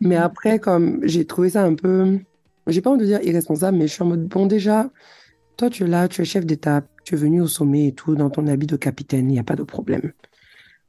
Mais 0.00 0.16
après, 0.16 0.58
comme 0.58 1.00
j'ai 1.02 1.24
trouvé 1.26 1.50
ça 1.50 1.64
un 1.64 1.74
peu, 1.74 2.18
j'ai 2.66 2.80
pas 2.80 2.90
envie 2.90 3.00
de 3.00 3.06
dire 3.06 3.22
irresponsable, 3.22 3.76
mais 3.78 3.86
je 3.88 3.92
suis 3.92 4.02
en 4.02 4.06
mode 4.06 4.26
bon 4.26 4.46
déjà, 4.46 4.90
toi 5.56 5.68
tu 5.70 5.84
es 5.84 5.86
là, 5.86 6.08
tu 6.08 6.22
es 6.22 6.24
chef 6.24 6.46
d'État, 6.46 6.82
tu 7.04 7.14
es 7.14 7.18
venu 7.18 7.40
au 7.40 7.46
sommet 7.46 7.88
et 7.88 7.92
tout 7.92 8.14
dans 8.14 8.30
ton 8.30 8.46
habit 8.46 8.66
de 8.66 8.76
capitaine, 8.76 9.28
il 9.30 9.34
n'y 9.34 9.38
a 9.38 9.44
pas 9.44 9.56
de 9.56 9.62
problème. 9.64 10.12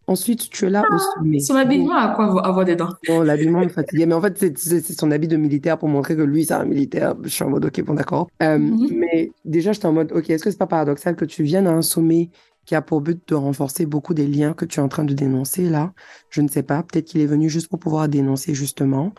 Ensuite, 0.07 0.51
tu 0.51 0.65
es 0.65 0.69
là 0.69 0.83
au 0.87 0.97
sommet. 1.17 1.39
Son 1.39 1.55
habillement 1.55 1.95
a 1.97 2.13
quoi 2.13 2.25
avoir- 2.25 2.63
dents? 2.75 2.89
Bon, 3.07 3.21
l'habillement 3.23 3.61
me 3.61 3.69
fatiguait, 3.69 4.05
mais 4.05 4.13
en 4.13 4.21
fait, 4.21 4.37
c'est 4.55 4.81
son 4.93 5.09
habit 5.09 5.27
de 5.27 5.35
militaire 5.35 5.79
pour 5.79 5.89
montrer 5.89 6.15
que 6.15 6.21
lui, 6.21 6.45
c'est 6.45 6.53
un 6.53 6.63
militaire. 6.65 7.15
Je 7.23 7.29
suis 7.29 7.43
en 7.43 7.49
mode, 7.49 7.65
ok, 7.65 7.81
bon, 7.83 7.95
d'accord. 7.95 8.29
Euh, 8.43 8.59
Mhm. 8.59 8.89
Mais 8.99 9.31
déjà, 9.45 9.71
j'étais 9.71 9.87
en 9.87 9.93
mode, 9.93 10.11
ok, 10.11 10.29
est-ce 10.29 10.43
que 10.43 10.51
c'est 10.51 10.59
pas 10.59 10.67
paradoxal 10.67 11.15
que 11.15 11.25
tu 11.25 11.41
viennes 11.41 11.65
à 11.65 11.71
un 11.71 11.81
sommet 11.81 12.29
qui 12.65 12.75
a 12.75 12.81
pour 12.81 13.01
but 13.01 13.21
de 13.27 13.35
renforcer 13.35 13.85
beaucoup 13.85 14.13
des 14.13 14.27
liens 14.27 14.53
que 14.53 14.65
tu 14.65 14.79
es 14.79 14.83
en 14.83 14.87
train 14.87 15.03
de 15.03 15.13
dénoncer 15.13 15.69
là? 15.69 15.93
Je 16.29 16.41
ne 16.41 16.47
sais 16.47 16.63
pas. 16.63 16.83
Peut-être 16.83 17.05
qu'il 17.05 17.21
est 17.21 17.25
venu 17.27 17.49
juste 17.49 17.69
pour 17.69 17.79
pouvoir 17.79 18.07
dénoncer, 18.09 18.53
justement. 18.55 19.13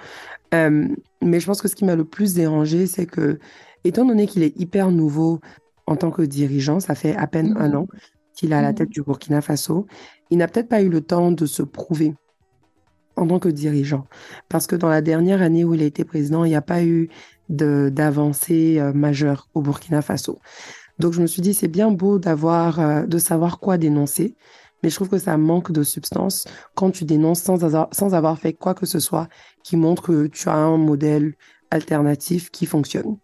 Euh, 0.55 0.89
mais 1.23 1.41
je 1.41 1.47
pense 1.47 1.63
que 1.63 1.69
ce 1.69 1.77
qui 1.77 1.85
m'a 1.85 1.97
le 1.97 2.05
plus 2.05 2.35
dérangé, 2.35 2.87
c'est 2.87 3.07
que, 3.07 3.39
étant 3.85 4.05
donné 4.05 4.27
qu'il 4.27 4.43
est 4.43 4.59
hyper 4.59 4.91
nouveau 4.91 5.41
en 5.87 5.97
tant 5.97 6.11
que 6.11 6.23
dirigeant, 6.23 6.81
ça 6.81 6.95
fait 6.95 7.17
à 7.17 7.27
peine 7.27 7.55
un 7.57 7.71
Mhm. 7.71 7.77
an 7.77 7.87
qu'il 8.35 8.53
est 8.53 8.57
à 8.57 8.63
la 8.63 8.71
Mhm. 8.71 8.75
tête 8.75 8.89
du 8.91 9.03
Burkina 9.03 9.41
Faso, 9.41 9.87
il 10.31 10.39
n'a 10.39 10.49
peut-être 10.49 10.69
pas 10.69 10.83
eu 10.83 10.89
le 10.89 11.01
temps 11.01 11.33
de 11.33 11.47
se 11.47 11.63
prouver 11.63 12.15
en 13.17 13.27
tant 13.27 13.39
que 13.39 13.49
dirigeant. 13.49 14.07
Parce 14.49 14.67
que 14.67 14.77
dans 14.77 14.89
la 14.91 15.01
dernière 15.01 15.41
année 15.41 15.65
où 15.65 15.75
il 15.75 15.83
a 15.83 15.87
été 15.87 16.05
président, 16.05 16.45
il 16.45 16.51
n'y 16.51 16.57
a 16.57 16.63
pas 16.63 16.85
eu 16.85 17.09
d'avancée 17.49 18.79
euh, 18.79 18.93
majeure 18.93 19.49
au 19.55 19.63
Burkina 19.63 20.03
Faso. 20.03 20.39
Donc 20.99 21.13
je 21.13 21.21
me 21.21 21.27
suis 21.27 21.43
dit, 21.43 21.55
c'est 21.55 21.69
bien 21.69 21.91
beau 21.91 22.19
d'avoir, 22.19 22.81
euh, 22.81 23.07
de 23.07 23.19
savoir 23.19 23.59
quoi 23.59 23.79
dénoncer, 23.79 24.35
mais 24.83 24.91
je 24.91 24.95
trouve 24.95 25.09
que 25.09 25.19
ça 25.19 25.37
manque 25.37 25.73
de 25.73 25.83
substance 25.83 26.45
quand 26.75 26.91
tu 26.91 27.05
dénonces 27.05 27.41
sans 27.41 27.65
avoir, 27.65 27.89
sans 27.93 28.15
avoir 28.15 28.39
fait 28.39 28.53
quoi 28.53 28.75
que 28.75 28.87
ce 28.87 29.01
soit 29.01 29.29
qui 29.63 29.77
montre 29.77 30.03
que 30.03 30.27
tu 30.27 30.49
as 30.49 30.55
un 30.55 30.77
modèle 30.77 31.35
alternatif 31.71 32.51
qui 32.51 32.67
fonctionne. 32.67 33.17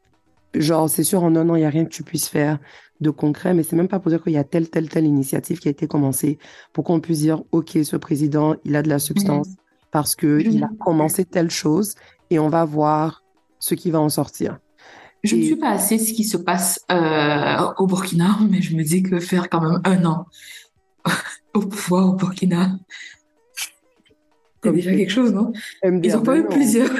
Genre, 0.54 0.90
c'est 0.90 1.04
sûr, 1.04 1.22
en 1.22 1.34
un 1.36 1.48
an, 1.48 1.54
il 1.54 1.60
n'y 1.60 1.64
a 1.64 1.70
rien 1.70 1.84
que 1.84 1.90
tu 1.90 2.02
puisses 2.02 2.28
faire 2.28 2.58
de 3.00 3.10
concret, 3.10 3.54
mais 3.54 3.62
c'est 3.62 3.76
même 3.76 3.88
pas 3.88 3.98
pour 3.98 4.10
dire 4.10 4.22
qu'il 4.22 4.32
y 4.32 4.38
a 4.38 4.44
telle, 4.44 4.68
telle, 4.68 4.88
telle 4.88 5.06
initiative 5.06 5.58
qui 5.58 5.68
a 5.68 5.70
été 5.70 5.86
commencée 5.86 6.38
pour 6.72 6.84
qu'on 6.84 7.00
puisse 7.00 7.20
dire, 7.20 7.42
OK, 7.52 7.78
ce 7.82 7.96
président, 7.96 8.54
il 8.64 8.76
a 8.76 8.82
de 8.82 8.88
la 8.88 8.98
substance 8.98 9.48
parce 9.90 10.14
que 10.14 10.40
il 10.40 10.62
a 10.62 10.70
commencé 10.80 11.24
telle 11.24 11.50
chose 11.50 11.94
et 12.30 12.38
on 12.38 12.48
va 12.48 12.64
voir 12.64 13.22
ce 13.58 13.74
qui 13.74 13.90
va 13.90 14.00
en 14.00 14.08
sortir. 14.08 14.58
Je 15.22 15.36
ne 15.36 15.42
suis 15.42 15.56
pas 15.56 15.70
assez 15.70 15.98
ce 15.98 16.12
qui 16.12 16.24
se 16.24 16.36
passe 16.36 16.80
euh, 16.90 17.56
au 17.78 17.86
Burkina, 17.86 18.38
mais 18.50 18.60
je 18.60 18.74
me 18.76 18.82
dis 18.82 19.02
que 19.02 19.20
faire 19.20 19.48
quand 19.48 19.60
même 19.60 19.80
un 19.84 20.04
an 20.04 20.26
au 21.54 21.60
pouvoir 21.60 22.08
au 22.08 22.12
Burkina, 22.14 22.78
c'est 24.64 24.72
déjà 24.72 24.90
quelque 24.92 25.10
chose, 25.10 25.32
non? 25.32 25.52
Ils 25.84 26.16
ont 26.16 26.22
pas 26.22 26.36
eu 26.36 26.42
non. 26.42 26.48
plusieurs. 26.48 26.90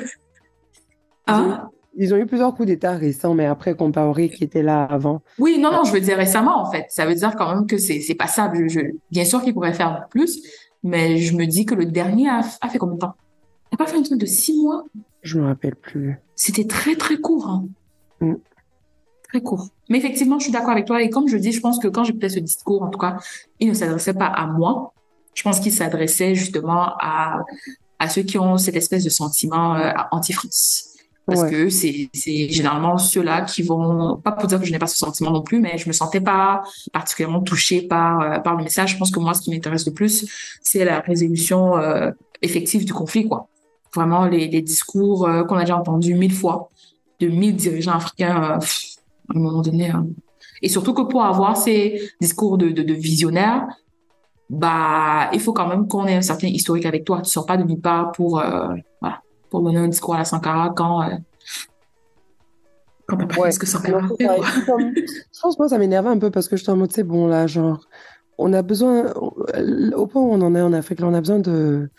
Hein? 1.29 1.69
ils 1.97 2.13
ont 2.13 2.17
eu 2.17 2.27
plusieurs 2.27 2.55
coups 2.55 2.67
d'État 2.67 2.93
récents, 2.97 3.35
mais 3.35 3.47
après, 3.47 3.75
comparé 3.77 4.29
qui 4.29 4.45
était 4.45 4.63
là 4.63 4.85
avant. 4.85 5.23
Oui, 5.39 5.59
non, 5.59 5.71
non, 5.71 5.85
je 5.85 5.93
veux 5.93 6.01
dire 6.01 6.17
récemment, 6.17 6.61
en 6.61 6.71
fait. 6.71 6.87
Ça 6.89 7.07
veut 7.07 7.15
dire 7.15 7.37
quand 7.37 7.55
même 7.55 7.67
que 7.67 7.77
c'est 7.79 8.01
c'est 8.01 8.15
passable. 8.15 8.69
Je, 8.69 8.81
bien 9.11 9.25
sûr 9.25 9.43
qu'ils 9.43 9.55
pourraient 9.55 9.75
faire 9.75 10.07
plus, 10.11 10.43
mais 10.83 11.19
je 11.19 11.37
me 11.37 11.45
dis 11.47 11.65
que 11.67 11.75
le 11.75 11.87
dernier 11.87 12.29
a, 12.29 12.41
a 12.61 12.69
fait 12.69 12.79
combien 12.79 12.95
de 12.97 13.01
temps? 13.01 13.15
Il 13.71 13.75
n'a 13.75 13.85
pas 13.85 13.91
fait 13.91 13.99
un 13.99 14.03
truc 14.03 14.19
de 14.19 14.27
six 14.27 14.61
mois? 14.61 14.85
Je 15.23 15.39
me 15.39 15.47
rappelle 15.47 15.77
plus. 15.77 16.19
C'était 16.35 16.67
très, 16.67 16.97
très 16.97 17.17
court. 17.19 17.49
hein. 17.49 17.67
Mm. 18.23 18.37
Très 19.29 19.41
court. 19.41 19.69
Mais 19.89 19.99
effectivement, 19.99 20.39
je 20.39 20.45
suis 20.45 20.53
d'accord 20.53 20.71
avec 20.73 20.87
toi. 20.87 21.03
Et 21.03 21.11
comme 21.11 21.27
je 21.29 21.37
dis, 21.37 21.53
je 21.53 21.61
pense 21.61 21.79
que 21.79 21.89
quand 21.89 22.05
j'écoutais 22.05 22.29
ce 22.29 22.39
discours, 22.39 22.83
en 22.83 22.89
tout 22.91 22.99
cas, 22.99 23.17
il 23.61 23.69
ne 23.69 23.75
s'adressait 23.75 24.15
pas 24.15 24.27
à 24.27 24.47
moi. 24.47 24.93
Je 25.35 25.43
pense 25.43 25.59
qu'il 25.61 25.73
s'adressait 25.73 26.35
justement 26.35 26.93
à, 27.01 27.41
à 27.99 28.09
ceux 28.09 28.23
qui 28.23 28.39
ont 28.39 28.59
cette 28.59 28.77
espèce 28.77 29.05
de 29.05 29.09
sentiment 29.11 29.75
euh, 29.77 29.91
anti-France. 30.11 30.89
Parce 31.25 31.43
Ouais. 31.43 31.51
que 31.51 31.69
c'est 31.71 32.11
généralement 32.51 32.99
ceux-là 32.99 33.43
qui 33.43 33.63
vont, 33.63 34.17
pas 34.17 34.33
pour 34.33 34.49
dire 34.49 34.59
que 34.59 34.67
je 34.67 34.73
n'ai 34.73 34.79
pas 34.79 34.89
ce 34.89 34.99
sentiment 34.99 35.31
non 35.31 35.41
plus, 35.43 35.61
mais 35.61 35.79
je 35.79 35.87
me 35.89 35.93
sentais 35.93 36.21
pas 36.21 36.65
particulièrement 36.93 37.41
touchée 37.41 37.83
par, 37.83 38.21
euh, 38.21 38.39
par 38.41 38.57
le 38.57 38.65
message. 38.65 38.93
Je 38.95 38.99
pense 38.99 39.11
que 39.13 39.21
moi, 39.21 39.33
ce 39.33 39.41
qui 39.41 39.51
m'intéresse 39.51 39.87
le 39.87 39.93
plus, 39.93 40.27
c'est 40.63 40.85
la 40.85 41.01
résolution 41.01 41.77
euh, 41.79 42.11
effective 42.43 42.85
du 42.85 42.93
conflit, 42.93 43.29
quoi. 43.29 43.49
Vraiment, 43.95 44.27
les, 44.27 44.49
les 44.49 44.63
discours 44.63 45.29
qu'on 45.49 45.57
a 45.57 45.61
déjà 45.61 45.77
entendus 45.79 46.15
mille 46.15 46.35
fois 46.35 46.71
de 47.27 47.29
mille 47.29 47.57
dirigeants 47.57 47.93
africains, 47.95 48.37
euh, 48.43 48.59
à 48.59 49.37
un 49.37 49.41
moment 49.41 49.63
donné. 49.63 49.91
hein. 49.91 50.07
Et 50.63 50.69
surtout 50.69 50.95
que 50.95 51.03
pour 51.03 51.25
avoir 51.25 51.57
ces 51.57 52.01
discours 52.21 52.59
de, 52.59 52.69
de, 52.71 52.83
de 52.83 52.95
visionnaires, 52.95 53.67
bah, 54.51 55.31
il 55.33 55.41
faut 55.41 55.53
quand 55.53 55.67
même 55.69 55.89
qu'on 55.89 56.07
ait 56.07 56.17
un 56.17 56.23
certain 56.23 56.49
historique 56.49 56.87
avec 56.87 57.05
toi. 57.05 57.21
Tu 57.23 57.31
sors 57.31 57.47
pas 57.47 57.57
de 57.57 57.65
nulle 57.65 57.81
part 57.81 58.13
pour, 58.13 58.39
euh, 58.39 58.75
voilà, 59.01 59.23
pour 59.51 59.63
donner 59.63 59.79
un 59.79 59.89
discours 59.89 60.15
à 60.15 60.19
la 60.19 60.25
Sankara 60.25 60.73
quand, 60.77 61.03
euh, 61.03 61.15
quand 63.07 63.17
t'as 63.17 63.27
pas 63.27 63.41
Ouais. 63.41 63.51
ce 63.51 63.59
que 63.59 63.67
Sankara 63.67 64.01
fait, 64.19 64.27
Je 64.29 65.41
pense 65.41 65.57
que 65.57 65.63
moi, 65.63 65.69
ça 65.69 65.79
m'énervait 65.79 66.11
un 66.11 66.19
peu 66.19 66.31
parce 66.31 66.49
que 66.49 66.57
j'étais 66.57 66.71
en 66.71 66.77
mode, 66.77 66.93
c'est 66.93 67.03
bon, 67.05 67.27
là, 67.27 67.47
genre, 67.47 67.87
on 68.39 68.53
a 68.53 68.63
besoin, 68.63 69.13
au 69.15 70.07
point 70.07 70.23
où 70.23 70.33
on 70.33 70.41
en 70.43 70.55
est 70.55 70.61
en 70.61 70.73
Afrique, 70.73 71.01
là, 71.01 71.07
on 71.09 71.15
a 71.15 71.21
besoin 71.21 71.39
de, 71.39 71.91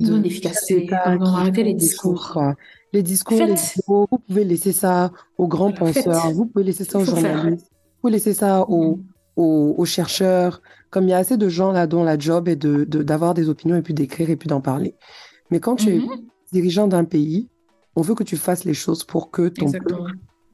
de 0.00 0.18
d'efficacité. 0.18 0.88
arrêtez 0.92 1.60
font 1.60 1.66
les 1.66 1.74
discours. 1.74 2.30
quoi. 2.32 2.54
Les 2.92 3.02
discours, 3.02 3.38
les 3.38 3.54
vidéos, 3.54 4.06
vous 4.10 4.18
pouvez 4.18 4.44
laisser 4.44 4.72
ça 4.72 5.12
aux 5.38 5.46
grands 5.46 5.68
Faites. 5.70 5.78
penseurs, 6.04 6.30
vous 6.32 6.46
pouvez 6.46 6.64
laisser 6.64 6.84
ça 6.84 6.98
aux 6.98 7.04
journalistes, 7.04 7.66
vous 7.70 8.00
pouvez 8.00 8.12
laisser 8.12 8.34
ça 8.34 8.62
aux, 8.68 8.96
Mhm. 8.96 9.04
aux, 9.36 9.74
aux 9.78 9.84
chercheurs. 9.84 10.60
Comme 10.90 11.04
il 11.04 11.10
y 11.10 11.12
a 11.12 11.18
assez 11.18 11.36
de 11.36 11.48
gens 11.48 11.70
là 11.70 11.86
dont 11.86 12.02
la 12.02 12.18
job 12.18 12.48
est 12.48 12.56
de, 12.56 12.84
de- 12.84 13.02
d'avoir 13.04 13.34
des 13.34 13.48
opinions 13.48 13.76
et 13.76 13.82
puis 13.82 13.94
d'écrire 13.94 14.28
et 14.30 14.36
puis 14.36 14.48
d'en 14.48 14.60
parler. 14.60 14.96
Mais 15.50 15.60
quand 15.60 15.76
tu 15.76 15.90
es 15.90 15.98
Mhm. 15.98 16.08
dirigeant 16.52 16.88
d'un 16.88 17.04
pays, 17.04 17.48
on 17.96 18.02
veut 18.02 18.14
que 18.16 18.24
tu 18.24 18.36
fasses 18.36 18.64
les 18.64 18.74
choses 18.74 19.04
pour 19.04 19.30
que 19.30 19.48
ton 19.48 19.70
peuple 19.70 19.94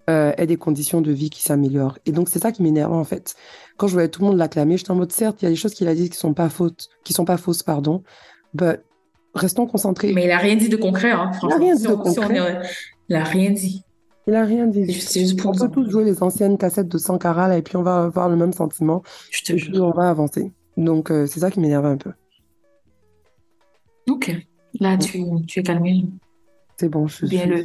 euh, 0.08 0.32
ait 0.36 0.46
des 0.46 0.56
conditions 0.56 1.00
de 1.00 1.10
vie 1.10 1.30
qui 1.30 1.42
s'améliorent. 1.42 1.98
Et 2.06 2.12
donc, 2.12 2.28
c'est 2.28 2.38
ça 2.38 2.52
qui 2.52 2.62
m'énerve, 2.62 2.92
en 2.92 3.02
fait. 3.02 3.34
Quand 3.76 3.88
je 3.88 3.94
voyais 3.94 4.08
tout 4.08 4.20
le 4.20 4.28
monde 4.28 4.36
l'acclamer, 4.36 4.76
j'étais 4.76 4.92
en 4.92 4.94
mode, 4.94 5.10
certes, 5.10 5.42
il 5.42 5.46
y 5.46 5.48
a 5.48 5.50
des 5.50 5.56
choses 5.56 5.74
qu'il 5.74 5.88
a 5.88 5.94
dit 5.96 6.08
qui 6.10 6.16
sont 6.16 6.32
pas 6.32 6.48
fautes, 6.48 6.86
qui 7.02 7.12
sont 7.12 7.24
pas 7.24 7.36
fausses, 7.38 7.64
pardon, 7.64 8.04
but 8.54 8.80
restons 9.36 9.66
concentrés. 9.66 10.12
Mais 10.12 10.24
il 10.24 10.30
a 10.30 10.38
rien 10.38 10.56
dit 10.56 10.68
de 10.68 10.76
concret, 10.76 11.10
hein, 11.12 11.32
franchement. 11.32 11.58
rien 11.60 11.74
dit 11.74 11.82
Si 11.82 11.86
de 11.88 11.92
on- 11.92 12.04
si 12.12 12.18
on 12.18 12.22
concret. 12.22 12.38
est- 12.38 12.68
il 13.08 13.16
a 13.16 13.24
rien 13.24 13.50
dit. 13.50 13.82
Il 14.26 14.34
a 14.34 14.44
rien 14.44 14.66
dit. 14.66 14.84
Juste, 14.92 15.08
c'est 15.10 15.20
juste 15.20 15.38
pour 15.40 15.50
On 15.52 15.54
peut 15.58 15.68
tous 15.70 15.88
jouer 15.90 16.04
les 16.04 16.22
anciennes 16.22 16.58
cassettes 16.58 16.88
de 16.88 16.98
Sankara, 16.98 17.46
là, 17.48 17.56
et 17.58 17.62
puis 17.62 17.76
on 17.76 17.82
va 17.82 18.04
avoir 18.04 18.28
le 18.28 18.34
même 18.36 18.52
sentiment, 18.52 19.02
Je 19.30 19.42
te 19.44 19.56
jure. 19.56 19.84
on 19.84 19.92
va 19.92 20.08
avancer. 20.10 20.50
Donc, 20.76 21.10
euh, 21.12 21.26
c'est 21.26 21.40
ça 21.40 21.50
qui 21.50 21.60
m'énerve 21.60 21.86
un 21.86 21.96
peu. 21.96 22.10
Ok. 24.08 24.32
Là, 24.80 24.96
tu, 24.98 25.24
tu 25.46 25.60
es 25.60 25.62
calmé. 25.62 26.06
C'est 26.78 26.88
bon, 26.88 27.06
je 27.06 27.24
bien 27.26 27.46
le, 27.46 27.64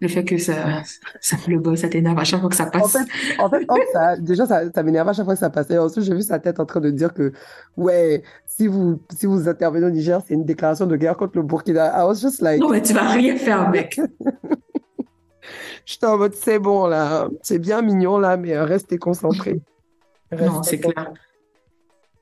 le 0.00 0.08
fait 0.08 0.24
que 0.24 0.36
ça, 0.38 0.82
ça 1.20 1.36
le 1.48 1.58
boss, 1.58 1.80
ça 1.80 1.88
t'énerve 1.88 2.18
à 2.18 2.24
chaque 2.24 2.40
fois 2.40 2.50
que 2.50 2.56
ça 2.56 2.66
En 2.66 2.70
passe. 2.70 2.92
fait, 2.92 3.38
en 3.38 3.48
fait, 3.48 3.66
ça, 3.92 4.16
déjà, 4.16 4.46
ça, 4.46 4.62
ça 4.72 4.82
m'énerve 4.82 5.08
à 5.08 5.12
chaque 5.12 5.24
fois 5.24 5.34
que 5.34 5.40
ça 5.40 5.50
passait. 5.50 5.78
Ensuite, 5.78 6.04
j'ai 6.04 6.14
vu 6.14 6.22
sa 6.22 6.38
tête 6.38 6.60
en 6.60 6.66
train 6.66 6.80
de 6.80 6.90
dire 6.90 7.14
que, 7.14 7.32
ouais, 7.76 8.22
si 8.46 8.66
vous, 8.66 9.00
si 9.16 9.26
vous 9.26 9.48
intervenez 9.48 9.86
au 9.86 9.90
Niger, 9.90 10.20
c'est 10.26 10.34
une 10.34 10.44
déclaration 10.44 10.86
de 10.86 10.96
guerre 10.96 11.16
contre 11.16 11.36
le 11.36 11.42
Burkina. 11.42 11.92
I 11.98 12.04
was 12.06 12.20
just 12.20 12.42
like, 12.42 12.60
Non, 12.60 12.68
mais 12.70 12.82
tu 12.82 12.92
vas 12.92 13.08
rien 13.08 13.36
faire, 13.36 13.70
mec. 13.70 13.98
j'étais 15.84 16.06
en 16.06 16.18
mode, 16.18 16.34
c'est 16.34 16.58
bon, 16.58 16.86
là, 16.86 17.28
c'est 17.42 17.58
bien 17.58 17.82
mignon, 17.82 18.18
là, 18.18 18.36
mais 18.36 18.58
restez 18.58 18.98
concentrés. 18.98 19.60
Non, 20.32 20.58
Restez 20.60 20.76
c'est 20.76 20.78
clair. 20.78 21.12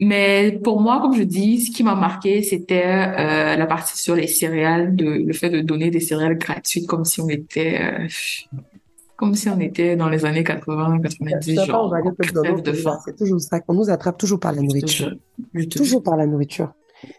Mais 0.04 0.60
pour 0.62 0.80
moi, 0.80 1.00
comme 1.00 1.14
je 1.14 1.22
dis, 1.22 1.60
ce 1.60 1.70
qui 1.70 1.82
m'a 1.82 1.94
marqué, 1.94 2.42
c'était 2.42 2.84
euh, 2.84 3.56
la 3.56 3.66
partie 3.66 3.96
sur 3.96 4.14
les 4.14 4.26
céréales, 4.26 4.94
de, 4.94 5.06
le 5.06 5.32
fait 5.32 5.48
de 5.48 5.60
donner 5.60 5.90
des 5.90 6.00
céréales 6.00 6.36
gratuites 6.36 6.86
comme 6.86 7.04
si 7.04 7.20
on 7.20 7.28
était... 7.28 7.80
euh, 7.80 8.06
Comme 9.16 9.34
si 9.34 9.48
on 9.48 9.58
était 9.60 9.96
dans 9.96 10.10
les 10.10 10.26
années 10.26 10.44
80, 10.44 11.00
90, 11.00 11.54
Ça, 11.54 11.64
genre, 11.64 11.94
on 12.04 12.58
de 12.60 12.72
faim. 12.72 12.98
C'est 13.04 13.16
toujours 13.16 13.40
ça, 13.40 13.60
qu'on 13.60 13.74
nous 13.74 13.88
attrape 13.88 14.18
toujours 14.18 14.40
par 14.40 14.52
la 14.52 14.60
nourriture. 14.60 15.14
Toujours 15.74 16.02
par 16.02 16.16
la 16.16 16.26
nourriture. 16.26 16.72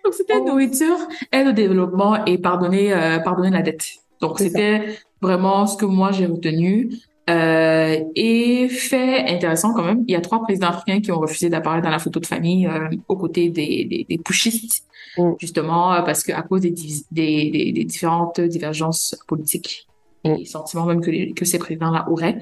Donc, 0.04 0.14
c'était 0.14 0.40
nourriture, 0.42 0.98
aide 1.32 1.48
au 1.48 1.52
développement 1.54 2.24
et 2.26 2.38
pardonner, 2.38 2.94
euh, 2.94 3.20
pardonner 3.20 3.50
la 3.50 3.62
dette. 3.62 3.86
Donc, 4.22 4.40
c'était 4.40 4.84
vraiment 5.22 5.66
ce 5.66 5.76
que 5.78 5.86
moi 5.86 6.12
j'ai 6.12 6.28
retenu. 6.28 6.92
Euh, 7.30 7.98
et 8.16 8.68
fait 8.70 9.26
intéressant 9.28 9.74
quand 9.74 9.84
même, 9.84 10.04
il 10.08 10.12
y 10.12 10.16
a 10.16 10.22
trois 10.22 10.44
présidents 10.44 10.68
africains 10.68 11.02
qui 11.02 11.12
ont 11.12 11.20
refusé 11.20 11.50
d'apparaître 11.50 11.84
dans 11.84 11.90
la 11.92 11.98
photo 12.00 12.20
de 12.20 12.26
famille 12.28 12.68
euh, 12.68 12.88
aux 13.08 13.16
côtés 13.18 13.50
des, 13.50 13.86
des, 13.86 14.06
des 14.08 14.18
pushistes, 14.18 14.84
Mm. 15.18 15.32
justement 15.40 15.94
euh, 15.94 16.02
parce 16.02 16.24
que 16.24 16.34
à 16.34 16.42
cause 16.42 16.60
des, 16.62 16.72
des, 17.12 17.72
des, 17.72 17.84
différentes 17.86 18.40
divergences 18.42 19.16
politiques 19.28 19.88
Mm. 20.26 20.36
et 20.42 20.46
sentiments 20.46 20.86
même 20.86 21.02
que, 21.02 21.10
les- 21.12 21.32
que 21.34 21.46
ces 21.46 21.58
présidents-là 21.60 22.08
auraient. 22.10 22.40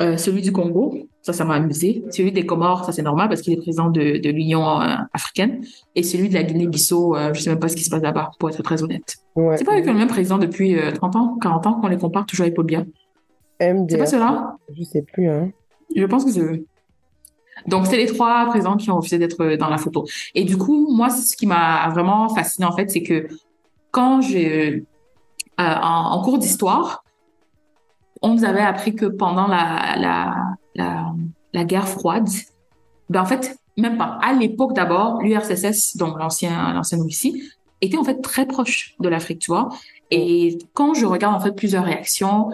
Euh, 0.00 0.16
celui 0.16 0.40
du 0.40 0.52
Congo, 0.52 0.96
ça, 1.22 1.32
ça 1.32 1.44
m'a 1.44 1.54
amusé. 1.56 2.04
Celui 2.10 2.30
des 2.32 2.46
Comores, 2.46 2.84
ça 2.84 2.92
c'est 2.92 3.02
normal 3.02 3.28
parce 3.28 3.42
qu'il 3.42 3.52
est 3.52 3.56
président 3.56 3.90
de, 3.90 4.18
de 4.18 4.30
l'Union 4.30 4.80
euh, 4.80 4.94
africaine. 5.12 5.64
Et 5.96 6.02
celui 6.04 6.28
de 6.28 6.34
la 6.34 6.44
Guinée-Bissau, 6.44 7.16
euh, 7.16 7.34
je 7.34 7.40
sais 7.42 7.50
même 7.50 7.58
pas 7.58 7.68
ce 7.68 7.76
qui 7.76 7.82
se 7.84 7.90
passe 7.90 8.02
là-bas, 8.02 8.30
pour 8.38 8.48
être 8.50 8.62
très 8.62 8.82
honnête. 8.82 9.16
Ouais. 9.36 9.56
C'est 9.58 9.64
pas 9.64 9.72
avec 9.72 9.84
le 9.86 9.94
même 9.94 10.06
président 10.08 10.38
depuis 10.38 10.78
euh, 10.78 10.92
30 10.92 11.16
ans, 11.16 11.36
40 11.42 11.66
ans, 11.66 11.74
qu'on 11.80 11.88
les 11.88 11.98
compare 11.98 12.24
toujours 12.24 12.44
avec 12.44 12.54
Paul 12.54 12.64
Biya. 12.66 12.84
C'est 13.60 13.98
pas 13.98 14.06
cela? 14.06 14.56
je 14.76 14.82
sais 14.84 15.02
plus, 15.02 15.28
hein. 15.28 15.50
Je 15.94 16.04
pense 16.04 16.24
que 16.24 16.30
c'est 16.30 16.40
eux. 16.40 16.66
Donc, 17.66 17.86
c'est 17.86 17.96
les 17.96 18.06
trois 18.06 18.46
présidents 18.46 18.76
qui 18.76 18.90
ont 18.90 18.96
refusé 18.96 19.18
d'être 19.18 19.56
dans 19.56 19.68
la 19.68 19.78
photo. 19.78 20.06
Et 20.34 20.44
du 20.44 20.56
coup, 20.56 20.94
moi, 20.94 21.10
ce 21.10 21.36
qui 21.36 21.46
m'a 21.46 21.88
vraiment 21.90 22.28
fasciné, 22.28 22.66
en 22.66 22.72
fait, 22.76 22.88
c'est 22.88 23.02
que 23.02 23.26
quand 23.90 24.20
j'ai, 24.20 24.84
euh, 25.60 25.74
en, 25.82 26.12
en 26.12 26.22
cours 26.22 26.38
d'histoire, 26.38 27.04
on 28.22 28.34
nous 28.34 28.44
avait 28.44 28.60
appris 28.60 28.94
que 28.94 29.06
pendant 29.06 29.46
la, 29.46 29.96
la, 29.96 30.34
la, 30.74 31.12
la 31.52 31.64
guerre 31.64 31.88
froide, 31.88 32.28
ben, 33.10 33.22
en 33.22 33.26
fait, 33.26 33.58
même 33.76 33.96
pas. 33.96 34.18
À 34.22 34.32
l'époque 34.34 34.74
d'abord, 34.74 35.22
l'URSS, 35.22 35.96
donc 35.96 36.18
l'ancien, 36.18 36.72
l'ancienne 36.74 37.02
Russie, 37.02 37.42
était 37.80 37.96
en 37.96 38.04
fait 38.04 38.20
très 38.20 38.46
proche 38.46 38.94
de 38.98 39.08
l'Afrique, 39.08 39.38
tu 39.40 39.50
vois. 39.50 39.68
Et 40.10 40.58
quand 40.74 40.94
je 40.94 41.06
regarde 41.06 41.34
en 41.34 41.40
fait 41.40 41.52
plusieurs 41.52 41.84
réactions, 41.84 42.50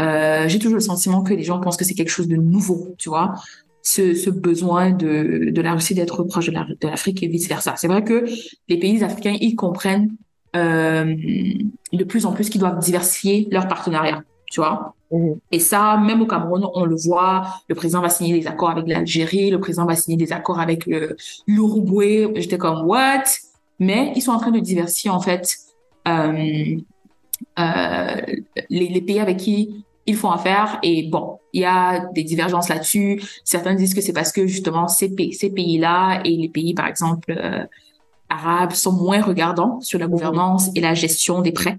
euh, 0.00 0.48
j'ai 0.48 0.58
toujours 0.58 0.74
le 0.74 0.80
sentiment 0.80 1.22
que 1.22 1.34
les 1.34 1.42
gens 1.42 1.60
pensent 1.60 1.76
que 1.76 1.84
c'est 1.84 1.94
quelque 1.94 2.10
chose 2.10 2.28
de 2.28 2.36
nouveau, 2.36 2.94
tu 2.98 3.08
vois. 3.08 3.34
Ce, 3.82 4.14
ce 4.14 4.30
besoin 4.30 4.90
de, 4.90 5.50
de 5.50 5.60
la 5.62 5.72
Russie 5.74 5.94
d'être 5.94 6.24
proche 6.24 6.46
de 6.46 6.52
la- 6.52 6.66
l'Afrique 6.82 7.22
et 7.22 7.28
vice 7.28 7.48
versa. 7.48 7.74
C'est 7.76 7.86
vrai 7.86 8.02
que 8.02 8.24
les 8.68 8.78
pays 8.78 9.02
africains, 9.04 9.36
ils 9.40 9.54
comprennent 9.54 10.10
euh, 10.56 11.14
de 11.92 12.04
plus 12.04 12.26
en 12.26 12.32
plus 12.32 12.48
qu'ils 12.50 12.60
doivent 12.60 12.78
diversifier 12.80 13.46
leurs 13.50 13.68
partenariats, 13.68 14.22
tu 14.50 14.60
vois. 14.60 14.94
Mhm. 15.12 15.36
Et 15.52 15.60
ça, 15.60 15.96
même 15.98 16.20
au 16.20 16.26
Cameroun, 16.26 16.66
on 16.74 16.84
le 16.84 16.96
voit, 16.96 17.44
le 17.68 17.74
président 17.76 18.00
va 18.00 18.08
signer 18.08 18.38
des 18.40 18.46
accords 18.48 18.70
avec 18.70 18.88
l'Algérie, 18.88 19.50
le 19.50 19.60
président 19.60 19.86
va 19.86 19.94
signer 19.94 20.16
des 20.16 20.32
accords 20.32 20.58
avec 20.58 20.84
le- 20.86 21.16
l'Uruguay. 21.46 22.28
J'étais 22.36 22.58
comme, 22.58 22.86
what? 22.86 23.22
Mais 23.78 24.12
ils 24.16 24.22
sont 24.22 24.32
en 24.32 24.38
train 24.38 24.50
de 24.50 24.58
diversifier, 24.58 25.10
en 25.10 25.20
fait, 25.20 25.56
euh, 26.08 26.76
euh, 27.58 28.16
les, 28.70 28.88
les 28.88 29.00
pays 29.00 29.20
avec 29.20 29.36
qui 29.36 29.84
ils 30.06 30.16
font 30.16 30.30
affaire. 30.30 30.78
Et 30.82 31.08
bon, 31.08 31.38
il 31.52 31.62
y 31.62 31.64
a 31.64 32.06
des 32.12 32.22
divergences 32.24 32.68
là-dessus. 32.68 33.22
Certains 33.44 33.74
disent 33.74 33.94
que 33.94 34.00
c'est 34.00 34.12
parce 34.12 34.32
que, 34.32 34.46
justement, 34.46 34.88
ces, 34.88 35.08
pays- 35.14 35.32
ces 35.34 35.50
pays-là 35.50 36.20
et 36.24 36.30
les 36.36 36.48
pays, 36.48 36.74
par 36.74 36.86
exemple, 36.86 37.32
euh, 37.36 37.64
arabes 38.28 38.72
sont 38.72 38.92
moins 38.92 39.20
regardants 39.22 39.80
sur 39.80 39.98
la 39.98 40.06
gouvernance 40.06 40.70
et 40.74 40.80
la 40.80 40.94
gestion 40.94 41.40
des 41.42 41.52
prêts. 41.52 41.76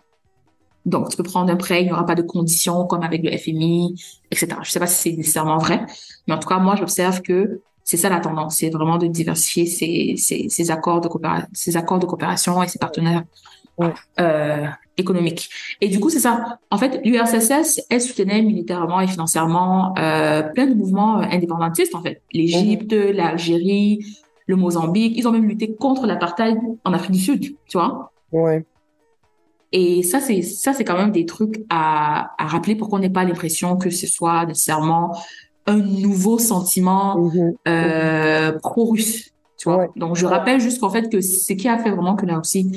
Donc, 0.86 1.10
tu 1.10 1.18
peux 1.18 1.24
prendre 1.24 1.52
un 1.52 1.58
prêt, 1.58 1.82
il 1.82 1.88
n'y 1.88 1.92
aura 1.92 2.06
pas 2.06 2.16
de 2.16 2.22
conditions 2.22 2.86
comme 2.86 3.04
avec 3.04 3.22
le 3.22 3.38
FMI, 3.38 3.96
etc. 4.32 4.48
Je 4.64 4.72
sais 4.72 4.80
pas 4.80 4.88
si 4.88 5.10
c'est 5.12 5.18
nécessairement 5.18 5.58
vrai, 5.58 5.86
mais 6.28 6.34
en 6.34 6.38
tout 6.40 6.48
cas, 6.48 6.60
moi, 6.60 6.76
j'observe 6.78 7.22
que 7.22 7.62
c'est 7.84 7.98
ça 7.98 8.08
la 8.10 8.20
tendance, 8.22 8.58
c'est 8.58 8.70
vraiment 8.70 8.98
de 8.98 9.08
diversifier 9.08 9.66
ces, 9.66 10.16
ces, 10.18 10.48
ces 10.50 10.72
accords 10.72 11.02
de 11.02 11.08
coopération, 11.10 11.48
ces 11.54 11.76
accords 11.76 12.00
de 12.00 12.06
coopération 12.06 12.62
et 12.64 12.68
ces 12.68 12.80
partenaires 12.80 13.24
Ouais. 13.78 13.94
euh, 14.20 14.66
économiques. 14.98 15.50
Et 15.82 15.88
du 15.90 16.00
coup, 16.00 16.10
c'est 16.10 16.20
ça. 16.20 16.60
En 16.72 16.78
fait, 16.78 17.02
l'URSS, 17.06 17.82
elle 17.90 18.02
soutenait 18.02 18.42
militairement 18.42 19.00
et 19.00 19.08
financièrement 19.08 19.94
euh, 19.98 20.44
plein 20.44 20.68
de 20.68 20.74
mouvements 20.74 21.20
euh, 21.20 21.26
indépendantistes, 21.32 21.96
en 21.96 22.02
fait. 22.02 22.22
L'Égypte, 22.34 22.94
l'Algérie, 22.94 24.06
le 24.48 24.56
Mozambique, 24.56 25.14
ils 25.18 25.28
ont 25.28 25.32
même 25.32 25.48
lutté 25.48 25.76
contre 25.76 26.08
l'apartheid 26.08 26.58
en 26.84 26.94
Afrique 26.94 27.12
du 27.12 27.20
Sud, 27.20 27.42
tu 27.68 27.78
vois. 27.78 28.12
Ouais. 28.32 28.66
Et 29.74 30.02
ça, 30.04 30.20
c'est 30.22 30.42
ça, 30.42 30.74
c'est 30.74 30.86
quand 30.86 30.98
même 30.98 31.12
des 31.12 31.26
trucs 31.26 31.66
à, 31.70 32.32
à 32.42 32.48
rappeler 32.48 32.76
pour 32.76 32.90
qu'on 32.90 33.00
n'ait 33.00 33.10
pas 33.10 33.26
l'impression 33.26 33.76
que 33.76 33.90
ce 33.90 34.08
soit 34.08 34.46
nécessairement 34.46 35.12
un 35.66 35.76
nouveau 35.78 36.40
sentiment 36.40 37.18
Mhm. 37.20 37.54
euh, 37.68 38.52
pro-russe, 38.60 39.34
tu 39.58 39.68
vois. 39.70 39.78
Ouais. 39.80 39.90
Donc, 39.98 40.16
je 40.16 40.26
rappelle 40.26 40.62
juste 40.62 40.80
qu'en 40.80 40.90
fait, 40.90 41.10
que 41.12 41.20
ce 41.20 41.52
qui 41.52 41.68
a 41.68 41.78
fait 41.78 41.92
vraiment 41.92 42.16
que 42.16 42.26
la 42.26 42.38
Russie 42.38 42.72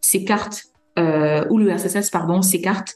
s'écarte, 0.00 0.66
euh, 0.98 1.44
ou 1.50 1.58
l'URSS, 1.58 2.10
pardon, 2.10 2.42
s'écarte 2.42 2.94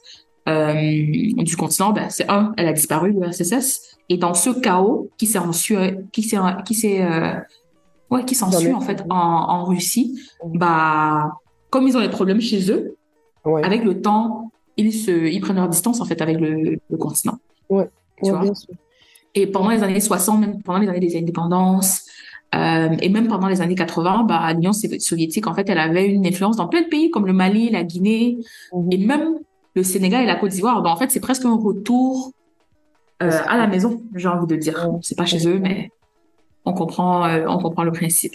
euh, 0.48 0.72
du 0.74 1.56
continent, 1.56 1.92
ben, 1.92 2.08
c'est 2.10 2.28
un, 2.30 2.52
elle 2.56 2.66
a 2.68 2.72
disparu, 2.72 3.12
l'URSS, 3.12 3.96
et 4.08 4.16
dans 4.16 4.34
ce 4.34 4.50
chaos 4.50 5.10
qui 5.18 5.26
s'est 5.26 5.38
qui 6.12 6.22
s'est, 6.22 6.38
qui 6.64 6.74
s'est, 6.74 7.02
euh, 7.02 7.34
ouais, 8.10 8.24
qui 8.24 8.34
s'ensuit, 8.34 8.72
en 8.72 8.80
fait, 8.80 9.02
en, 9.10 9.16
en 9.16 9.64
Russie, 9.64 10.18
bah, 10.44 11.32
comme 11.70 11.86
ils 11.86 11.96
ont 11.96 12.00
des 12.00 12.08
problèmes 12.10 12.40
chez 12.40 12.70
eux, 12.70 12.96
Ouais. 13.46 13.64
avec 13.64 13.84
le 13.84 14.02
temps, 14.02 14.50
ils 14.76 14.92
se, 14.92 15.10
ils 15.10 15.40
prennent 15.40 15.56
leur 15.56 15.68
distance, 15.68 16.00
en 16.02 16.04
fait, 16.04 16.20
avec 16.20 16.38
le, 16.38 16.78
le 16.90 16.96
continent. 16.98 17.38
tu 17.68 17.74
Ouais, 17.74 17.88
vois. 18.22 18.40
bien 18.42 18.54
sûr. 18.54 18.74
Et 19.34 19.46
pendant 19.46 19.70
les 19.70 19.82
années 19.82 20.00
60, 20.00 20.40
même 20.40 20.62
pendant 20.62 20.78
les 20.78 20.88
années 20.88 21.00
des 21.00 21.16
indépendances, 21.16 22.04
euh, 22.54 22.96
et 23.00 23.08
même 23.08 23.28
pendant 23.28 23.48
les 23.48 23.60
années 23.60 23.74
80, 23.74 24.24
bah, 24.24 24.52
l'Union 24.52 24.72
soviétique, 24.72 25.46
en 25.46 25.54
fait, 25.54 25.68
elle 25.68 25.78
avait 25.78 26.06
une 26.06 26.26
influence 26.26 26.56
dans 26.56 26.68
plein 26.68 26.82
de 26.82 26.88
pays 26.88 27.10
comme 27.10 27.26
le 27.26 27.32
Mali, 27.32 27.70
la 27.70 27.84
Guinée, 27.84 28.38
Mhm. 28.72 28.88
et 28.92 28.98
même 28.98 29.38
le 29.74 29.82
Sénégal 29.82 30.24
et 30.24 30.26
la 30.26 30.34
Côte 30.36 30.50
d'Ivoire. 30.50 30.82
Donc, 30.82 30.92
en 30.92 30.96
fait, 30.96 31.10
c'est 31.10 31.20
presque 31.20 31.44
un 31.44 31.54
retour 31.56 32.32
euh, 33.22 33.30
à 33.46 33.56
la 33.58 33.66
maison, 33.66 34.02
j'ai 34.14 34.28
envie 34.28 34.46
de 34.46 34.56
dire. 34.56 34.88
C'est 35.02 35.16
pas 35.16 35.26
chez 35.26 35.46
eux, 35.46 35.58
mais 35.58 35.90
on 36.64 36.72
comprend, 36.72 37.24
euh, 37.26 37.44
on 37.48 37.58
comprend 37.58 37.84
le 37.84 37.92
principe. 37.92 38.32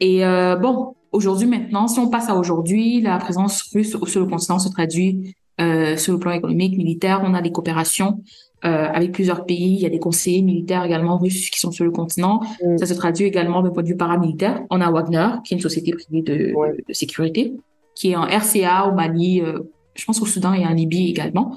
Et 0.00 0.24
euh, 0.24 0.56
bon, 0.56 0.94
aujourd'hui 1.12 1.46
maintenant, 1.46 1.88
si 1.88 1.98
on 2.00 2.08
passe 2.08 2.28
à 2.28 2.34
aujourd'hui, 2.34 3.00
la 3.00 3.18
présence 3.18 3.62
russe 3.72 3.96
sur 4.06 4.20
le 4.20 4.26
continent 4.26 4.58
se 4.58 4.68
traduit 4.68 5.36
euh, 5.60 5.96
sur 5.96 6.12
le 6.12 6.18
plan 6.18 6.32
économique, 6.32 6.76
militaire. 6.76 7.22
On 7.24 7.34
a 7.34 7.42
des 7.42 7.50
coopérations 7.52 8.22
euh, 8.64 8.86
avec 8.92 9.12
plusieurs 9.12 9.46
pays. 9.46 9.74
Il 9.74 9.80
y 9.80 9.86
a 9.86 9.90
des 9.90 9.98
conseillers 10.00 10.42
militaires 10.42 10.84
également 10.84 11.16
russes 11.16 11.50
qui 11.50 11.60
sont 11.60 11.70
sur 11.70 11.84
le 11.84 11.90
continent. 11.90 12.40
Mm. 12.64 12.78
Ça 12.78 12.86
se 12.86 12.94
traduit 12.94 13.26
également 13.26 13.62
d'un 13.62 13.70
point 13.70 13.82
de 13.82 13.88
vue 13.88 13.96
paramilitaire. 13.96 14.62
On 14.70 14.80
a 14.80 14.90
Wagner, 14.90 15.28
qui 15.44 15.54
est 15.54 15.56
une 15.56 15.62
société 15.62 15.92
privée 15.92 16.22
de, 16.22 16.54
Ouais. 16.54 16.72
de, 16.72 16.84
de 16.88 16.92
sécurité, 16.92 17.54
qui 17.94 18.10
est 18.10 18.16
en 18.16 18.22
RCA 18.22 18.86
au 18.88 18.94
Mali, 18.94 19.40
euh, 19.40 19.60
je 19.94 20.04
pense 20.04 20.20
au 20.20 20.26
Soudan 20.26 20.54
et 20.54 20.66
en 20.66 20.72
Libye 20.72 21.10
également. 21.10 21.56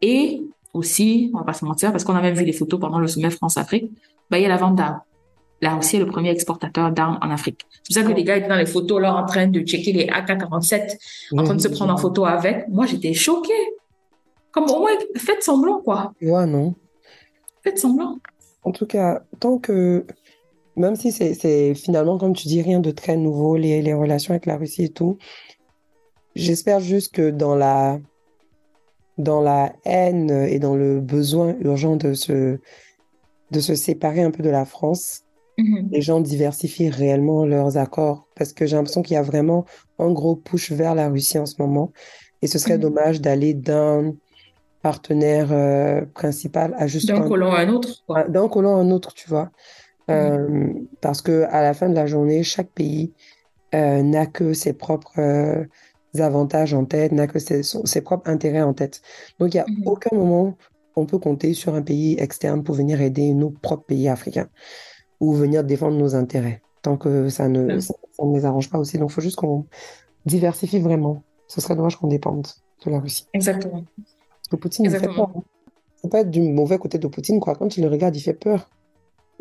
Et 0.00 0.42
aussi, 0.74 1.30
on 1.34 1.38
va 1.38 1.44
pas 1.44 1.54
se 1.54 1.64
mentir, 1.64 1.90
parce 1.92 2.04
qu'on 2.04 2.14
a 2.14 2.20
même 2.22 2.34
vu 2.34 2.44
les 2.44 2.52
photos 2.52 2.78
pendant 2.78 2.98
le 3.00 3.08
sommet 3.08 3.30
France-Afrique, 3.30 3.90
bah, 4.30 4.38
il 4.38 4.42
y 4.42 4.46
a 4.46 4.48
la 4.48 4.56
vente 4.56 4.76
d'armes. 4.76 5.00
La 5.60 5.74
Russie 5.74 5.96
est 5.96 6.00
le 6.00 6.06
premier 6.06 6.30
exportateur 6.30 6.92
d'armes 6.92 7.18
en 7.20 7.30
Afrique. 7.30 7.62
C'est 7.82 7.94
pour 7.94 8.02
ça 8.02 8.12
que 8.12 8.16
les 8.16 8.22
gars 8.22 8.36
étaient 8.36 8.48
dans 8.48 8.54
les 8.54 8.66
photos 8.66 9.02
là 9.02 9.12
en 9.16 9.24
train 9.26 9.48
de 9.48 9.60
checker 9.60 9.92
les 9.92 10.04
AK-47, 10.06 10.96
en 11.36 11.42
train 11.42 11.54
de 11.54 11.60
se 11.60 11.66
prendre 11.68 11.92
en 11.92 11.96
photo 11.96 12.24
avec. 12.26 12.68
Moi, 12.68 12.86
j'étais 12.86 13.12
choquée. 13.12 13.52
Comme 14.58 14.70
au 14.70 14.80
moins, 14.80 14.90
faites 15.16 15.42
semblant, 15.42 15.80
quoi. 15.80 16.12
Ouais, 16.20 16.46
non. 16.46 16.74
Faites 17.62 17.78
semblant. 17.78 18.18
En 18.64 18.72
tout 18.72 18.86
cas, 18.86 19.22
tant 19.40 19.58
que, 19.58 20.04
même 20.76 20.96
si 20.96 21.12
c'est 21.12 21.34
c'est 21.34 21.74
finalement, 21.74 22.18
comme 22.18 22.34
tu 22.34 22.48
dis, 22.48 22.60
rien 22.62 22.80
de 22.80 22.90
très 22.90 23.16
nouveau, 23.16 23.56
les, 23.56 23.82
les 23.82 23.94
relations 23.94 24.32
avec 24.32 24.46
la 24.46 24.56
Russie 24.56 24.84
et 24.84 24.88
tout, 24.88 25.16
j'espère 26.34 26.80
juste 26.80 27.14
que 27.14 27.30
dans 27.30 27.54
la, 27.54 28.00
dans 29.16 29.40
la 29.40 29.72
haine 29.84 30.30
et 30.30 30.58
dans 30.58 30.74
le 30.74 31.00
besoin 31.00 31.54
urgent 31.60 31.96
de 31.96 32.14
se, 32.14 32.58
de 33.50 33.60
se 33.60 33.74
séparer 33.74 34.22
un 34.22 34.30
peu 34.30 34.42
de 34.42 34.50
la 34.50 34.64
France, 34.64 35.22
Mhm. 35.60 35.88
les 35.90 36.00
gens 36.02 36.20
diversifient 36.20 36.88
réellement 36.88 37.44
leurs 37.44 37.78
accords 37.78 38.28
parce 38.36 38.52
que 38.52 38.64
j'ai 38.64 38.76
l'impression 38.76 39.02
qu'il 39.02 39.14
y 39.14 39.16
a 39.16 39.22
vraiment 39.22 39.64
un 39.98 40.12
gros 40.12 40.36
push 40.36 40.70
vers 40.70 40.94
la 40.94 41.08
Russie 41.08 41.36
en 41.36 41.46
ce 41.46 41.56
moment 41.58 41.90
et 42.42 42.46
ce 42.46 42.60
serait 42.60 42.76
Mhm. 42.76 42.82
dommage 42.82 43.20
d'aller 43.20 43.54
d'un 43.54 44.14
partenaire 44.82 45.52
euh, 45.52 46.04
principal 46.14 46.74
à 46.78 46.86
juste 46.86 47.08
D'un 47.08 47.22
un 47.22 47.28
colon 47.28 47.52
à 47.52 47.60
un 47.60 47.68
autre, 47.68 48.02
quoi. 48.06 48.24
d'un 48.24 48.48
colon 48.48 48.76
à 48.76 48.80
un 48.80 48.90
autre, 48.90 49.14
tu 49.14 49.28
vois. 49.28 49.50
Euh, 50.10 50.72
parce 51.00 51.22
que 51.22 51.42
à 51.50 51.62
la 51.62 51.74
fin 51.74 51.88
de 51.88 51.94
la 51.94 52.06
journée, 52.06 52.42
chaque 52.42 52.70
pays 52.70 53.14
euh, 53.74 54.02
n'a 54.02 54.26
que 54.26 54.54
ses 54.54 54.72
propres 54.72 55.66
avantages 56.18 56.74
en 56.74 56.84
tête, 56.84 57.12
n'a 57.12 57.26
que 57.26 57.38
ses, 57.38 57.62
son- 57.62 57.84
ses 57.84 58.00
propres 58.00 58.28
intérêts 58.30 58.62
en 58.62 58.74
tête. 58.74 59.02
Donc, 59.38 59.54
il 59.54 59.58
n'y 59.58 59.60
a 59.60 59.66
Mhm. 59.68 59.84
aucun 59.84 60.16
moment 60.16 60.56
on 60.96 61.06
peut 61.06 61.18
compter 61.18 61.54
sur 61.54 61.74
un 61.76 61.82
pays 61.82 62.16
externe 62.18 62.64
pour 62.64 62.74
venir 62.74 63.00
aider 63.00 63.32
nos 63.32 63.50
propres 63.50 63.84
pays 63.84 64.08
africains 64.08 64.48
ou 65.20 65.32
venir 65.34 65.62
défendre 65.64 65.96
nos 65.96 66.16
intérêts, 66.16 66.62
tant 66.82 66.96
que 66.96 67.28
ça 67.28 67.48
ne, 67.48 67.78
ça, 67.80 67.94
ça 68.12 68.24
ne 68.24 68.34
les 68.36 68.44
arrange 68.44 68.68
pas 68.70 68.78
aussi. 68.78 68.98
Donc, 68.98 69.10
il 69.10 69.14
faut 69.14 69.20
juste 69.20 69.36
qu'on 69.36 69.66
diversifie 70.26 70.80
vraiment. 70.80 71.24
Ce 71.46 71.60
serait 71.60 71.76
dommage 71.76 71.96
qu'on 71.96 72.08
dépende 72.08 72.46
de 72.84 72.90
la 72.90 73.00
Russie. 73.00 73.28
Exactement. 73.32 73.84
Parce 74.50 74.50
que 74.50 74.56
Poutine, 74.56 74.84
il 74.86 74.90
fait 74.90 74.96
Exactement. 74.96 75.26
peur. 75.26 75.36
hein. 75.38 75.42
faut 76.02 76.08
pas 76.08 76.20
être 76.20 76.30
du 76.30 76.40
mauvais 76.40 76.78
côté 76.78 76.98
de 76.98 77.06
Poutine, 77.08 77.40
quoi. 77.40 77.54
Quand 77.54 77.68
tu 77.68 77.80
le 77.80 77.88
regardes, 77.88 78.16
il 78.16 78.20
fait 78.20 78.32
peur. 78.34 78.68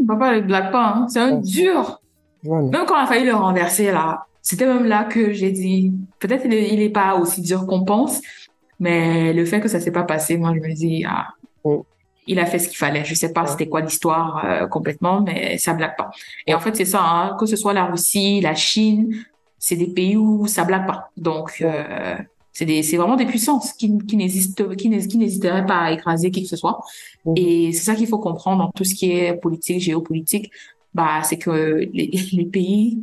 Papa 0.08 0.36
ne 0.36 0.42
blague 0.42 0.72
pas, 0.72 0.94
hein. 0.96 1.08
c'est 1.10 1.20
un 1.20 1.36
Ouais. 1.36 1.42
dur. 1.42 2.02
Voilà. 2.44 2.68
Même 2.70 2.86
quand 2.88 2.96
on 2.96 2.98
a 3.04 3.08
failli 3.08 3.26
le 3.26 3.34
renverser, 3.36 3.92
là, 3.92 4.26
c'était 4.42 4.66
même 4.66 4.86
là 4.86 5.04
que 5.06 5.32
j'ai 5.34 5.52
dit, 5.52 5.92
peut-être 6.20 6.46
il 6.46 6.54
est, 6.54 6.74
il 6.74 6.82
est 6.82 6.90
pas 6.90 7.16
aussi 7.16 7.42
dur 7.42 7.66
qu'on 7.66 7.84
pense, 7.84 8.22
mais 8.80 9.34
le 9.34 9.44
fait 9.46 9.60
que 9.60 9.68
ça 9.68 9.80
s'est 9.80 9.92
pas 9.92 10.04
passé, 10.04 10.38
moi, 10.38 10.54
je 10.56 10.60
me 10.68 10.74
dis, 10.74 11.04
ah, 11.08 11.28
il 12.28 12.40
a 12.40 12.46
fait 12.46 12.60
ce 12.60 12.68
qu'il 12.68 12.78
fallait. 12.78 13.06
Je 13.06 13.14
sais 13.16 13.32
pas 13.34 13.42
Ouais. 13.44 13.48
c'était 13.48 13.68
quoi 13.70 13.82
l'histoire 13.82 14.44
euh, 14.46 14.68
complètement, 14.68 15.22
mais 15.22 15.58
ça 15.58 15.74
blague 15.74 15.96
pas. 15.96 16.12
Et 16.46 16.54
en 16.54 16.60
fait, 16.60 16.76
c'est 16.76 16.86
ça, 16.86 17.02
hein, 17.02 17.36
que 17.40 17.46
ce 17.46 17.56
soit 17.56 17.74
la 17.74 17.86
Russie, 17.86 18.42
la 18.42 18.54
Chine, 18.56 19.14
c'est 19.58 19.76
des 19.78 19.88
pays 19.88 20.18
où 20.18 20.46
ça 20.48 20.64
blague 20.64 20.86
pas. 20.86 21.10
Donc, 21.18 21.58
euh, 21.62 22.16
c'est 22.58 22.66
des, 22.66 22.82
c'est 22.82 22.98
vraiment 22.98 23.18
des 23.18 23.28
puissances 23.28 23.72
qui, 23.74 23.96
qui 24.08 24.18
n'hésiteraient 24.18 25.66
pas 25.68 25.78
à 25.78 25.92
écraser 25.92 26.32
qui 26.32 26.42
que 26.42 26.50
ce 26.50 26.56
soit. 26.56 26.80
Mhm. 27.24 27.34
Et 27.38 27.72
c'est 27.72 27.84
ça 27.84 27.94
qu'il 27.94 28.08
faut 28.08 28.18
comprendre 28.18 28.64
dans 28.64 28.72
tout 28.72 28.84
ce 28.84 28.96
qui 28.96 29.12
est 29.12 29.36
politique, 29.36 29.80
géopolitique. 29.80 30.50
Bah, 30.92 31.22
c'est 31.22 31.38
que 31.38 31.88
les, 31.94 32.10
les 32.34 32.46
pays, 32.46 32.98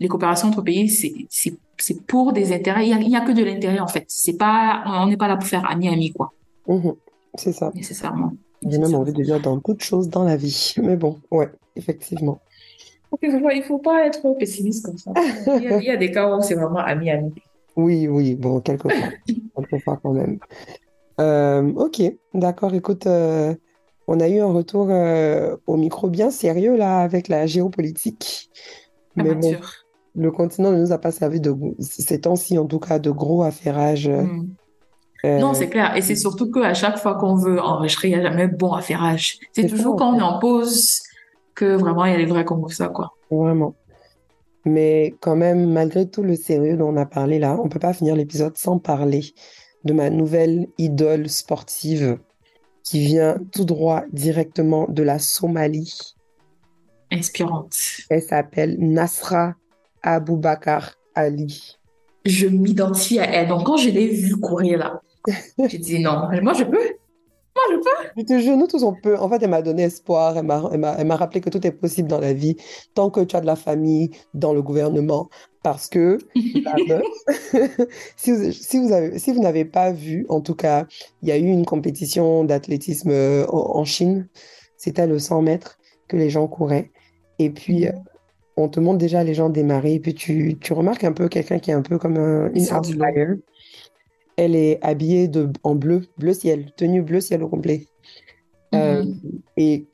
les 0.00 0.06
coopérations 0.06 0.48
entre 0.48 0.60
pays, 0.60 0.90
c'est, 0.90 1.14
c'est, 1.30 1.54
c'est 1.78 2.04
pour 2.04 2.34
des 2.34 2.52
intérêts. 2.52 2.84
Il 2.84 2.90
y 2.90 2.92
a, 2.92 3.00
il 3.00 3.08
y 3.08 3.16
a 3.16 3.22
que 3.22 3.32
de 3.32 3.42
l'intérêt, 3.42 3.80
en 3.80 3.86
fait. 3.86 4.04
C'est 4.08 4.36
pas, 4.36 4.82
on 4.84 5.06
n'est 5.06 5.16
pas 5.16 5.28
là 5.28 5.38
pour 5.38 5.48
faire 5.48 5.64
ami-ami, 5.70 6.12
quoi, 6.12 6.34
Mhm. 6.68 6.92
C'est 7.36 7.52
ça. 7.52 7.72
nécessairement. 7.74 8.34
J'ai 8.68 8.76
même 8.76 8.94
envie 8.94 9.14
de 9.14 9.22
dire 9.22 9.40
dans 9.40 9.58
toute 9.60 9.82
chose 9.82 10.10
dans 10.10 10.24
la 10.24 10.36
vie. 10.36 10.74
Mais 10.82 10.96
bon, 10.96 11.18
ouais, 11.30 11.48
effectivement. 11.74 12.38
Il 13.22 13.62
faut 13.66 13.78
pas 13.78 14.04
être 14.06 14.36
pessimiste 14.38 14.84
comme 14.84 14.98
ça. 14.98 15.12
Il 15.56 15.64
y 15.64 15.68
a, 15.68 15.78
il 15.78 15.84
y 15.84 15.90
a 15.90 15.96
des 15.96 16.10
cas 16.10 16.36
où 16.36 16.42
c'est 16.42 16.54
vraiment 16.54 16.80
ami-ami. 16.80 17.32
Oui, 17.80 18.08
oui, 18.08 18.34
bon, 18.34 18.60
quelquefois. 18.60 19.10
quelquefois 19.56 19.98
quand 20.02 20.12
même. 20.12 20.38
Euh, 21.20 21.72
ok, 21.74 22.02
d'accord. 22.34 22.74
Écoute, 22.74 23.06
euh, 23.06 23.54
on 24.06 24.20
a 24.20 24.28
eu 24.28 24.40
un 24.40 24.52
retour 24.52 24.88
euh, 24.90 25.56
au 25.66 25.76
micro 25.76 26.08
bien 26.08 26.30
sérieux 26.30 26.76
là 26.76 27.00
avec 27.00 27.28
la 27.28 27.46
géopolitique. 27.46 28.50
Mais 29.16 29.34
bon, 29.34 29.56
le 30.14 30.30
continent 30.30 30.72
ne 30.72 30.78
nous 30.78 30.92
a 30.92 30.98
pas 30.98 31.10
servi 31.10 31.40
de 31.40 31.54
ces 31.78 32.20
temps-ci, 32.20 32.58
en 32.58 32.66
tout 32.66 32.78
cas, 32.78 32.98
de 32.98 33.10
gros 33.10 33.42
affairages. 33.42 34.08
Hmm. 34.08 34.48
Non, 35.24 35.52
c'est 35.52 35.68
clair. 35.68 35.96
Et 35.96 36.02
c'est 36.02 36.16
surtout 36.16 36.50
qu'à 36.50 36.72
chaque 36.72 36.98
fois 36.98 37.14
qu'on 37.16 37.34
veut 37.34 37.60
enregistrer, 37.60 38.08
il 38.08 38.14
n'y 38.14 38.20
a 38.20 38.22
jamais 38.22 38.46
bon 38.46 38.72
affairage. 38.72 39.38
C'est 39.52 39.68
ça, 39.68 39.76
toujours 39.76 39.94
en 39.94 39.96
quand 39.96 40.14
on 40.14 40.18
est 40.18 40.22
en 40.22 40.38
pause 40.38 41.02
que 41.54 41.76
vraiment 41.76 42.06
il 42.06 42.12
y 42.12 42.14
a 42.14 42.18
les 42.18 42.26
vrais 42.26 42.44
comme 42.44 42.66
ça, 42.68 42.88
quoi. 42.88 43.12
Vraiment. 43.30 43.74
Mais 44.64 45.14
quand 45.20 45.36
même, 45.36 45.72
malgré 45.72 46.08
tout 46.08 46.22
le 46.22 46.36
sérieux 46.36 46.76
dont 46.76 46.88
on 46.88 46.96
a 46.96 47.06
parlé 47.06 47.38
là, 47.38 47.58
on 47.62 47.68
peut 47.68 47.78
pas 47.78 47.92
finir 47.92 48.14
l'épisode 48.14 48.56
sans 48.56 48.78
parler 48.78 49.22
de 49.84 49.92
ma 49.92 50.10
nouvelle 50.10 50.66
idole 50.78 51.28
sportive 51.28 52.18
qui 52.82 53.00
vient 53.00 53.38
tout 53.52 53.64
droit 53.64 54.02
directement 54.12 54.86
de 54.88 55.02
la 55.02 55.18
Somalie. 55.18 56.14
Inspirante. 57.10 57.74
Elle 58.08 58.22
s'appelle 58.22 58.76
Nasra 58.78 59.54
Aboubakar 60.02 60.94
Ali. 61.14 61.76
Je 62.24 62.46
m'identifie 62.46 63.18
à 63.18 63.24
elle. 63.24 63.48
Donc, 63.48 63.64
quand 63.64 63.76
je 63.76 63.90
l'ai 63.90 64.08
vue 64.08 64.36
courir 64.36 64.78
là, 64.78 65.00
j'ai 65.68 65.78
dit 65.78 66.00
non, 66.00 66.28
moi 66.42 66.52
je 66.52 66.64
peux. 66.64 66.99
Moi 67.70 68.12
je 68.16 68.22
te 68.22 68.38
jure, 68.38 68.56
nous 68.56 68.66
tous 68.66 68.82
on 68.82 68.94
peut. 68.94 69.16
En 69.18 69.28
fait, 69.28 69.42
elle 69.42 69.50
m'a 69.50 69.62
donné 69.62 69.84
espoir. 69.84 70.36
Elle 70.36 70.46
m'a, 70.46 71.16
rappelé 71.16 71.40
que 71.40 71.50
tout 71.50 71.64
est 71.66 71.72
possible 71.72 72.08
dans 72.08 72.20
la 72.20 72.32
vie 72.32 72.56
tant 72.94 73.10
que 73.10 73.20
tu 73.20 73.36
as 73.36 73.40
de 73.40 73.46
la 73.46 73.56
famille 73.56 74.10
dans 74.34 74.52
le 74.52 74.62
gouvernement. 74.62 75.28
Parce 75.62 75.88
que 75.88 76.18
la 76.64 76.74
meuf, 76.88 77.06
si 78.16 78.32
vous, 78.32 78.52
si 78.52 78.78
vous 78.78 78.92
avez, 78.92 79.18
si 79.18 79.32
vous 79.32 79.40
n'avez 79.40 79.66
pas 79.66 79.92
vu, 79.92 80.24
en 80.30 80.40
tout 80.40 80.54
cas, 80.54 80.86
il 81.22 81.28
y 81.28 81.32
a 81.32 81.36
eu 81.36 81.46
une 81.46 81.66
compétition 81.66 82.44
d'athlétisme 82.44 83.10
euh, 83.10 83.46
en, 83.48 83.78
en 83.78 83.84
Chine. 83.84 84.28
C'était 84.76 85.06
le 85.06 85.18
100 85.18 85.42
mètres 85.42 85.78
que 86.08 86.16
les 86.16 86.30
gens 86.30 86.48
couraient. 86.48 86.90
Et 87.38 87.50
puis, 87.50 87.86
euh, 87.86 87.92
on 88.56 88.68
te 88.68 88.80
montre 88.80 88.98
déjà 88.98 89.24
les 89.24 89.34
gens 89.34 89.50
démarrer. 89.50 89.94
Et 89.94 90.00
puis, 90.00 90.14
tu, 90.14 90.58
tu 90.58 90.72
remarques 90.72 91.04
un 91.04 91.12
peu 91.12 91.28
quelqu'un 91.28 91.58
qui 91.58 91.70
est 91.70 91.74
un 91.74 91.82
peu 91.82 91.98
comme 91.98 92.16
un, 92.16 92.50
une 92.54 92.64
outlier. 92.72 92.96
Elle 94.42 94.56
est 94.56 94.78
habillée 94.82 95.28
de, 95.28 95.50
en 95.64 95.74
bleu, 95.74 96.06
bleu 96.16 96.32
ciel, 96.32 96.72
tenue 96.74 97.02
bleu 97.02 97.20
ciel 97.20 97.42
au 97.42 97.48
complet. 97.48 97.86
Euh, 98.74 99.02
Mhm. 99.04 99.14
et 99.58 99.86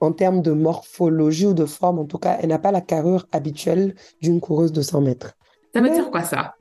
en 0.00 0.12
termes 0.12 0.40
de 0.40 0.52
morphologie 0.52 1.46
ou 1.46 1.52
de 1.54 1.66
forme, 1.66 1.98
en 1.98 2.06
tout 2.06 2.16
cas, 2.18 2.38
elle 2.40 2.48
n'a 2.48 2.58
pas 2.58 2.72
la 2.72 2.80
carrure 2.80 3.26
habituelle 3.30 3.94
d'une 4.22 4.40
coureuse 4.40 4.72
de 4.72 4.80
100 4.80 5.02
mètres. 5.02 5.34
Ça 5.74 5.80
veut 5.80 5.88
Mais- 5.90 5.94
dire 5.94 6.10
quoi 6.10 6.22
ça? 6.22 6.54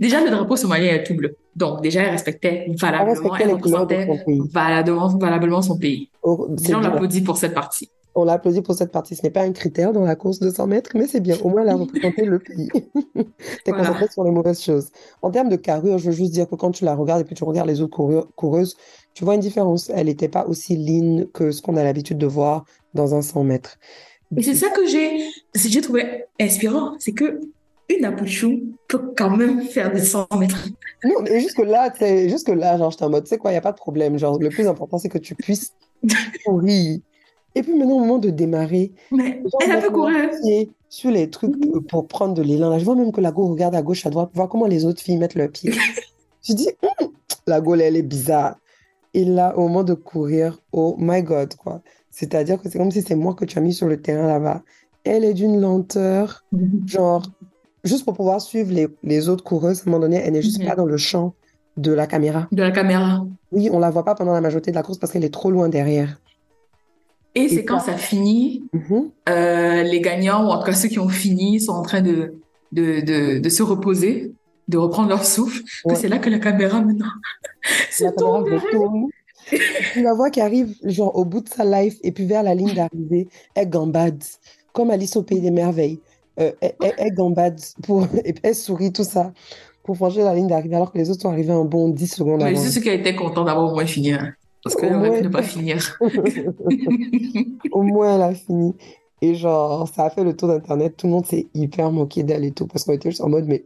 Déjà, 0.00 0.22
le 0.24 0.30
drapeau 0.30 0.56
somalien 0.56 0.94
est 0.94 1.04
tout 1.04 1.14
bleu. 1.14 1.36
Donc, 1.56 1.82
déjà, 1.82 2.02
elle 2.02 2.10
respectait 2.10 2.66
valablement, 2.78 3.10
respectait 3.22 3.44
elle 3.44 3.52
représentait 3.54 4.06
pays. 4.24 4.40
valablement, 4.52 5.08
valablement 5.18 5.62
son 5.62 5.78
pays. 5.78 6.10
C'est 6.24 6.54
Déjà, 6.54 6.76
on 6.78 6.80
bien. 6.80 6.90
l'applaudit 6.90 7.22
pour 7.22 7.36
cette 7.36 7.54
partie. 7.54 7.90
On 8.16 8.24
l'applaudit 8.24 8.62
pour 8.62 8.74
cette 8.74 8.90
partie. 8.90 9.14
Ce 9.14 9.22
n'est 9.22 9.30
pas 9.30 9.42
un 9.42 9.52
critère 9.52 9.92
dans 9.92 10.02
la 10.02 10.16
course 10.16 10.38
de 10.38 10.50
100 10.50 10.66
mètres, 10.66 10.90
mais 10.94 11.06
c'est 11.06 11.20
bien. 11.20 11.36
Au 11.44 11.50
moins, 11.50 11.62
elle 11.62 11.68
a 11.68 11.74
représenté 11.76 12.24
le 12.24 12.38
pays. 12.38 12.68
T'es 13.64 13.72
Voilà. 13.72 13.88
concentré 13.88 14.08
sur 14.08 14.24
les 14.24 14.30
mauvaises 14.30 14.62
choses. 14.62 14.88
En 15.20 15.30
termes 15.30 15.50
de 15.50 15.56
carrure, 15.56 15.98
je 15.98 16.06
veux 16.06 16.16
juste 16.16 16.32
dire 16.32 16.48
que 16.48 16.54
quand 16.54 16.70
tu 16.70 16.84
la 16.84 16.94
regardes 16.94 17.20
et 17.20 17.24
puis 17.24 17.34
tu 17.34 17.44
regardes 17.44 17.68
les 17.68 17.82
autres 17.82 17.96
coureuses, 18.34 18.74
tu 19.12 19.24
vois 19.24 19.34
une 19.34 19.40
différence. 19.40 19.90
Elle 19.94 20.06
n'était 20.06 20.28
pas 20.28 20.46
aussi 20.46 20.76
lean 20.76 21.26
que 21.34 21.50
ce 21.50 21.60
qu'on 21.60 21.76
a 21.76 21.84
l'habitude 21.84 22.16
de 22.16 22.26
voir 22.26 22.64
dans 22.94 23.14
un 23.14 23.20
100 23.20 23.44
mètres. 23.44 23.76
Et 24.34 24.42
c'est 24.42 24.54
ça 24.54 24.70
que 24.70 24.86
j'ai, 24.86 25.80
trouvé 25.82 26.24
inspirant. 26.40 26.94
C'est 26.98 27.12
que 27.12 27.38
une 27.88 28.04
Apuchou 28.04 28.62
peut 28.88 29.12
quand 29.16 29.36
même 29.36 29.60
faire 29.62 29.92
des 29.92 30.00
100 30.00 30.26
mètres. 30.38 30.68
Non, 31.04 31.20
mais 31.22 31.40
jusque-là, 31.40 31.90
tu 31.90 31.98
sais, 31.98 32.28
jusque-là, 32.28 32.78
genre, 32.78 32.90
j'étais 32.90 33.04
en 33.04 33.10
mode, 33.10 33.24
tu 33.24 33.28
sais 33.28 33.38
quoi, 33.38 33.50
il 33.50 33.54
n'y 33.54 33.58
a 33.58 33.62
pas 33.62 33.72
de 33.72 33.76
problème. 33.76 34.18
Genre, 34.18 34.38
le 34.40 34.48
plus 34.48 34.66
important, 34.66 34.98
c'est 34.98 35.08
que 35.08 35.18
tu 35.18 35.34
puisses 35.34 35.72
courir. 36.44 36.98
Et 37.56 37.62
puis 37.62 37.74
maintenant, 37.74 37.96
au 37.96 38.00
moment 38.00 38.18
de 38.18 38.30
démarrer, 38.30 38.92
Mais 39.10 39.42
elle 39.64 39.72
a 39.72 39.80
pu 39.80 39.90
courir. 39.90 40.30
sur 40.88 41.10
les 41.10 41.28
trucs 41.30 41.54
euh, 41.74 41.80
pour 41.88 42.06
prendre 42.06 42.34
de 42.34 42.42
l'élan. 42.42 42.70
Là, 42.70 42.78
je 42.78 42.84
vois 42.84 42.94
même 42.94 43.10
que 43.12 43.20
la 43.20 43.32
go 43.32 43.46
regarde 43.48 43.74
à 43.74 43.82
gauche, 43.82 44.06
à 44.06 44.10
droite, 44.10 44.28
pour 44.28 44.36
voir 44.36 44.48
comment 44.48 44.66
les 44.66 44.84
autres 44.84 45.00
filles 45.02 45.16
mettent 45.16 45.34
leurs 45.34 45.50
pieds. 45.50 45.72
Je 46.48 46.52
dis, 46.52 46.68
Hum, 46.82 47.08
la 47.48 47.60
go, 47.60 47.74
elle 47.74 47.96
est 47.96 48.02
bizarre. 48.02 48.56
Et 49.14 49.24
là, 49.24 49.56
au 49.56 49.62
moment 49.62 49.82
de 49.84 49.94
courir, 49.94 50.60
oh 50.72 50.94
my 50.98 51.22
God, 51.22 51.54
quoi. 51.56 51.80
C'est-à-dire 52.10 52.60
que 52.62 52.68
c'est 52.68 52.78
comme 52.78 52.90
si 52.92 53.02
c'est 53.02 53.16
moi 53.16 53.34
que 53.34 53.44
tu 53.44 53.58
as 53.58 53.62
mis 53.62 53.72
sur 53.72 53.88
le 53.88 54.00
terrain 54.00 54.26
là-bas. 54.28 54.62
Elle 55.04 55.24
est 55.24 55.34
d'une 55.34 55.60
lenteur, 55.60 56.44
genre, 56.86 57.22
juste 57.84 58.04
pour 58.04 58.14
pouvoir 58.14 58.40
suivre 58.40 58.72
les, 58.72 58.88
les 59.02 59.28
autres 59.28 59.44
coureuses, 59.44 59.80
à 59.80 59.82
un 59.82 59.90
moment 59.90 60.00
donné, 60.02 60.16
elle 60.16 60.34
n'est 60.34 60.42
juste 60.42 60.60
Mhm. 60.60 60.66
pas 60.68 60.74
dans 60.76 60.84
le 60.86 60.96
champ 60.98 61.34
de 61.78 61.92
la 61.92 62.06
caméra. 62.06 62.46
De 62.52 62.62
la 62.62 62.70
caméra. 62.70 63.24
Oui, 63.52 63.70
on 63.72 63.78
la 63.78 63.90
voit 63.90 64.04
pas 64.04 64.14
pendant 64.14 64.32
la 64.32 64.40
majorité 64.40 64.70
de 64.70 64.76
la 64.76 64.82
course 64.82 64.98
parce 64.98 65.12
qu'elle 65.12 65.24
est 65.24 65.32
trop 65.34 65.50
loin 65.50 65.68
derrière. 65.68 66.20
Et 67.36 67.48
c'est 67.48 67.64
quand 67.64 67.78
ça- 67.80 67.96
finit, 67.96 68.64
Mhm. 68.72 69.10
euh, 69.28 69.82
les 69.82 70.00
gagnants, 70.00 70.44
ou 70.46 70.50
en 70.50 70.58
tout 70.58 70.66
cas 70.66 70.72
ceux 70.72 70.88
qui 70.88 70.98
ont 70.98 71.08
fini, 71.08 71.60
sont 71.60 71.72
en 71.72 71.82
train 71.82 72.00
de, 72.00 72.34
de, 72.72 73.00
de, 73.00 73.38
de 73.38 73.48
se 73.48 73.62
reposer, 73.62 74.32
de 74.68 74.78
reprendre 74.78 75.08
leur 75.10 75.24
souffle, 75.24 75.62
que 75.88 75.94
c'est 75.94 76.08
là 76.08 76.18
que 76.18 76.28
la 76.30 76.38
caméra 76.40 76.80
maintenant 76.80 77.06
se 77.90 78.04
tourne. 78.70 79.06
Tu 79.92 80.02
la 80.02 80.14
vois 80.14 80.30
qui 80.30 80.40
arrive 80.40 80.74
genre 80.82 81.14
au 81.16 81.24
bout 81.24 81.40
de 81.40 81.48
sa 81.48 81.64
life 81.64 81.96
et 82.02 82.10
puis 82.12 82.24
vers 82.26 82.42
la 82.42 82.54
ligne 82.54 82.74
d'arrivée, 82.74 83.28
elle 83.54 83.70
gambade 83.70 84.22
comme 84.72 84.90
Alice 84.90 85.14
au 85.16 85.22
pays 85.22 85.40
des 85.40 85.50
merveilles. 85.52 86.00
Euh, 86.40 86.52
elle, 86.60 86.74
elle- 86.82 86.94
elle 86.98 87.14
gambade 87.14 87.60
pour 87.82 88.02
et 88.24 88.34
elle 88.42 88.54
sourit 88.54 88.92
tout 88.92 89.04
ça 89.04 89.32
pour 89.84 89.96
franchir 89.96 90.24
la 90.24 90.34
ligne 90.34 90.48
d'arrivée 90.48 90.74
alors 90.76 90.92
que 90.92 90.98
les 90.98 91.08
autres 91.10 91.22
sont 91.22 91.30
arrivés 91.30 91.52
un 91.52 91.64
bon 91.64 91.88
10 91.88 92.08
secondes 92.08 92.42
avant. 92.42 92.60
c'est 92.60 92.70
ceux 92.70 92.80
qui 92.80 92.88
étaient 92.90 93.14
contents 93.14 93.44
d'avoir 93.44 93.70
au 93.70 93.74
moins 93.74 93.86
fini. 93.86 94.12
hein. 94.12 94.32
Parce 94.66 94.74
qu'elle 94.80 94.94
aurait 94.96 95.08
moins. 95.10 95.18
pu 95.18 95.24
ne 95.24 95.28
pas 95.28 95.42
finir. 95.42 95.98
Au 97.70 97.82
moins 97.82 98.16
elle 98.16 98.22
a 98.22 98.34
fini. 98.34 98.74
Et 99.22 99.34
genre 99.34 99.88
ça 99.88 100.04
a 100.06 100.10
fait 100.10 100.24
le 100.24 100.36
tour 100.36 100.48
d'internet, 100.48 100.96
tout 100.96 101.06
le 101.06 101.12
monde 101.12 101.26
s'est 101.26 101.46
hyper 101.54 101.92
moqué 101.92 102.22
d'elle 102.24 102.44
et 102.44 102.50
tout 102.52 102.66
parce 102.66 102.84
qu'on 102.84 102.92
était 102.92 103.10
juste 103.10 103.22
en 103.22 103.28
mode 103.28 103.46
mais 103.46 103.64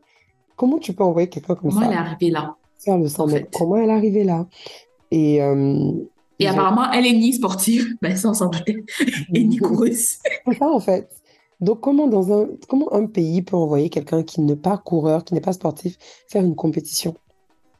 comment 0.57 0.79
tu 0.79 0.93
peux 0.93 1.03
envoyer 1.05 1.29
quelqu'un 1.29 1.55
comme 1.55 1.71
Comment 1.71 1.81
ça 1.81 1.87
elle 1.87 1.95
est 1.95 1.97
arrivée 1.97 2.31
là? 2.31 2.55
faire 2.79 2.99
le 2.99 3.09
100 3.09 3.23
en 3.23 3.27
mètres? 3.27 3.39
fait 3.47 3.59
Comment 3.59 3.77
elle 3.77 3.89
est 3.89 3.93
arrivée 3.93 4.25
là? 4.25 4.47
Et, 5.11 5.43
euh, 5.43 5.91
Et 6.39 6.47
apparemment, 6.47 6.91
elle 6.93 7.07
est 7.07 7.13
ni 7.13 7.33
sportive, 7.33 7.97
ben 8.03 8.17
ça 8.17 8.31
on 8.31 8.35
s'en 8.35 8.49
doutait, 8.49 8.85
et 9.35 9.45
ni 9.45 9.57
coureuse. 9.57 10.19
C'est 10.47 10.59
ça, 10.59 10.69
en 10.69 10.81
fait. 10.81 11.09
Donc, 11.61 11.81
comment, 11.81 12.07
dans 12.07 12.33
un, 12.33 12.49
comment 12.69 12.93
un 12.95 13.07
pays 13.07 13.43
peut 13.43 13.57
envoyer 13.57 13.91
quelqu'un 13.91 14.23
qui 14.23 14.41
n'est 14.41 14.57
pas 14.57 14.79
coureur, 14.79 15.25
qui 15.25 15.35
n'est 15.35 15.41
pas 15.43 15.53
sportif, 15.53 15.97
faire 16.29 16.43
une 16.45 16.55
compétition? 16.55 17.15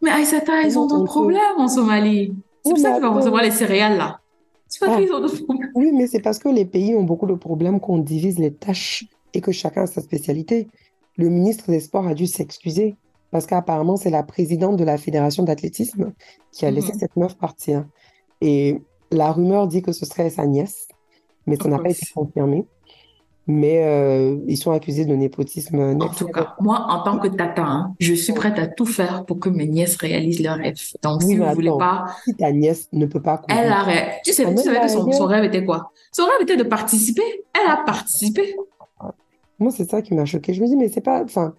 Mais 0.03 0.11
Aïssata, 0.11 0.63
ils 0.63 0.79
ont 0.79 0.87
Comment 0.87 0.95
on 0.95 0.99
d'autres 0.99 1.13
problèmes 1.13 1.59
en 1.59 1.69
Somalie? 1.69 2.35
C'est 2.65 2.71
pour 2.71 2.79
ça 2.79 2.93
qu'ils 2.93 3.03
vont 3.03 3.15
recevoir 3.15 3.43
les 3.43 3.51
céréales 3.51 3.97
là. 3.97 4.21
C'est 4.69 4.81
parce 4.81 4.93
Ah. 4.97 5.01
qu'ils 5.01 5.13
ont 5.13 5.21
d'autres 5.21 5.43
problèmes. 5.45 5.71
Oui, 5.75 5.91
mais 5.93 6.07
c'est 6.07 6.21
parce 6.21 6.39
que 6.39 6.49
les 6.49 6.65
pays 6.65 6.95
ont 6.95 7.03
beaucoup 7.03 7.27
de 7.27 7.35
problèmes 7.35 7.81
qu'on 7.81 7.99
divise 7.99 8.39
les 8.39 8.53
tâches 8.53 9.05
et 9.35 9.41
que 9.41 9.51
chacun 9.53 9.83
a 9.83 9.87
sa 9.87 10.01
spécialité. 10.01 10.69
Le 11.17 11.29
ministre 11.29 11.71
des 11.71 11.81
Sports 11.81 12.07
a 12.07 12.15
dû 12.15 12.27
s'excuser 12.27 12.97
parce 13.31 13.47
qu'apparemment, 13.47 13.97
c'est 13.97 14.11
la 14.11 14.23
présidente 14.23 14.77
de 14.77 14.85
la 14.85 14.97
fédération 14.99 15.43
d'athlétisme 15.43 16.13
qui 16.53 16.67
a 16.67 16.71
laissé 16.71 16.93
Mhm. 16.93 16.99
cette 16.99 17.17
meuf 17.17 17.37
partir. 17.37 17.85
Et 18.41 18.81
la 19.11 19.33
rumeur 19.33 19.67
dit 19.67 19.83
que 19.83 19.93
ce 19.93 20.07
serait 20.07 20.31
sa 20.31 20.47
nièce, 20.47 20.87
mais 21.47 21.57
ça 21.57 21.69
n'a 21.69 21.79
pas 21.79 21.91
été 21.91 22.07
confirmé. 22.15 22.65
Mais 23.51 23.85
euh, 23.85 24.37
ils 24.47 24.57
sont 24.57 24.71
accusés 24.71 25.05
de 25.05 25.15
népotisme 25.15 25.97
En 26.01 26.09
tout 26.09 26.29
cas, 26.29 26.55
moi, 26.61 26.87
en 26.89 27.03
tant 27.03 27.19
que 27.19 27.29
tata, 27.29 27.63
hein, 27.63 27.95
je 27.99 28.15
suis 28.15 28.33
prête 28.33 28.59
à 28.59 28.67
tout 28.67 28.87
faire 28.87 29.25
pour 29.27 29.41
que 29.41 29.49
mes 29.49 29.67
nièces 29.67 29.97
réalisent 29.97 30.41
leurs 30.41 30.57
rêves. 30.57 30.77
Donc, 31.03 31.23
Oui, 31.23 31.33
si 31.33 31.37
vous 31.37 31.45
voulez 31.53 31.69
attends, 31.69 31.79
pas, 31.79 32.05
si 32.25 32.35
ta 32.35 32.53
nièce 32.53 32.89
ne 32.93 33.07
peut 33.07 33.21
pas 33.21 33.43
elle 33.49 33.73
a 33.73 33.83
rêve. 33.83 34.09
Tu 34.25 34.33
sais, 34.33 34.45
tu 34.55 34.63
savais 34.63 34.81
que 34.81 34.89
son, 34.89 35.27
rêve 35.27 35.45
était 35.45 35.65
quoi? 35.65 35.93
Son 36.13 36.25
rêve 36.25 36.43
était 36.43 36.57
de 36.57 36.63
participer. 36.63 37.45
Elle 37.55 37.71
a 37.71 37.83
participé. 37.85 38.55
moi, 39.59 39.73
c'est 39.73 39.91
ça 39.91 40.03
qui 40.03 40.15
m'a 40.15 40.25
choqué. 40.25 40.55
Je 40.55 40.63
me 40.63 40.67
dis, 40.67 40.77
mais 40.77 40.89
c'est 40.89 41.01
pas, 41.01 41.23
enfin, 41.25 41.55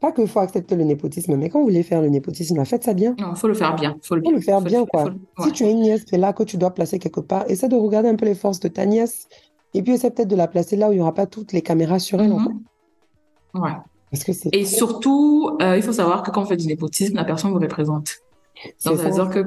pas 0.00 0.12
qu'il 0.12 0.28
faut 0.28 0.40
accepter 0.40 0.76
le 0.76 0.84
népotisme, 0.84 1.36
mais 1.36 1.48
quand 1.48 1.58
vous 1.58 1.66
voulez 1.66 1.82
faire 1.82 2.02
le 2.02 2.08
népotisme, 2.08 2.62
faites 2.64 2.84
ça 2.84 2.94
bien. 2.94 3.14
Non, 3.18 3.34
faut 3.34 3.48
le 3.48 3.54
faire 3.54 3.74
bien. 3.74 3.96
Faut 4.02 4.14
le 4.14 4.22
faut 4.22 4.30
le 4.30 4.40
faire 4.40 4.58
faut 4.58 4.64
bien, 4.64 4.84
quoi. 4.84 5.04
faut 5.36 5.44
Si 5.44 5.52
tu 5.52 5.64
as 5.64 5.70
une 5.70 5.80
nièce 5.80 6.04
qui 6.04 6.14
est 6.14 6.18
là, 6.18 6.32
que 6.32 6.42
tu 6.42 6.58
dois 6.58 6.72
placer 6.74 6.98
quelque 6.98 7.20
part, 7.20 7.44
essaie 7.50 7.68
de 7.68 7.76
regarder 7.76 8.08
un 8.08 8.16
peu 8.16 8.26
les 8.26 8.34
forces 8.34 8.60
de 8.60 8.68
ta 8.68 8.84
nièce. 8.84 9.28
Et 9.76 9.82
puis, 9.82 9.92
essaie 9.92 10.10
peut-être 10.10 10.28
de 10.28 10.36
la 10.36 10.48
placer 10.48 10.76
là 10.76 10.88
où 10.88 10.92
il 10.92 10.96
n'y 10.96 11.00
aura 11.02 11.14
pas 11.14 11.26
toutes 11.26 11.52
les 11.52 11.62
caméras 11.62 11.98
sur 11.98 12.20
elle, 12.20 12.32
en 12.32 12.38
fait. 12.38 12.50
Mhm. 13.54 13.62
Ouais. 13.62 13.72
Parce 14.10 14.24
que 14.24 14.32
c'est 14.32 14.54
Et 14.54 14.64
surtout, 14.64 15.50
euh, 15.60 15.76
il 15.76 15.82
faut 15.82 15.92
savoir 15.92 16.22
que 16.22 16.30
quand 16.30 16.42
on 16.42 16.46
fait 16.46 16.56
du 16.56 16.66
népotisme, 16.66 17.14
la 17.16 17.24
personne 17.24 17.50
vous 17.52 17.58
représente. 17.58 18.08
c'est 18.78 18.88
Donc, 18.90 18.98
ça 18.98 19.08
veut 19.08 19.12
ça. 19.12 19.24
dire 19.24 19.30
que 19.30 19.46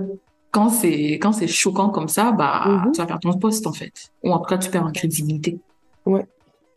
quand 0.52 0.70
c'est, 0.70 1.14
quand 1.14 1.32
c'est 1.32 1.48
choquant 1.48 1.90
comme 1.90 2.08
ça, 2.10 2.32
bah, 2.32 2.64
Mhm. 2.86 2.92
tu 2.92 2.98
vas 3.02 3.08
perdre 3.08 3.32
ton 3.32 3.38
poste, 3.40 3.66
en 3.68 3.74
fait. 3.74 3.92
Ou 4.24 4.32
en 4.32 4.40
tout 4.40 4.46
cas, 4.50 4.58
tu 4.58 4.70
perds 4.70 4.86
en 4.86 4.92
crédibilité. 4.92 5.60
Ouais. 6.06 6.26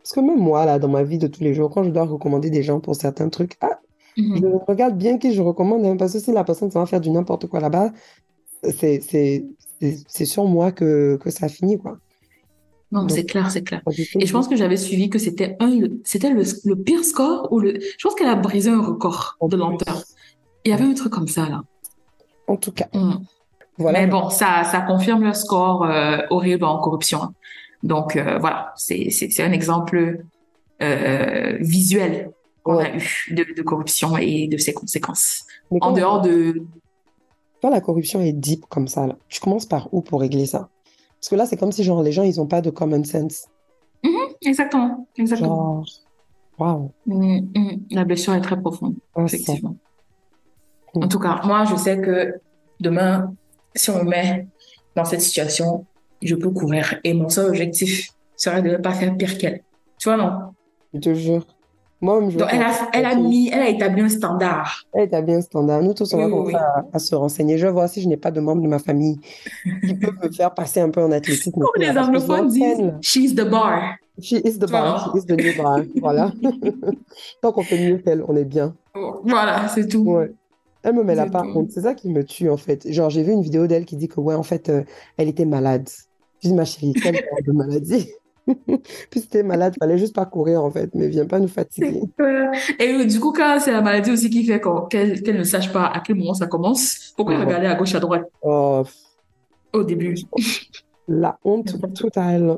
Parce 0.01 0.13
que 0.13 0.19
même 0.19 0.39
moi, 0.39 0.65
là, 0.65 0.79
dans 0.79 0.87
ma 0.89 1.03
vie 1.03 1.17
de 1.17 1.27
tous 1.27 1.43
les 1.43 1.53
jours, 1.53 1.69
quand 1.69 1.83
je 1.83 1.89
dois 1.89 2.03
recommander 2.05 2.49
des 2.49 2.63
gens 2.63 2.79
pour 2.79 2.95
certains 2.95 3.29
trucs, 3.29 3.53
ah, 3.61 3.79
Mhm. 4.17 4.37
je 4.41 4.47
regarde 4.67 4.97
bien 4.97 5.17
qui 5.17 5.33
je 5.33 5.41
recommande, 5.41 5.85
hein, 5.85 5.95
parce 5.97 6.13
que 6.13 6.19
si 6.19 6.31
la 6.31 6.43
personne 6.43 6.69
ça 6.71 6.79
va 6.79 6.85
faire 6.85 7.01
du 7.01 7.09
n'importe 7.09 7.47
quoi 7.47 7.59
là-bas, 7.59 7.91
c'est 8.63 9.01
c'est- 9.01 9.45
c'est- 9.79 10.03
c'est 10.07 10.25
sur 10.25 10.45
moi 10.45 10.71
que, 10.71 11.17
que 11.21 11.29
ça 11.29 11.47
finit, 11.49 11.77
quoi. 11.77 11.97
Non, 12.93 13.09
c'est 13.09 13.25
clair, 13.25 13.49
c'est 13.51 13.63
clair. 13.63 13.81
Et 14.21 14.25
je 14.25 14.31
pense 14.31 14.47
que 14.47 14.55
j'avais 14.55 14.77
suivi 14.77 15.09
que 15.09 15.19
c'était 15.19 15.57
un, 15.59 15.71
c'était 16.03 16.29
le, 16.29 16.43
le 16.65 16.75
pire 16.75 17.03
score 17.03 17.51
ou 17.51 17.59
le, 17.59 17.79
je 17.79 18.03
pense 18.03 18.15
qu'elle 18.15 18.29
a 18.29 18.35
brisé 18.35 18.69
un 18.69 18.81
record 18.81 19.35
de 19.41 19.57
lenteur. 19.57 20.03
Il 20.63 20.69
y 20.71 20.73
avait 20.73 20.85
un 20.85 20.93
truc 20.93 21.11
comme 21.11 21.27
ça, 21.27 21.49
là. 21.49 21.63
En 22.47 22.55
tout 22.55 22.71
cas, 22.71 22.87
Mm. 22.93 23.15
voilà. 23.77 23.99
Mais 24.01 24.07
bon, 24.07 24.29
ça, 24.29 24.63
ça 24.63 24.81
confirme 24.81 25.23
le 25.23 25.33
score 25.33 25.83
euh, 25.85 26.19
horrible 26.29 26.63
en 26.65 26.77
corruption. 26.79 27.19
hein. 27.23 27.33
Donc, 27.81 28.15
euh, 28.15 28.37
voilà, 28.39 28.73
c'est, 28.77 29.09
un 29.39 29.51
exemple 29.51 30.23
euh, 30.81 31.57
visuel 31.59 32.31
qu'on 32.63 32.75
Ouais. 32.77 32.91
a 32.91 32.95
eu 32.95 33.33
de, 33.33 33.45
de 33.57 33.61
corruption 33.61 34.15
et 34.17 34.47
de 34.47 34.57
ses 34.57 34.73
conséquences. 34.73 35.43
Mais 35.71 35.79
En 35.81 35.91
dehors 35.91 36.21
de... 36.21 36.63
quand 37.61 37.69
la 37.69 37.81
corruption 37.81 38.21
est 38.21 38.31
deep 38.33 38.65
comme 38.69 38.87
ça, 38.87 39.07
là, 39.07 39.17
tu 39.27 39.39
commences 39.41 39.65
par 39.65 39.93
où 39.93 40.01
pour 40.01 40.21
régler 40.21 40.45
ça? 40.45 40.69
Parce 41.23 41.29
que 41.29 41.35
là, 41.35 41.45
c'est 41.45 41.55
comme 41.55 41.71
si, 41.71 41.85
genre, 41.85 42.03
les 42.03 42.11
gens, 42.11 42.23
ils 42.23 42.35
n'ont 42.35 42.47
pas 42.47 42.59
de 42.59 42.69
common 42.69 43.01
sense. 43.05 43.47
Mhm, 44.03 44.11
exactement, 44.41 45.07
exactement. 45.15 45.85
Waouh. 46.59 46.91
Mm, 47.05 47.37
mm. 47.55 47.79
La 47.91 48.03
blessure 48.03 48.33
est 48.33 48.41
très 48.41 48.59
profonde, 48.59 48.95
Ah, 49.15 49.23
effectivement. 49.23 49.77
Mm. 50.93 51.03
En 51.05 51.07
tout 51.07 51.19
cas, 51.19 51.39
moi, 51.45 51.63
je 51.63 51.77
sais 51.77 52.01
que 52.01 52.41
demain, 52.81 53.33
si 53.73 53.89
on 53.89 54.03
me 54.03 54.09
met 54.09 54.45
dans 54.97 55.05
cette 55.05 55.21
situation, 55.21 55.85
je 56.21 56.35
peux 56.35 56.49
courir. 56.49 56.99
Et 57.05 57.13
mon 57.13 57.29
seul 57.29 57.47
objectif 57.47 58.09
serait 58.35 58.61
de 58.61 58.71
ne 58.71 58.77
pas 58.77 58.91
faire 58.91 59.15
pire 59.15 59.37
qu'elle. 59.37 59.63
Tu 59.97 60.09
vois, 60.09 60.17
non? 60.17 60.53
Je 60.93 60.99
te 60.99 61.13
jure. 61.13 61.47
Je 62.03 62.37
Donc, 62.37 62.49
elle 62.51 62.61
a, 62.61 62.71
elle 62.91 63.05
a 63.05 63.15
mis, 63.15 63.47
elle 63.47 63.61
a 63.61 63.69
établi 63.69 64.01
un 64.01 64.09
standard. 64.09 64.83
Elle 64.93 65.13
est 65.13 65.21
bien 65.21 65.39
standard. 65.41 65.81
Nous 65.81 65.93
tous, 65.93 66.13
on 66.13 66.17
va 66.17 66.25
Oui, 66.25 66.31
commencer 66.31 66.55
oui. 66.55 66.59
à, 66.59 66.85
à 66.91 66.99
se 66.99 67.15
renseigner. 67.15 67.57
Je 67.57 67.65
vais 67.65 67.71
voir 67.71 67.87
si 67.87 68.01
je 68.01 68.09
n'ai 68.09 68.17
pas 68.17 68.29
de 68.31 68.41
membres 68.41 68.61
de 68.61 68.67
ma 68.67 68.79
famille 68.79 69.19
qui 69.85 69.93
peuvent 69.93 70.17
me 70.21 70.29
faire 70.29 70.53
passer 70.53 70.81
un 70.81 70.89
peu 70.89 71.01
en 71.01 71.11
athlétisme. 71.13 71.51
Comme 71.51 71.69
les 71.77 71.93
là, 71.93 72.03
anglophones 72.05 72.49
disent, 72.49 72.79
là. 72.79 72.97
she's 73.01 73.33
the 73.33 73.49
bar. 73.49 73.95
She 74.21 74.33
is 74.33 74.59
the 74.59 74.69
bar, 74.69 75.11
she 75.15 75.19
is 75.19 75.25
the 75.25 75.31
new 75.31 75.63
bar. 75.63 75.79
Voilà. 76.01 76.31
Tant 77.41 77.51
qu'on 77.53 77.63
fait 77.63 77.79
mieux 77.79 77.97
qu'elle, 77.99 78.23
on 78.27 78.35
est 78.35 78.45
bien. 78.45 78.75
Voilà, 79.23 79.69
c'est 79.69 79.87
tout. 79.87 80.03
Ouais. 80.03 80.31
Elle 80.83 80.95
me 80.95 81.03
met 81.03 81.15
C'est 81.15 81.31
par 81.31 81.43
tout. 81.43 81.53
contre. 81.53 81.71
C'est 81.71 81.81
ça 81.83 81.93
qui 81.93 82.09
me 82.09 82.25
tue, 82.25 82.49
en 82.49 82.57
fait. 82.57 82.91
Genre, 82.91 83.09
j'ai 83.09 83.23
vu 83.23 83.31
une 83.31 83.41
vidéo 83.41 83.65
d'elle 83.67 83.85
qui 83.85 83.95
dit 83.95 84.09
que, 84.09 84.19
ouais, 84.19 84.35
en 84.35 84.43
fait, 84.43 84.67
euh, 84.67 84.83
elle 85.15 85.29
était 85.29 85.45
malade. 85.45 85.87
Je 86.43 86.49
dis, 86.49 86.53
ma 86.53 86.65
chérie, 86.65 86.91
quelle 86.93 87.15
de 87.45 87.51
maladie? 87.53 88.11
Puis 89.09 89.19
si 89.21 89.27
t'es 89.27 89.43
malade, 89.43 89.73
fallait 89.79 89.97
juste 89.97 90.13
pas 90.15 90.25
courir, 90.25 90.63
en 90.63 90.71
fait. 90.71 90.89
Mais 90.93 91.07
viens 91.07 91.25
pas 91.25 91.39
nous 91.39 91.47
fatiguer. 91.47 92.01
Et 92.79 93.05
du 93.05 93.19
coup, 93.19 93.31
quand 93.31 93.57
c'est 93.59 93.71
la 93.71 93.81
maladie 93.81 94.11
aussi 94.11 94.29
qui 94.29 94.45
fait 94.45 94.61
qu'elle 94.89 95.37
ne 95.37 95.43
sache 95.43 95.71
pas 95.71 95.85
à 95.87 95.99
quel 96.01 96.15
moment 96.17 96.33
ça 96.33 96.47
commence, 96.47 97.13
pourquoi 97.15 97.35
Ouais. 97.35 97.45
regarder 97.45 97.67
à 97.67 97.75
gauche, 97.75 97.95
à 97.95 97.99
droite 97.99 98.23
Oh, 98.41 98.83
au 99.73 99.83
début? 99.83 100.15
la 101.07 101.37
honte 101.43 101.75
totale. 101.93 102.57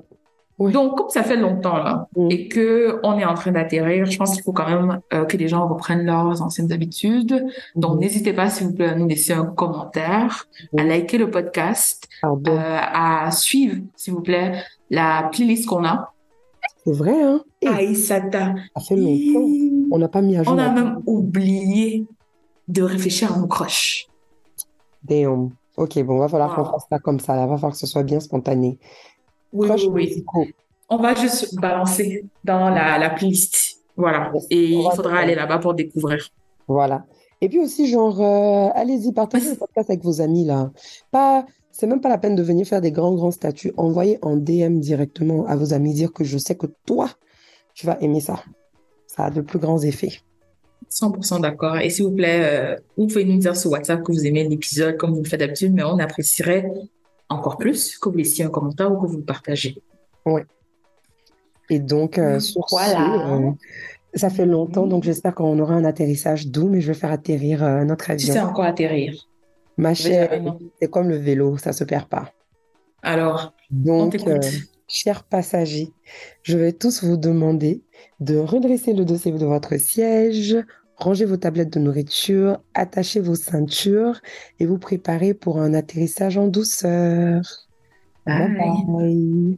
Donc, 0.58 0.98
comme 0.98 1.10
ça 1.10 1.22
fait 1.24 1.36
longtemps 1.36 1.78
là, 1.78 2.08
Mm. 2.16 2.28
et 2.32 2.48
que 2.48 3.00
on 3.04 3.18
est 3.20 3.26
en 3.26 3.34
train 3.34 3.52
d'atterrir, 3.52 4.06
je 4.06 4.18
pense 4.18 4.34
qu'il 4.34 4.42
faut 4.44 4.54
quand 4.54 4.70
même 4.70 5.00
euh, 5.14 5.26
que 5.26 5.36
les 5.36 5.48
gens 5.50 5.68
reprennent 5.68 6.06
leurs 6.06 6.42
anciennes 6.42 6.72
habitudes. 6.72 7.46
Donc, 7.76 7.96
Mhm. 7.96 8.00
n'hésitez 8.00 8.32
pas, 8.34 8.50
s'il 8.50 8.68
vous 8.68 8.74
plaît, 8.74 8.88
à 8.90 8.96
nous 8.96 9.08
laisser 9.08 9.34
un 9.34 9.46
commentaire, 9.46 10.48
à 10.78 10.82
Mhm. 10.84 10.88
liker 10.90 11.18
le 11.18 11.30
podcast, 11.30 12.08
euh, 12.24 12.30
à 12.80 13.30
suivre, 13.32 13.82
s'il 13.98 14.14
vous 14.14 14.22
plaît, 14.22 14.54
la 14.90 15.30
playlist 15.32 15.66
qu'on 15.68 15.84
a. 15.84 16.14
C'est 16.86 16.94
vrai, 16.94 17.22
hein? 17.22 17.42
Et 17.62 17.68
Aïssata. 17.68 18.54
ça 18.78 18.82
fait 18.82 18.96
longtemps. 18.96 19.48
On 19.92 19.98
n'a 19.98 20.08
pas 20.08 20.22
mis 20.22 20.38
à 20.38 20.44
jour 20.44 20.54
On 20.54 20.58
a 20.58 20.70
même 20.72 21.00
oublié 21.06 22.06
de 22.68 22.82
réfléchir 22.82 23.34
à 23.34 23.38
nos 23.40 23.48
crushs. 23.48 24.08
Damn. 25.04 25.50
Ok, 25.78 26.02
bon, 26.04 26.18
va 26.20 26.28
falloir 26.30 26.56
qu'on 26.56 26.64
fasse 26.66 26.86
ça 26.90 27.00
comme 27.00 27.20
ça. 27.20 27.36
Là, 27.36 27.46
va 27.48 27.56
falloir 27.58 27.74
que 27.74 27.78
ce 27.78 27.86
soit 27.88 28.04
bien 28.04 28.20
spontané. 28.20 28.80
Oui, 29.56 29.68
Crush 29.68 29.84
oui, 29.84 29.90
oui. 29.92 30.08
musicaux. 30.08 30.46
On 30.90 30.98
va 30.98 31.16
juste 31.16 31.56
balancer 31.56 32.26
dans 32.44 32.70
la, 32.70 32.98
la 33.00 33.10
playlist. 33.10 33.80
Voilà. 33.98 34.32
Et 34.50 34.74
il 34.74 34.90
faudra 34.96 35.20
aller 35.20 35.36
là-bas 35.36 35.60
pour 35.60 35.74
découvrir. 35.74 36.30
Voilà. 36.68 37.06
Et 37.42 37.50
puis 37.50 37.60
aussi, 37.60 37.88
genre, 37.88 38.22
euh, 38.22 38.70
allez-y, 38.74 39.12
partagez 39.14 39.52
le 39.52 39.56
podcast 39.56 39.90
avec 39.90 40.04
vos 40.04 40.22
amis, 40.22 40.46
là. 40.46 40.72
Pas, 41.12 41.46
c'est 41.72 41.88
même 41.88 42.02
pas 42.02 42.10
la 42.10 42.18
peine 42.18 42.36
de 42.36 42.44
venir 42.44 42.66
faire 42.66 42.82
des 42.82 42.92
grands, 42.92 43.14
grands 43.14 43.32
statuts. 43.32 43.74
Envoyez 43.78 44.20
en 44.22 44.36
DM 44.36 44.80
directement 44.80 45.46
à 45.46 45.56
vos 45.56 45.74
amis, 45.74 45.94
dire 45.94 46.14
que 46.14 46.24
je 46.24 46.38
sais 46.38 46.56
que 46.56 46.68
toi, 46.86 47.10
tu 47.74 47.86
vas 47.86 47.98
aimer 48.02 48.20
ça. 48.20 48.44
Ça 49.08 49.26
a 49.26 49.32
de 49.32 49.42
plus 49.42 49.60
grands 49.60 49.82
effets. 49.82 50.20
100% 50.92 51.42
d'accord. 51.42 51.78
Et 51.78 51.90
s'il 51.90 52.06
vous 52.06 52.16
plaît, 52.16 52.42
euh, 52.44 52.76
vous 52.98 53.08
pouvez 53.08 53.26
nous 53.26 53.38
dire 53.38 53.56
sur 53.56 53.72
WhatsApp 53.72 54.04
que 54.04 54.12
vous 54.12 54.26
aimez 54.26 54.48
l'épisode 54.48 54.98
comme 54.98 55.14
vous 55.14 55.24
le 55.24 55.28
faites 55.28 55.40
d'habitude, 55.40 55.74
mais 55.74 55.84
on 55.84 56.00
apprécierait 56.00 56.72
encore 57.30 57.58
plus 57.58 57.98
que 57.98 58.10
vous 58.10 58.18
laissiez 58.18 58.46
un 58.46 58.50
commentaire 58.50 58.92
ou 58.92 59.02
que 59.02 59.08
vous 59.08 59.18
le 59.18 59.24
partagez. 59.24 59.82
Et 61.70 61.80
donc, 61.80 62.18
euh, 62.18 62.40
sur 62.40 62.70
ce, 62.70 62.76
euh, 62.76 63.52
ça 64.14 64.30
fait 64.30 64.46
longtemps, 64.46 64.88
donc 64.88 65.04
j'espère 65.04 65.34
qu'on 65.34 65.58
aura 65.60 65.74
un 65.74 65.84
atterrissage 65.84 66.48
doux, 66.48 66.70
mais 66.70 66.82
je 66.82 66.88
vais 66.88 66.94
faire 66.94 67.12
atterrir 67.12 67.64
euh, 67.64 67.84
notre 67.84 68.06
Tu 68.06 68.12
avion. 68.12 68.34
sais 68.34 68.40
encore 68.40 68.66
atterrir. 68.66 69.28
Ma 69.78 69.94
chère, 69.94 70.42
c'est 70.80 70.90
comme 70.90 71.10
le 71.10 71.18
vélo, 71.18 71.58
ça 71.58 71.74
se 71.74 71.84
perd 71.84 72.08
pas. 72.08 72.32
Alors, 73.02 73.54
on 73.72 74.08
Donc, 74.08 74.18
chers 74.88 75.24
passagers, 75.24 75.92
je 76.44 76.58
vais 76.58 76.72
tous 76.72 77.04
vous 77.04 77.18
demander 77.18 77.82
de 78.20 78.38
redresser 78.38 78.94
le 78.94 79.04
dossier 79.04 79.32
de 79.32 79.46
votre 79.46 79.78
siège, 79.78 80.56
ranger 80.98 81.26
vos 81.26 81.38
tablettes 81.38 81.74
de 81.74 81.80
nourriture, 81.80 82.60
attacher 82.74 83.20
vos 83.20 83.36
ceintures 83.36 84.22
et 84.60 84.66
vous 84.66 84.78
préparer 84.78 85.34
pour 85.34 85.60
un 85.60 85.74
atterrissage 85.74 86.38
en 86.38 86.48
douceur. 86.48 87.42
Bye. 88.26 88.86
bye. 88.88 89.58